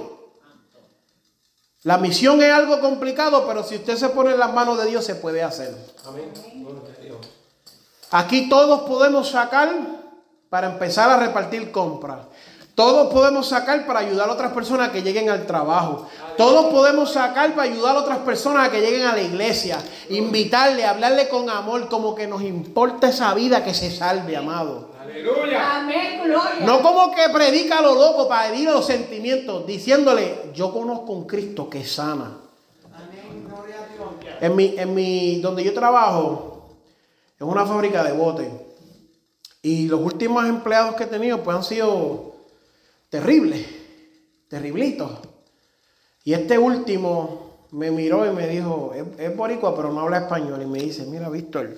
La 1.82 1.96
misión 1.98 2.42
es 2.42 2.52
algo 2.52 2.80
complicado, 2.80 3.46
pero 3.46 3.62
si 3.62 3.76
usted 3.76 3.96
se 3.96 4.08
pone 4.10 4.32
en 4.32 4.38
las 4.38 4.52
manos 4.52 4.78
de 4.78 4.86
Dios, 4.86 5.04
se 5.04 5.14
puede 5.14 5.42
hacer. 5.42 5.74
Amén. 6.06 6.32
Aquí 8.10 8.48
todos 8.48 8.82
podemos 8.82 9.28
sacar 9.28 9.70
para 10.48 10.72
empezar 10.72 11.10
a 11.10 11.18
repartir 11.18 11.70
compras. 11.70 12.26
Todos 12.78 13.12
podemos 13.12 13.48
sacar 13.48 13.84
para 13.86 13.98
ayudar 13.98 14.28
a 14.28 14.32
otras 14.34 14.52
personas 14.52 14.90
que 14.90 15.02
lleguen 15.02 15.28
al 15.30 15.46
trabajo. 15.46 16.06
Todos 16.36 16.66
podemos 16.66 17.12
sacar 17.12 17.52
para 17.56 17.68
ayudar 17.68 17.96
a 17.96 17.98
otras 17.98 18.18
personas 18.18 18.68
que 18.68 18.80
lleguen 18.80 19.04
a 19.04 19.16
la 19.16 19.20
iglesia. 19.20 19.78
Invitarle, 20.10 20.84
hablarle 20.84 21.28
con 21.28 21.50
amor, 21.50 21.88
como 21.88 22.14
que 22.14 22.28
nos 22.28 22.40
importa 22.40 23.08
esa 23.08 23.34
vida 23.34 23.64
que 23.64 23.74
se 23.74 23.90
salve, 23.90 24.36
amado. 24.36 24.92
Aleluya. 25.00 25.78
Amén. 25.78 26.20
Gloria. 26.22 26.64
No 26.64 26.80
como 26.80 27.12
que 27.12 27.28
predica 27.30 27.78
a 27.78 27.82
lo 27.82 27.96
loco 27.96 28.28
para 28.28 28.46
herir 28.46 28.70
los 28.70 28.86
sentimientos, 28.86 29.66
diciéndole, 29.66 30.52
yo 30.54 30.72
conozco 30.72 31.10
un 31.10 31.26
Cristo 31.26 31.68
que 31.68 31.84
sana. 31.84 32.38
En 34.40 34.54
mi, 34.54 34.76
en 34.78 34.94
mi, 34.94 35.40
donde 35.40 35.64
yo 35.64 35.74
trabajo, 35.74 36.76
es 37.36 37.42
una 37.44 37.66
fábrica 37.66 38.04
de 38.04 38.12
botes. 38.12 38.48
Y 39.62 39.88
los 39.88 39.98
últimos 40.00 40.46
empleados 40.46 40.94
que 40.94 41.02
he 41.02 41.08
tenido, 41.08 41.42
pues 41.42 41.56
han 41.56 41.64
sido 41.64 42.37
terribles, 43.08 43.66
terriblitos. 44.48 45.18
Y 46.24 46.34
este 46.34 46.58
último 46.58 47.66
me 47.70 47.90
miró 47.90 48.30
y 48.30 48.34
me 48.34 48.46
dijo, 48.46 48.92
es, 48.94 49.04
es 49.18 49.36
boricua, 49.36 49.74
pero 49.74 49.92
no 49.92 50.00
habla 50.00 50.18
español. 50.18 50.62
Y 50.62 50.66
me 50.66 50.80
dice, 50.80 51.06
mira, 51.06 51.28
Víctor, 51.28 51.76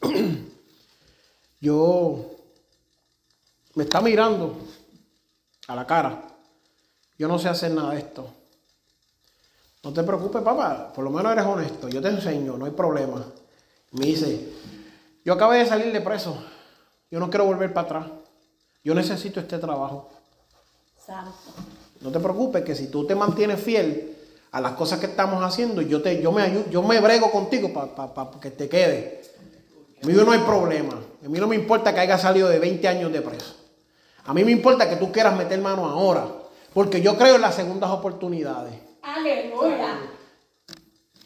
yo 1.60 2.30
me 3.74 3.84
está 3.84 4.00
mirando 4.00 4.56
a 5.68 5.76
la 5.76 5.86
cara. 5.86 6.22
Yo 7.18 7.28
no 7.28 7.38
sé 7.38 7.48
hacer 7.48 7.70
nada 7.72 7.92
de 7.92 8.00
esto. 8.00 8.34
No 9.82 9.92
te 9.92 10.02
preocupes, 10.02 10.42
papá. 10.42 10.92
Por 10.92 11.04
lo 11.04 11.10
menos 11.10 11.32
eres 11.32 11.44
honesto. 11.44 11.88
Yo 11.88 12.02
te 12.02 12.08
enseño, 12.08 12.56
no 12.56 12.66
hay 12.66 12.72
problema. 12.72 13.24
Me 13.92 14.06
dice, 14.06 14.52
yo 15.24 15.34
acabé 15.34 15.58
de 15.58 15.66
salir 15.66 15.92
de 15.92 16.00
preso. 16.00 16.36
Yo 17.10 17.18
no 17.18 17.30
quiero 17.30 17.44
volver 17.44 17.72
para 17.72 17.86
atrás. 17.86 18.19
Yo 18.82 18.94
necesito 18.94 19.40
este 19.40 19.58
trabajo. 19.58 20.08
Santo. 21.04 21.32
No 22.00 22.10
te 22.10 22.18
preocupes 22.18 22.64
que 22.64 22.74
si 22.74 22.88
tú 22.88 23.06
te 23.06 23.14
mantienes 23.14 23.60
fiel 23.60 24.16
a 24.52 24.60
las 24.60 24.72
cosas 24.72 24.98
que 24.98 25.06
estamos 25.06 25.44
haciendo, 25.44 25.82
yo 25.82 26.00
te, 26.00 26.20
yo 26.22 26.32
me 26.32 26.42
ayudo, 26.42 26.64
yo 26.70 26.82
me 26.82 26.98
brego 27.00 27.30
contigo 27.30 27.72
para 27.72 28.30
que 28.40 28.50
te 28.50 28.68
quede. 28.68 29.22
A 30.02 30.06
mí 30.06 30.14
no 30.14 30.32
hay 30.32 30.40
problema. 30.40 30.94
A 30.94 31.28
mí 31.28 31.38
no 31.38 31.46
me 31.46 31.56
importa 31.56 31.92
que 31.92 32.00
haya 32.00 32.16
salido 32.16 32.48
de 32.48 32.58
20 32.58 32.88
años 32.88 33.12
de 33.12 33.20
preso. 33.20 33.54
A 34.24 34.32
mí 34.32 34.44
me 34.44 34.52
importa 34.52 34.88
que 34.88 34.96
tú 34.96 35.12
quieras 35.12 35.36
meter 35.36 35.60
mano 35.60 35.84
ahora. 35.86 36.26
Porque 36.72 37.02
yo 37.02 37.16
creo 37.18 37.34
en 37.34 37.42
las 37.42 37.54
segundas 37.54 37.90
oportunidades. 37.90 38.74
Aleluya. 39.02 39.98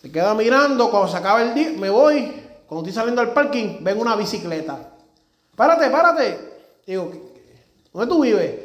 Se 0.01 0.11
queda 0.11 0.35
mirando, 0.35 0.91
cuando 0.91 1.09
se 1.09 1.17
acaba 1.17 1.43
el 1.43 1.55
día, 1.55 1.73
me 1.79 1.91
voy. 1.91 2.43
Cuando 2.67 2.89
estoy 2.89 2.93
saliendo 2.93 3.21
al 3.21 3.33
parking, 3.33 3.79
ven 3.83 4.01
una 4.01 4.17
bicicleta. 4.17 4.91
Párate, 5.55 5.89
párate. 5.91 6.55
Digo, 6.87 7.13
¿dónde 7.95 8.15
tú 8.15 8.21
vives? 8.21 8.61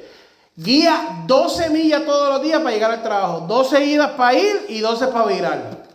Guía 0.58 1.24
12 1.26 1.70
millas 1.70 2.04
todos 2.06 2.34
los 2.34 2.44
días 2.44 2.60
para 2.60 2.72
llegar 2.72 2.92
al 2.92 3.02
trabajo. 3.02 3.46
12 3.48 3.86
idas 3.86 4.12
para 4.12 4.34
ir 4.34 4.66
y 4.68 4.80
12 4.80 5.08
para 5.08 5.26
virar. 5.26 5.86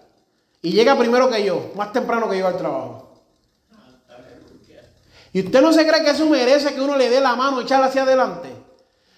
Y 0.63 0.73
llega 0.73 0.97
primero 0.97 1.29
que 1.29 1.45
yo, 1.45 1.73
más 1.77 1.93
temprano 1.93 2.31
que 2.31 2.39
yo 2.39 2.47
al 2.47 2.57
trabajo. 2.57 3.21
¿Y 5.35 5.45
usted 5.45 5.61
no 5.61 5.73
se 5.73 5.87
cree 5.87 6.03
que 6.03 6.11
eso 6.11 6.25
merece 6.27 6.73
que 6.75 6.81
uno 6.81 6.97
le 6.97 7.11
dé 7.11 7.21
la 7.21 7.35
mano 7.35 7.61
y 7.61 7.65
echarla 7.65 7.87
hacia 7.87 8.05
adelante? 8.05 8.49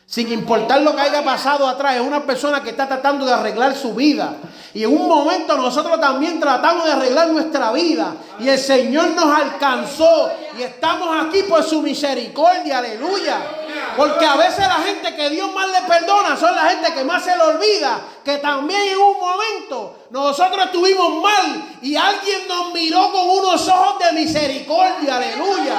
Sin 0.07 0.33
importar 0.33 0.83
lo 0.83 0.97
que 0.97 1.03
haya 1.03 1.25
pasado 1.25 1.69
atrás, 1.69 1.97
es 1.97 2.01
una 2.01 2.25
persona 2.25 2.62
que 2.62 2.71
está 2.71 2.89
tratando 2.89 3.27
de 3.27 3.33
arreglar 3.33 3.77
su 3.77 3.95
vida. 3.95 4.37
Y 4.73 4.85
en 4.85 4.91
un 4.91 5.07
momento 5.09 5.57
nosotros 5.57 6.01
también 6.01 6.41
tratamos 6.41 6.87
de 6.87 6.93
arreglar 6.93 7.29
nuestra 7.29 7.71
vida. 7.73 8.14
Y 8.41 8.49
el 8.49 8.59
Señor 8.59 9.11
nos 9.11 9.27
alcanzó. 9.27 10.31
Y 10.59 10.62
estamos 10.62 11.27
aquí 11.27 11.43
por 11.43 11.62
su 11.62 11.83
misericordia, 11.83 12.79
aleluya. 12.79 13.66
Porque 13.97 14.24
a 14.24 14.37
veces 14.37 14.61
la 14.61 14.76
gente 14.76 15.14
que 15.14 15.30
Dios 15.30 15.53
más 15.53 15.68
le 15.68 15.82
perdona 15.82 16.37
son 16.37 16.55
la 16.55 16.70
gente 16.70 16.93
que 16.95 17.05
más 17.05 17.24
se 17.24 17.37
le 17.37 17.43
olvida. 17.43 18.01
Que 18.24 18.39
también 18.39 18.80
en 18.89 18.99
un 18.99 19.18
momento 19.18 19.97
nosotros 20.11 20.66
estuvimos 20.66 21.22
mal. 21.22 21.78
Y 21.82 21.97
alguien 21.97 22.49
nos 22.49 22.72
miró 22.72 23.12
con 23.12 23.28
unos 23.28 23.68
ojos 23.68 23.99
de 23.99 24.12
misericordia, 24.12 25.16
aleluya. 25.16 25.74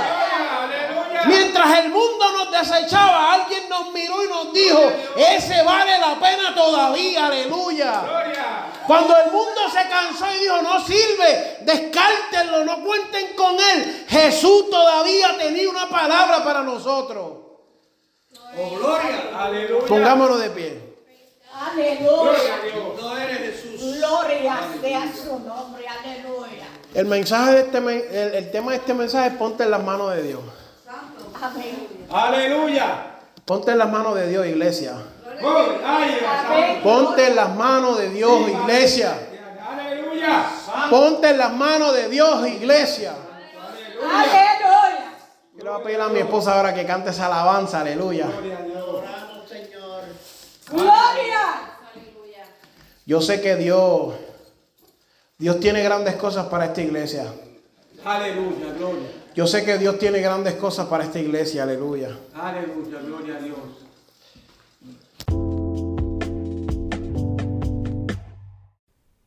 Mientras 1.26 1.80
el 1.80 1.90
mundo 1.90 2.32
nos 2.32 2.52
desechaba, 2.52 3.34
alguien 3.34 3.68
nos 3.70 3.92
miró 3.92 4.24
y 4.24 4.28
nos 4.28 4.54
dijo, 4.54 4.92
ese 5.16 5.64
vale 5.64 5.98
la 5.98 6.16
pena 6.20 6.54
todavía, 6.56 7.26
aleluya. 7.26 8.04
Cuando 8.86 9.18
el 9.18 9.32
mundo 9.32 9.62
se 9.72 9.90
cansó 9.90 10.26
y 10.34 10.44
dijo, 10.44 10.62
no 10.62 10.80
sirve, 10.86 11.58
descártenlo, 11.62 12.64
no 12.64 12.84
cuenten 12.84 13.36
con 13.36 13.56
él, 13.56 14.06
Jesús 14.08 14.70
todavía 14.70 15.38
tenía 15.38 15.70
una 15.70 15.90
palabra 15.90 16.44
para 16.44 16.62
nosotros. 16.62 17.37
Oh, 18.56 18.70
gloria. 18.78 19.32
Aleluya. 19.36 19.86
Pongámonos 19.88 20.40
de 20.42 20.50
pie. 20.52 20.82
Gloria 21.52 21.92
Aleluya. 21.98 22.56
a 22.56 22.66
Dios. 22.66 23.02
No 23.02 23.18
eres 23.18 23.40
Jesús. 23.40 23.98
Gloria 23.98 24.60
sea 24.82 25.12
su 25.14 25.40
nombre. 25.40 25.86
Aleluya. 25.88 26.68
El 26.94 27.06
mensaje 27.06 27.52
de 27.52 27.60
este, 27.62 27.78
el, 27.78 28.36
el 28.36 28.52
tema 28.52 28.72
de 28.72 28.78
este 28.78 28.94
mensaje 28.94 29.30
es 29.30 29.34
ponte 29.36 29.64
en 29.64 29.72
las 29.72 29.84
manos 29.84 30.16
de 30.16 30.24
Dios. 30.24 30.42
Amén. 31.42 31.88
Aleluya. 32.12 33.14
Ponte 33.46 33.72
en 33.72 33.78
las 33.78 33.90
manos 33.90 34.16
de 34.16 34.28
Dios, 34.28 34.46
iglesia. 34.46 34.94
Ponte 36.84 37.28
en 37.28 37.36
las 37.36 37.56
manos 37.56 37.98
de 37.98 38.10
Dios, 38.10 38.50
iglesia. 38.50 39.14
Aleluya. 39.70 40.46
Aleluya. 40.46 40.90
Ponte 40.90 41.30
en 41.30 41.38
las 41.38 41.54
manos 41.54 41.94
de 41.94 42.10
Dios, 42.10 42.48
iglesia. 42.48 43.14
Aleluya. 44.02 44.47
Yo 45.68 45.74
le 45.74 45.80
voy 45.80 45.82
a 45.82 45.84
pedir 45.84 46.02
a 46.02 46.08
mi 46.08 46.20
esposa 46.20 46.56
ahora 46.56 46.74
que 46.74 46.86
cante 46.86 47.10
esa 47.10 47.26
alabanza, 47.26 47.82
aleluya. 47.82 48.30
Gloria. 50.72 51.44
Yo 53.06 53.20
sé 53.20 53.42
que 53.42 53.58
Dios, 53.58 54.14
Dios 55.38 55.60
tiene 55.60 55.84
grandes 55.84 56.16
cosas 56.16 56.46
para 56.46 56.68
esta 56.68 56.82
iglesia. 56.82 57.34
Aleluya, 58.06 58.74
gloria. 58.78 59.10
Yo 59.36 59.46
sé 59.46 59.66
que 59.66 59.78
Dios 59.78 60.00
tiene 60.00 60.22
grandes 60.22 60.54
cosas 60.54 60.88
para 60.88 61.04
esta 61.04 61.20
iglesia, 61.20 61.64
aleluya. 61.64 62.18
Aleluya, 62.34 63.00
gloria 63.02 63.36
a 63.36 63.40
Dios. 63.40 63.87